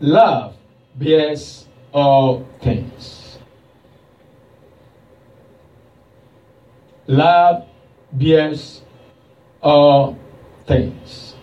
[0.00, 0.54] Love
[0.94, 3.38] bears all things.
[7.06, 7.66] Love
[8.12, 8.82] bears
[9.62, 10.18] all
[10.66, 11.34] things.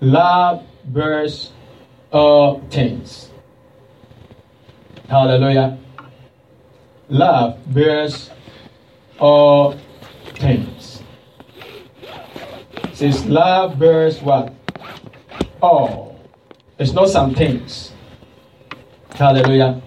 [0.00, 1.52] Love bears
[2.10, 3.30] all uh, things.
[5.08, 5.78] Hallelujah.
[7.08, 8.30] Love bears
[9.18, 9.78] all
[10.36, 11.02] things.
[12.92, 14.54] Says love bears what?
[15.60, 16.18] All.
[16.78, 17.92] It's not some things.
[19.14, 19.80] Hallelujah.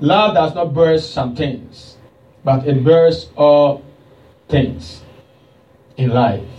[0.00, 1.96] Love does not bear some things,
[2.44, 5.02] but it bears all uh, things
[5.96, 6.53] in life.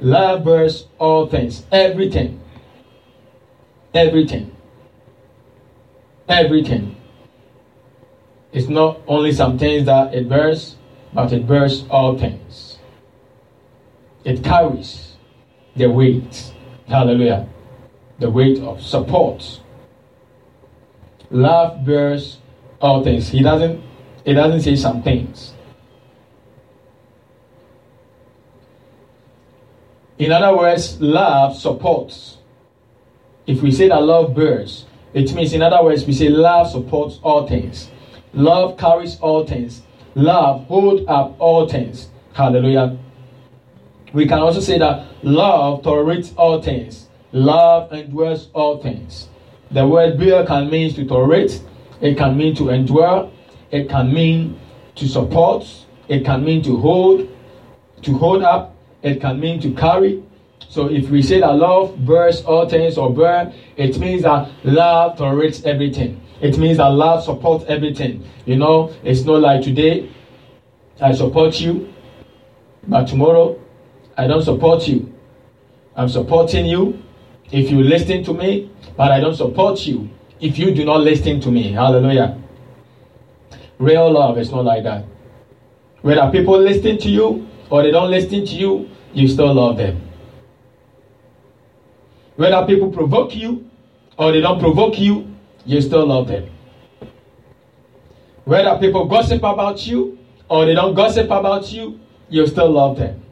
[0.00, 2.40] Love bears all things, everything.
[3.94, 4.54] Everything.
[6.28, 6.96] Everything.
[8.52, 10.76] It's not only some things that it bears,
[11.12, 12.78] but it bears all things.
[14.24, 15.16] It carries
[15.76, 16.52] the weight.
[16.88, 17.48] Hallelujah.
[18.18, 19.60] The weight of support.
[21.30, 22.38] Love bears
[22.80, 23.28] all things.
[23.28, 23.82] He doesn't
[24.24, 25.53] it doesn't say some things.
[30.18, 32.38] In other words, love supports.
[33.46, 37.18] If we say that love bears, it means, in other words, we say love supports
[37.22, 37.90] all things.
[38.32, 39.82] Love carries all things.
[40.14, 42.08] Love holds up all things.
[42.32, 42.96] Hallelujah.
[44.12, 47.08] We can also say that love tolerates all things.
[47.32, 49.28] Love endures all things.
[49.72, 51.60] The word bear can mean to tolerate,
[52.00, 53.30] it can mean to endure,
[53.72, 54.60] it can mean
[54.94, 55.66] to support,
[56.06, 57.28] it can mean to hold,
[58.02, 58.73] to hold up,
[59.04, 60.24] it can mean to carry.
[60.68, 65.18] So if we say that love bears all things or bear, it means that love
[65.18, 66.20] tolerates everything.
[66.40, 68.24] It means that love supports everything.
[68.46, 70.10] You know, it's not like today
[71.00, 71.92] I support you,
[72.88, 73.60] but tomorrow
[74.16, 75.12] I don't support you.
[75.96, 77.02] I'm supporting you
[77.52, 80.10] if you listen to me, but I don't support you
[80.40, 81.72] if you do not listen to me.
[81.72, 82.40] Hallelujah.
[83.78, 85.04] Real love is not like that.
[86.02, 90.00] Whether people listen to you or they don't listen to you, you still love them.
[92.36, 93.70] Whether people provoke you
[94.18, 95.34] or they don't provoke you,
[95.64, 96.50] you still love them.
[98.44, 100.18] Whether people gossip about you
[100.48, 103.22] or they don't gossip about you, you still love them.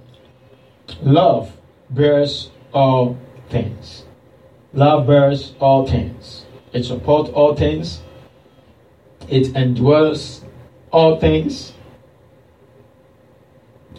[1.02, 1.54] Love
[1.90, 3.18] bears all
[3.50, 4.04] things.
[4.72, 6.46] Love bears all things.
[6.72, 8.00] It supports all things.
[9.28, 10.42] It endures
[10.90, 11.72] all things.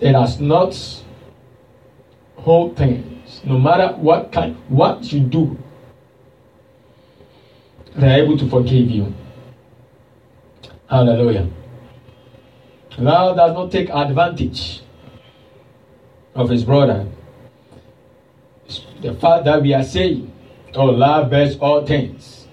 [0.02, 1.02] It does not
[2.43, 3.41] hold things.
[3.45, 5.57] No matter what kind, what you do,
[7.95, 9.13] they are able to forgive you.
[10.89, 11.49] Hallelujah.
[12.97, 14.81] Love does not take advantage
[16.35, 17.07] of his brother.
[19.01, 20.31] The fact that we are saying,
[20.75, 22.47] Oh, love bears all things.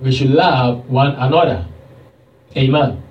[0.00, 1.66] We should love one another.
[2.56, 3.02] Amen.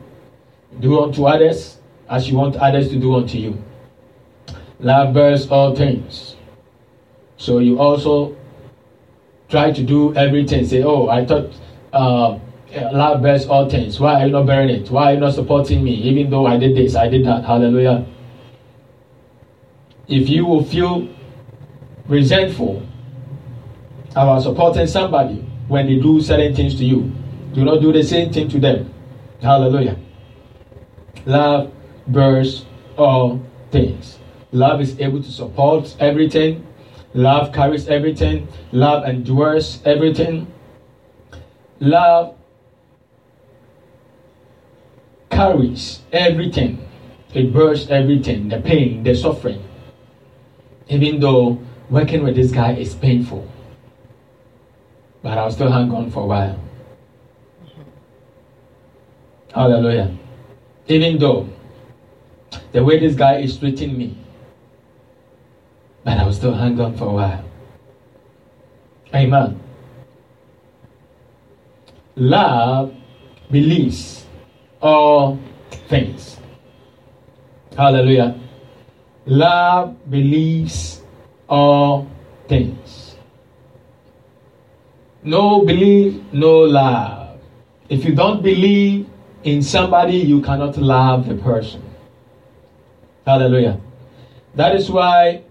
[0.79, 1.77] Do unto others
[2.09, 3.61] as you want others to do unto you.
[4.79, 6.35] Love bears all things.
[7.37, 8.35] So you also
[9.49, 10.65] try to do everything.
[10.65, 11.51] Say, oh, I thought
[11.93, 12.39] uh,
[12.91, 13.99] love bears all things.
[13.99, 14.89] Why are you not bearing it?
[14.91, 15.93] Why are you not supporting me?
[15.93, 17.45] Even though I did this, I did that.
[17.45, 18.05] Hallelujah.
[20.07, 21.07] If you will feel
[22.07, 22.83] resentful
[24.11, 25.35] about supporting somebody
[25.67, 27.11] when they do certain things to you,
[27.53, 28.93] do not do the same thing to them.
[29.41, 29.97] Hallelujah.
[31.25, 31.71] Love
[32.07, 32.65] bears
[32.97, 33.41] all
[33.71, 34.16] things.
[34.51, 36.65] Love is able to support everything.
[37.13, 38.47] Love carries everything.
[38.71, 40.47] Love endures everything.
[41.79, 42.35] Love
[45.29, 46.81] carries everything.
[47.33, 49.63] It bears everything the pain, the suffering.
[50.87, 51.59] Even though
[51.89, 53.47] working with this guy is painful.
[55.21, 56.59] But I'll still hang on for a while.
[59.53, 60.15] Hallelujah.
[60.87, 61.49] Even though
[62.71, 64.15] the way this guy is treating me,
[66.07, 67.43] but I will still hang on for a while.
[69.13, 69.59] Amen.
[72.15, 72.95] Love
[73.51, 74.23] believes
[74.81, 75.37] all
[75.89, 76.37] things.
[77.75, 78.39] Hallelujah.
[79.25, 81.01] Love believes
[81.49, 82.07] all
[82.47, 83.17] things.
[85.23, 87.37] No belief, no love.
[87.89, 89.09] If you don't believe
[89.43, 91.83] in somebody, you cannot love the person.
[93.25, 93.81] Hallelujah.
[94.55, 95.43] That is why,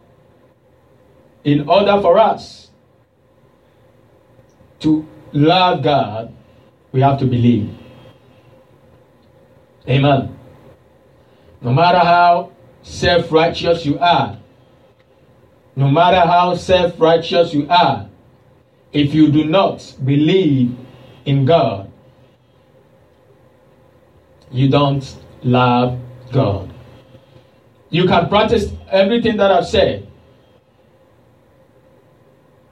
[1.46, 2.70] in order for us
[4.80, 6.34] to love God,
[6.90, 7.72] we have to believe.
[9.88, 10.36] Amen.
[11.60, 12.50] No matter how
[12.82, 14.36] self righteous you are,
[15.76, 18.08] no matter how self righteous you are,
[18.92, 20.76] if you do not believe
[21.26, 21.92] in God,
[24.50, 25.96] you don't love
[26.32, 26.74] God.
[27.90, 30.05] You can practice everything that I've said.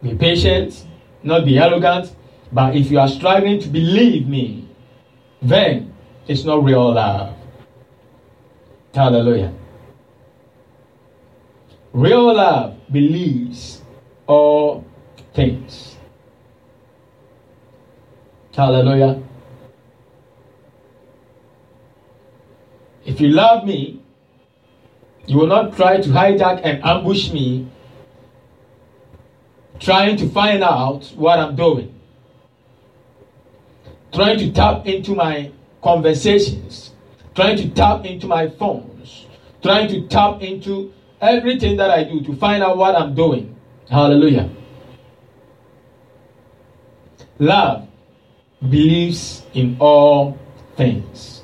[0.05, 0.85] Be patient,
[1.23, 2.15] not be arrogant,
[2.53, 4.69] but if you are struggling to believe me,
[5.41, 5.95] then
[6.29, 7.35] it's not real love.
[8.95, 9.55] Hallelujah.
[11.95, 13.81] Real love believes
[14.27, 14.85] all
[15.33, 15.97] things.
[18.55, 19.23] Hallelujah.
[23.07, 24.03] If you love me,
[25.27, 27.67] you will not try to hijack and ambush me,
[29.85, 31.95] trying to find out what I'm doing,
[34.15, 36.93] trying to tap into my conversations,
[37.35, 39.27] trying to tap into my phones,
[39.63, 40.91] trying to tap into
[41.21, 43.55] everything that I do to find out what I'm doing.
[43.91, 44.49] Hallelujah.
[47.39, 47.87] Love
[48.63, 50.39] believes in all
[50.77, 51.43] things.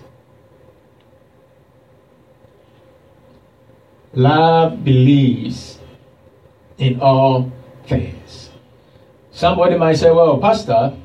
[4.14, 5.78] Love believes
[6.78, 7.52] in all
[9.40, 10.96] Somebody might say, Well, Pastor,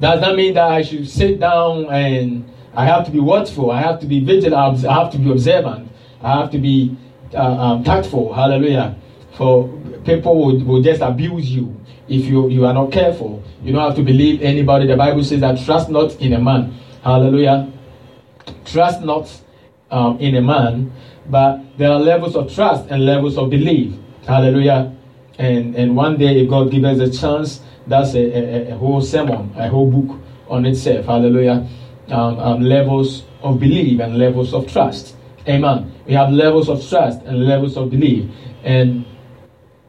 [0.00, 3.72] does that mean that I should sit down and I have to be watchful?
[3.72, 4.84] I have to be vigilant.
[4.84, 5.90] I have to be observant.
[6.22, 6.96] I have to be
[7.34, 8.32] uh, um, tactful.
[8.32, 8.96] Hallelujah.
[9.36, 9.68] For
[10.04, 13.42] people will, will just abuse you if you, you are not careful.
[13.62, 14.86] You don't have to believe anybody.
[14.86, 16.78] The Bible says that trust not in a man.
[17.02, 17.72] Hallelujah.
[18.64, 19.28] Trust not
[19.90, 20.92] um, in a man,
[21.28, 23.94] but there are levels of trust and levels of belief.
[24.26, 24.94] Hallelujah.
[25.38, 29.00] And and one day, if God gives us a chance, that's a, a, a whole
[29.00, 30.18] sermon, a whole book
[30.48, 31.06] on itself.
[31.06, 31.66] Hallelujah.
[32.08, 35.14] Um, um, levels of belief and levels of trust.
[35.46, 35.92] Amen.
[36.06, 38.30] We have levels of trust and levels of belief.
[38.64, 39.04] And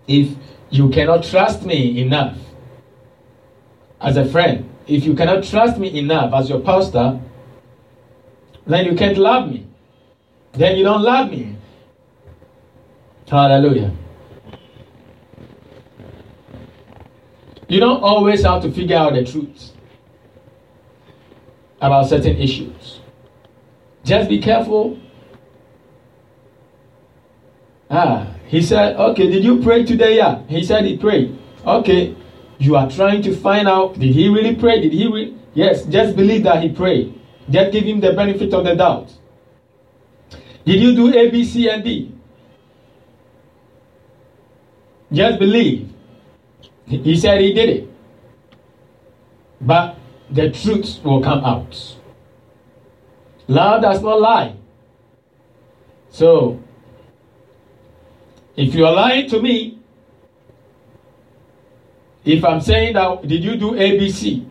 [0.08, 0.36] if
[0.69, 2.38] you cannot trust me enough
[4.02, 7.19] as a friend, if you cannot trust me enough as your pastor,
[8.68, 9.66] then you can't love me.
[10.53, 11.56] Then you don't love me.
[13.28, 13.92] Hallelujah.
[17.70, 19.72] You don't always have to figure out the truth
[21.80, 23.00] about certain issues.
[24.04, 25.00] Just be careful.
[27.92, 30.18] Ah, he said, okay, did you pray today?
[30.18, 30.42] Yeah.
[30.48, 31.38] He said he prayed.
[31.66, 32.16] Okay,
[32.58, 34.82] you are trying to find out, did he really pray?
[34.82, 35.38] Did he really?
[35.54, 37.20] Yes, just believe that he prayed.
[37.50, 39.14] Just give him the benefit of the doubt.
[40.66, 42.16] Did you do A, B, C, and D?
[45.12, 45.90] Just believe.
[46.90, 47.90] He said he did it.
[49.61, 49.98] But
[50.30, 51.95] the truth will come out.
[53.48, 54.56] Love does not lie.
[56.09, 56.61] So,
[58.56, 59.80] if you are lying to me,
[62.26, 64.45] if I'm saying that, did you do ABC?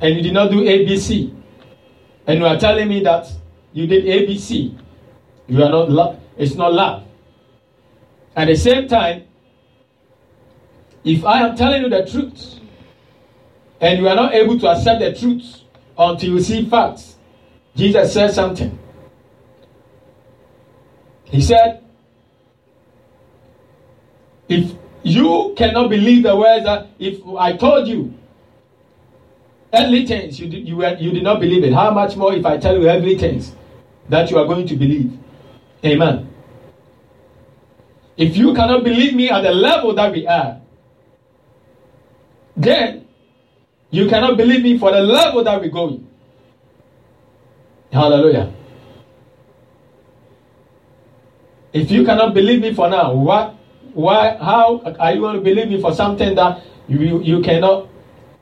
[0.00, 1.34] And you did not do ABC,
[2.26, 3.30] and you are telling me that
[3.72, 4.76] you did ABC,
[5.48, 6.20] you are not love.
[6.36, 7.04] It's not love.
[8.34, 9.24] At the same time,
[11.06, 12.58] if I am telling you the truth,
[13.80, 15.60] and you are not able to accept the truth
[15.96, 17.14] until you see facts,
[17.76, 18.76] Jesus said something.
[21.24, 21.84] He said,
[24.48, 28.12] if you cannot believe the words that if I told you
[29.72, 31.72] earthly things, you did, you, were, you did not believe it.
[31.72, 33.54] How much more if I tell you earthly things
[34.08, 35.16] that you are going to believe?
[35.84, 36.32] Amen.
[38.16, 40.60] If you cannot believe me at the level that we are,
[42.56, 43.06] then
[43.90, 46.06] you cannot believe me for the level that we're going.
[47.92, 48.52] Hallelujah.
[51.72, 53.54] If you cannot believe me for now, what,
[53.92, 57.88] why, how are you going to believe me for something that you, you cannot,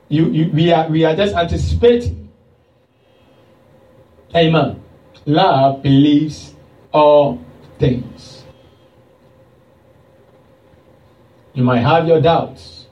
[0.09, 2.29] you, you, we, are, we are just anticipating?
[4.33, 4.81] Amen.
[5.25, 6.53] Love believes
[6.91, 7.43] all
[7.79, 8.43] things.
[11.53, 12.84] You might have your doubts,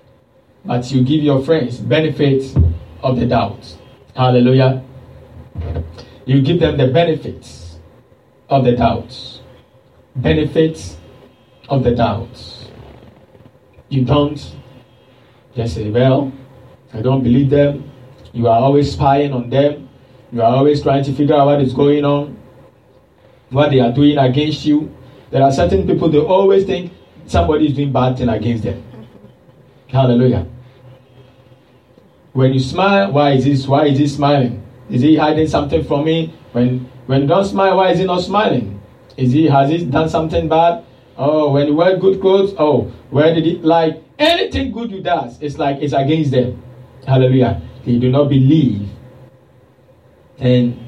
[0.65, 2.55] but you give your friends benefits
[3.01, 3.77] of the doubt.
[4.15, 4.83] Hallelujah.
[6.25, 7.77] You give them the benefits
[8.49, 9.41] of the doubts.
[10.15, 10.97] Benefits
[11.69, 12.67] of the doubts.
[13.89, 14.39] You don't
[15.55, 16.31] just say, Well,
[16.93, 17.91] I don't believe them.
[18.31, 19.89] You are always spying on them.
[20.31, 22.37] You are always trying to figure out what is going on,
[23.49, 24.95] what they are doing against you.
[25.29, 26.91] There are certain people, they always think
[27.27, 28.83] somebody is doing bad thing against them.
[29.87, 30.47] Hallelujah.
[32.33, 33.67] When you smile, why is this?
[33.67, 34.63] Why is he smiling?
[34.89, 36.33] Is he hiding something from me?
[36.51, 38.81] When when don't smile, why is he not smiling?
[39.17, 40.83] Is he has he done something bad?
[41.15, 45.39] Oh, when you wear good clothes, oh, where did he like anything good you does?
[45.41, 46.61] It's like it's against them.
[47.05, 47.61] Hallelujah.
[47.85, 48.89] They do not believe.
[50.39, 50.79] And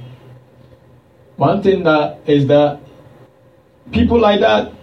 [1.36, 2.80] one thing that is that
[3.92, 4.74] people like that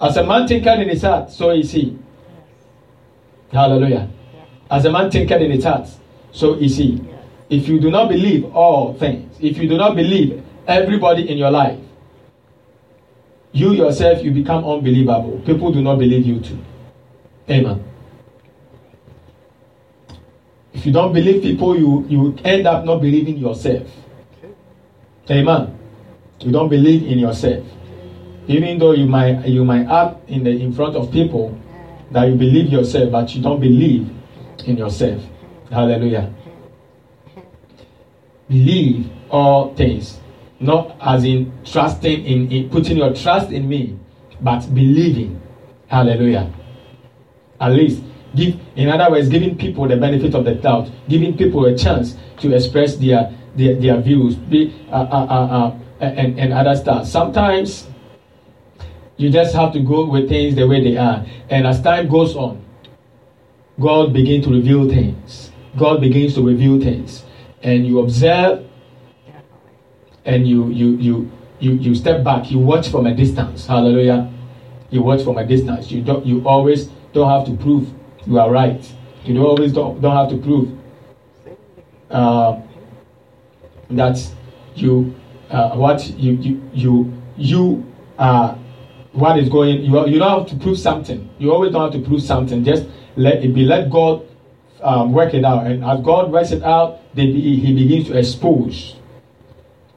[0.00, 1.98] As a man thinketh in his heart, so is he.
[3.52, 4.08] Hallelujah.
[4.70, 5.88] As a man thinketh in his heart,
[6.32, 7.02] so is he.
[7.48, 11.50] If you do not believe all things, if you do not believe everybody in your
[11.50, 11.78] life,
[13.52, 15.40] you yourself, you become unbelievable.
[15.46, 16.58] People do not believe you too.
[17.48, 17.82] Amen.
[20.74, 23.88] If you don't believe people, you, you end up not believing yourself.
[25.30, 25.78] Amen.
[26.40, 27.64] You don't believe in yourself.
[28.46, 31.58] Even though you might you might act in the in front of people
[32.10, 34.08] that you believe yourself, but you don't believe
[34.64, 35.22] in yourself.
[35.70, 36.32] Hallelujah.
[38.48, 40.20] Believe all things.
[40.60, 43.98] Not as in trusting in, in putting your trust in me,
[44.40, 45.40] but believing.
[45.86, 46.52] Hallelujah.
[47.60, 48.02] At least
[48.34, 52.16] give in other words, giving people the benefit of the doubt, giving people a chance
[52.40, 57.06] to express their their, their views, be, uh, uh, uh, uh and, and other stuff.
[57.06, 57.88] Sometimes
[59.18, 61.26] you just have to go with things the way they are.
[61.50, 62.64] And as time goes on,
[63.78, 65.50] God begins to reveal things.
[65.76, 67.24] God begins to reveal things.
[67.62, 68.66] And you observe
[70.24, 73.66] and you you you you you step back, you watch from a distance.
[73.66, 74.32] Hallelujah.
[74.90, 75.90] You watch from a distance.
[75.90, 77.92] You don't you always don't have to prove
[78.26, 78.84] you are right.
[79.24, 80.78] You don't always don't, don't have to prove
[82.10, 82.60] uh,
[83.90, 84.18] that
[84.76, 85.14] you
[85.50, 88.56] uh, what you you you you are
[89.12, 91.28] what is going you, you don't have to prove something.
[91.38, 92.64] You always don't have to prove something.
[92.64, 93.64] Just let it be.
[93.64, 94.26] Let god
[94.82, 95.66] um, work it out.
[95.66, 98.96] And as god works it out he begins to expose.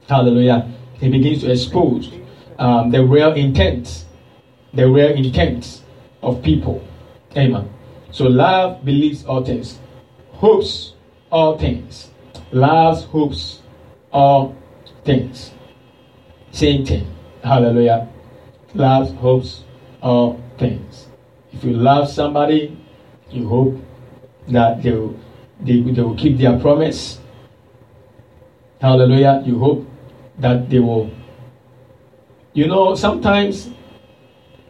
[0.08, 0.70] Hallelujah.
[0.94, 2.10] He begins to expose
[2.58, 4.04] um, the real intent
[4.74, 5.82] the real intent
[6.22, 6.82] of people.
[7.36, 7.70] Amen.
[8.10, 9.78] So love believes all things.
[10.32, 10.94] Hopes
[11.30, 12.10] all things.
[12.50, 13.60] Loves hopes
[14.10, 14.56] all
[15.04, 15.52] things.
[16.52, 17.06] Same thing.
[17.44, 18.08] Hallelujah
[18.74, 19.64] loves, hopes
[20.02, 21.08] all things.
[21.52, 22.76] If you love somebody,
[23.30, 23.76] you hope
[24.48, 25.18] that they will,
[25.60, 27.20] they, they will keep their promise.
[28.80, 29.42] Hallelujah.
[29.44, 29.86] You hope
[30.38, 31.10] that they will.
[32.52, 33.70] You know, sometimes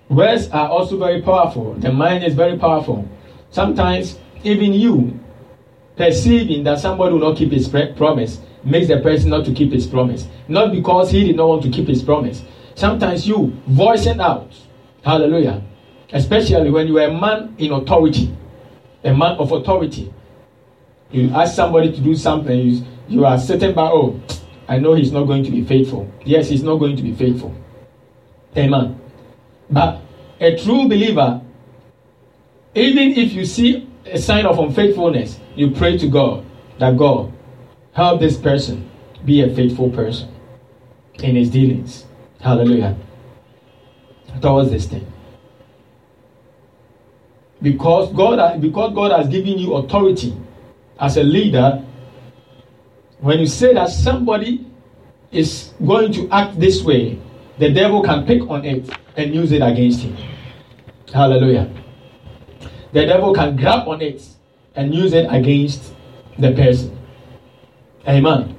[0.08, 1.74] words are also very powerful.
[1.74, 3.08] The mind is very powerful.
[3.50, 5.18] Sometimes even you
[5.96, 9.86] perceiving that somebody will not keep his promise makes the person not to keep his
[9.86, 10.26] promise.
[10.48, 12.42] Not because he did not want to keep his promise,
[12.74, 14.50] Sometimes you voicing out,
[15.04, 15.62] hallelujah,
[16.12, 18.34] especially when you are a man in authority,
[19.04, 20.12] a man of authority.
[21.10, 24.20] You ask somebody to do something, you, you are sitting by, oh,
[24.68, 26.10] I know he's not going to be faithful.
[26.24, 27.54] Yes, he's not going to be faithful.
[28.56, 28.98] Amen.
[29.70, 30.00] But
[30.40, 31.40] a true believer,
[32.74, 36.44] even if you see a sign of unfaithfulness, you pray to God
[36.78, 37.32] that God
[37.92, 38.88] help this person
[39.24, 40.28] be a faithful person
[41.22, 42.06] in his dealings.
[42.42, 42.96] Hallelujah.
[44.40, 45.06] Towards this thing.
[47.62, 50.36] Because God, because God has given you authority
[50.98, 51.84] as a leader,
[53.20, 54.66] when you say that somebody
[55.30, 57.20] is going to act this way,
[57.58, 60.16] the devil can pick on it and use it against him.
[61.14, 61.72] Hallelujah.
[62.92, 64.26] The devil can grab on it
[64.74, 65.94] and use it against
[66.38, 66.98] the person.
[68.08, 68.56] Amen.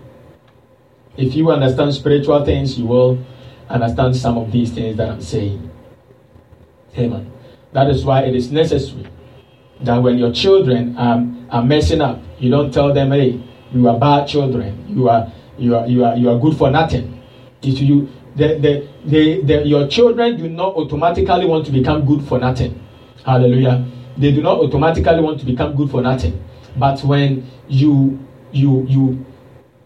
[1.18, 3.24] If you understand spiritual things, you will
[3.74, 5.70] understand some of these things that I'm saying.
[6.98, 7.32] Amen.
[7.74, 9.08] That is why it is necessary
[9.82, 13.40] that when your children are, messing up, You don't tell them, hey,
[13.74, 14.86] you are bad children.
[14.90, 17.22] You are you are you are you are good for nothing.
[17.62, 22.28] If you the, the, the, the, your children do not automatically want to become good
[22.28, 22.82] for nothing.
[23.26, 23.86] Hallelujah.
[24.18, 26.44] They do not automatically want to become good for nothing.
[26.76, 28.20] But when you
[28.52, 29.26] you you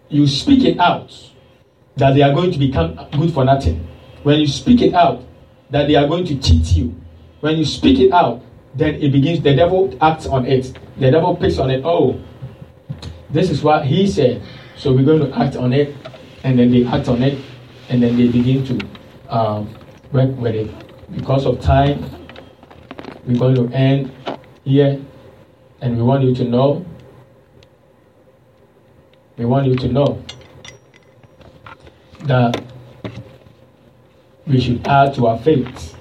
[0.09, 1.11] you speak it out
[1.97, 3.85] that they are going to become good for nothing,
[4.23, 5.23] when you speak it out
[5.69, 6.95] that they are going to cheat you,
[7.41, 8.41] when you speak it out,
[8.75, 9.41] then it begins.
[9.41, 10.77] The devil acts on it.
[10.97, 11.81] The devil picks on it.
[11.83, 12.19] Oh,
[13.29, 14.41] this is what he said.
[14.75, 15.95] So we're going to act on it,
[16.43, 17.37] and then they act on it,
[17.89, 18.87] and then they begin to
[19.29, 19.75] um,
[20.11, 20.71] work with it.
[21.15, 22.05] Because of time,
[23.25, 24.11] we're going to end
[24.63, 25.01] here,
[25.81, 26.85] and we want you to know.
[29.37, 30.23] We want you to know
[32.23, 32.61] that
[34.45, 35.95] we should add to our faith.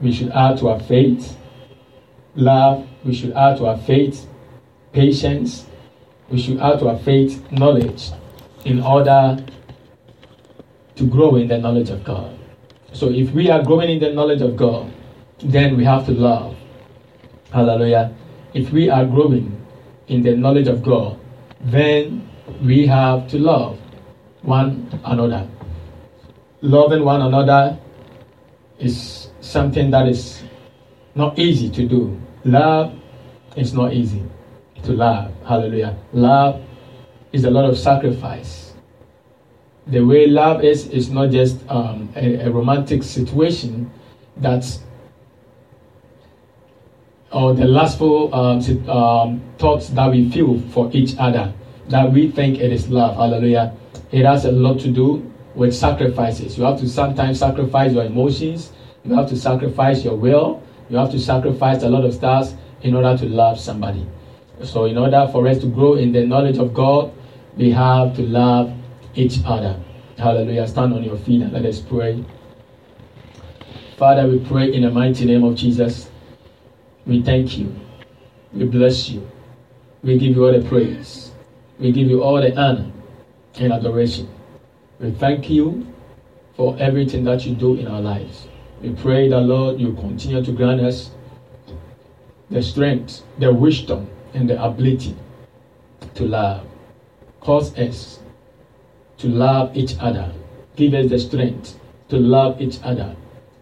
[0.00, 1.36] We should add to our faith
[2.34, 2.88] love.
[3.04, 4.26] We should add to our faith
[4.92, 5.66] patience.
[6.28, 8.10] We should add to our faith knowledge
[8.64, 9.44] in order
[10.96, 12.38] to grow in the knowledge of God.
[12.92, 14.92] So if we are growing in the knowledge of God,
[15.42, 16.56] then we have to love.
[17.52, 18.14] Hallelujah.
[18.54, 19.60] If we are growing
[20.08, 21.18] in the knowledge of God,
[21.60, 22.28] then
[22.62, 23.78] we have to love
[24.42, 25.48] one another.
[26.60, 27.78] Loving one another
[28.78, 30.42] is something that is
[31.14, 32.20] not easy to do.
[32.44, 32.94] Love
[33.56, 34.22] is not easy
[34.84, 35.32] to love.
[35.46, 35.96] Hallelujah.
[36.12, 36.62] Love
[37.32, 38.74] is a lot of sacrifice.
[39.86, 43.90] The way love is, is not just um, a, a, romantic situation
[44.36, 44.80] that's
[47.32, 51.52] or the lustful um, um, thoughts that we feel for each other,
[51.92, 53.16] that we think it is love.
[53.16, 53.74] Hallelujah.
[54.10, 56.56] It has a lot to do with sacrifices.
[56.56, 58.72] You have to sometimes sacrifice your emotions,
[59.04, 62.94] you have to sacrifice your will, you have to sacrifice a lot of stuff in
[62.94, 64.06] order to love somebody.
[64.62, 67.12] So, in order for us to grow in the knowledge of God,
[67.56, 68.72] we have to love
[69.14, 69.78] each other.
[70.16, 70.66] Hallelujah.
[70.68, 72.24] Stand on your feet and let us pray.
[73.98, 76.10] Father, we pray in the mighty name of Jesus.
[77.06, 77.74] We thank you.
[78.52, 79.28] We bless you.
[80.02, 81.31] We give you all the praise.
[81.78, 82.92] We give you all the honor
[83.56, 84.28] and adoration.
[85.00, 85.86] We thank you
[86.54, 88.46] for everything that you do in our lives.
[88.82, 91.10] We pray that, Lord, you continue to grant us
[92.50, 95.16] the strength, the wisdom, and the ability
[96.14, 96.66] to love.
[97.40, 98.20] Cause us
[99.18, 100.32] to love each other.
[100.76, 101.78] Give us the strength
[102.08, 103.16] to love each other.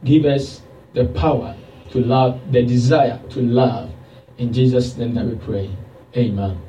[0.05, 0.63] Give us
[0.95, 1.57] the power
[1.91, 3.91] to love, the desire to love.
[4.39, 5.71] In Jesus' name that we pray.
[6.17, 6.61] Amen.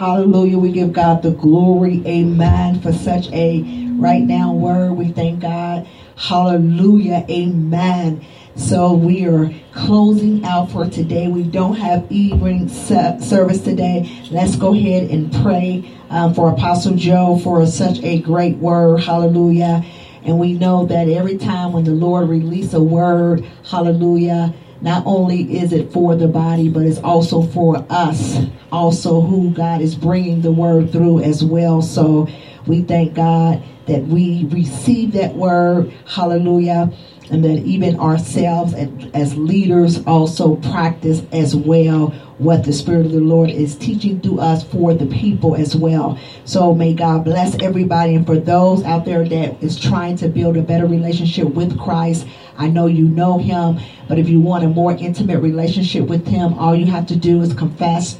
[0.00, 0.56] Hallelujah.
[0.56, 2.02] We give God the glory.
[2.06, 2.80] Amen.
[2.80, 3.60] For such a
[3.98, 4.92] right now word.
[4.92, 5.86] We thank God.
[6.16, 7.26] Hallelujah.
[7.28, 8.24] Amen.
[8.56, 11.28] So we are closing out for today.
[11.28, 14.10] We don't have evening service today.
[14.30, 19.02] Let's go ahead and pray um, for Apostle Joe for such a great word.
[19.02, 19.84] Hallelujah.
[20.24, 25.58] And we know that every time when the Lord release a word, hallelujah, not only
[25.58, 28.38] is it for the body, but it's also for us,
[28.72, 31.82] also who God is bringing the word through as well.
[31.82, 32.28] So
[32.66, 36.92] we thank God that we receive that word, hallelujah,
[37.30, 38.74] and that even ourselves
[39.14, 44.40] as leaders also practice as well what the Spirit of the Lord is teaching to
[44.40, 46.18] us for the people as well.
[46.44, 48.14] So may God bless everybody.
[48.14, 52.26] And for those out there that is trying to build a better relationship with Christ,
[52.60, 56.52] I know you know him, but if you want a more intimate relationship with him,
[56.58, 58.18] all you have to do is confess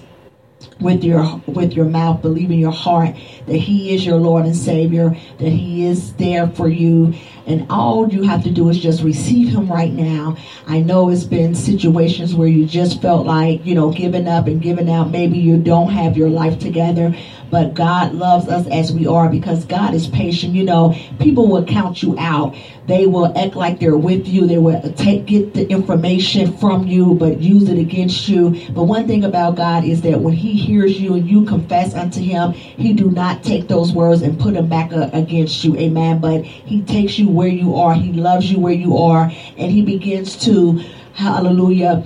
[0.81, 3.15] with your with your mouth believe in your heart
[3.47, 7.15] that he is your lord and savior that he is there for you
[7.47, 10.36] and all you have to do is just receive him right now.
[10.67, 14.62] I know it's been situations where you just felt like you know giving up and
[14.62, 15.10] giving out.
[15.10, 17.17] Maybe you don't have your life together
[17.51, 20.55] but God loves us as we are because God is patient.
[20.55, 22.57] You know, people will count you out.
[22.87, 24.47] They will act like they're with you.
[24.47, 28.51] They will take get the information from you, but use it against you.
[28.70, 32.20] But one thing about God is that when He hears you and you confess unto
[32.20, 35.77] Him, He do not take those words and put them back against you.
[35.77, 36.20] Amen.
[36.20, 37.95] But He takes you where you are.
[37.95, 39.25] He loves you where you are,
[39.57, 40.83] and He begins to,
[41.15, 42.05] Hallelujah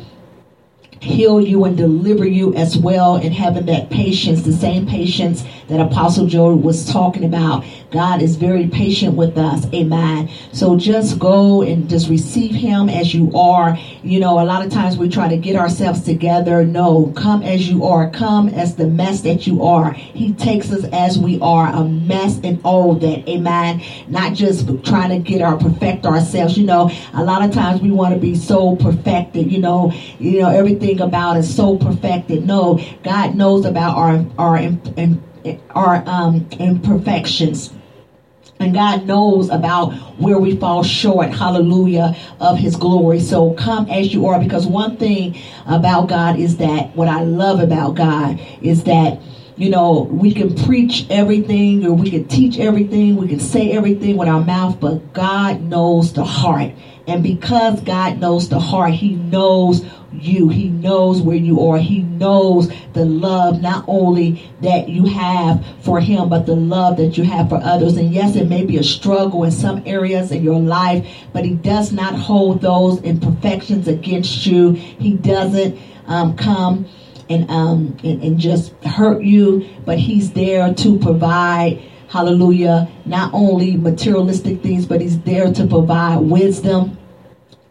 [1.05, 5.80] heal you and deliver you as well and having that patience, the same patience that
[5.80, 7.64] Apostle Joe was talking about.
[7.90, 9.66] God is very patient with us.
[9.72, 10.28] Amen.
[10.52, 13.78] So just go and just receive him as you are.
[14.02, 16.64] You know, a lot of times we try to get ourselves together.
[16.64, 18.10] No, come as you are.
[18.10, 19.92] Come as the mess that you are.
[19.92, 23.28] He takes us as we are, a mess and all that.
[23.28, 23.82] Amen.
[24.08, 26.58] Not just trying to get our perfect ourselves.
[26.58, 29.52] You know, a lot of times we want to be so perfected.
[29.52, 32.46] You know, you know everything about us so perfected.
[32.46, 34.58] No, God knows about our our our
[35.74, 37.73] um, imperfections.
[38.60, 43.20] And God knows about where we fall short, hallelujah, of His glory.
[43.20, 47.60] So come as you are, because one thing about God is that what I love
[47.60, 49.20] about God is that
[49.56, 54.16] you know, we can preach everything or we can teach everything, we can say everything
[54.16, 56.73] with our mouth, but God knows the heart.
[57.06, 59.84] And because God knows the heart, He knows
[60.20, 60.48] you.
[60.48, 61.78] He knows where you are.
[61.78, 67.16] He knows the love not only that you have for Him, but the love that
[67.18, 67.96] you have for others.
[67.96, 71.54] And yes, it may be a struggle in some areas in your life, but He
[71.54, 74.72] does not hold those imperfections against you.
[74.72, 76.86] He doesn't um, come
[77.28, 81.82] and, um, and, and just hurt you, but He's there to provide
[82.14, 86.96] hallelujah, not only materialistic things, but he's there to provide wisdom,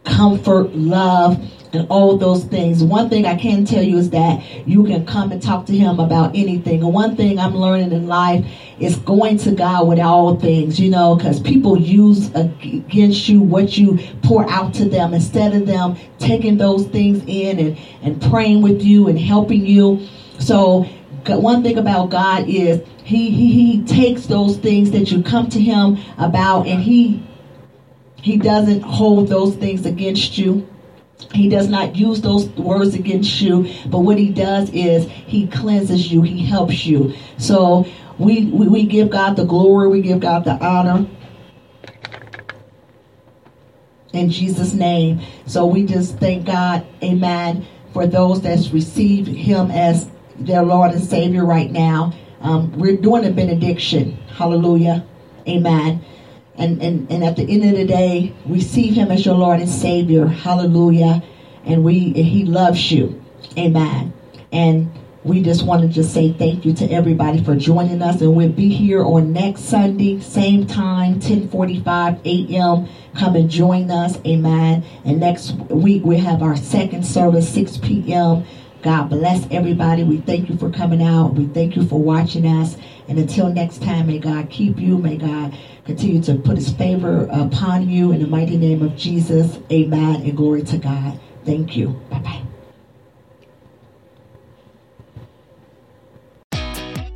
[0.04, 1.42] comfort, love,
[1.74, 2.82] and all those things.
[2.82, 6.00] One thing I can tell you is that you can come and talk to him
[6.00, 6.82] about anything.
[6.82, 8.44] And one thing I'm learning in life
[8.78, 13.76] is going to God with all things, you know, because people use against you what
[13.76, 18.62] you pour out to them instead of them taking those things in and, and praying
[18.62, 20.06] with you and helping you.
[20.38, 20.82] So
[21.26, 25.60] one thing about God is he, he, he takes those things that you come to
[25.60, 27.22] him about and he
[28.24, 30.66] he doesn't hold those things against you.
[31.32, 36.10] He does not use those words against you, but what he does is he cleanses
[36.10, 37.14] you, he helps you.
[37.38, 37.86] So
[38.18, 41.06] we, we, we give God the glory, we give God the honor.
[44.12, 45.20] In Jesus' name.
[45.46, 51.02] So we just thank God, amen, for those that's received him as their Lord and
[51.02, 52.12] Savior right now.
[52.40, 54.12] Um, we're doing a benediction.
[54.28, 55.04] Hallelujah.
[55.48, 56.04] Amen
[56.56, 59.68] and, and, and at the end of the day, receive him as your Lord and
[59.68, 60.26] Savior.
[60.26, 61.22] Hallelujah.
[61.64, 63.22] And we he loves you.
[63.58, 64.12] Amen.
[64.52, 64.90] And
[65.24, 68.20] we just want to just say thank you to everybody for joining us.
[68.20, 72.88] And we'll be here on next Sunday, same time, 1045 a.m.
[73.16, 74.18] Come and join us.
[74.26, 74.84] Amen.
[75.04, 78.44] And next week we have our second service, 6 p.m.
[78.82, 80.04] God bless everybody.
[80.04, 81.32] We thank you for coming out.
[81.32, 82.76] We thank you for watching us.
[83.08, 84.98] And until next time, may God keep you.
[84.98, 89.58] May God continue to put his favor upon you in the mighty name of Jesus.
[89.70, 90.22] Amen.
[90.22, 91.20] And glory to God.
[91.44, 91.88] Thank you.
[92.10, 92.42] Bye bye.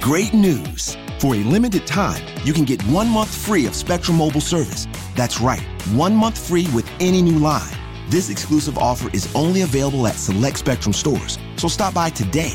[0.01, 0.97] Great news.
[1.19, 4.87] For a limited time, you can get one month free of Spectrum Mobile service.
[5.17, 5.61] That's right,
[5.93, 7.75] one month free with any new line.
[8.09, 12.55] This exclusive offer is only available at select Spectrum stores, so stop by today.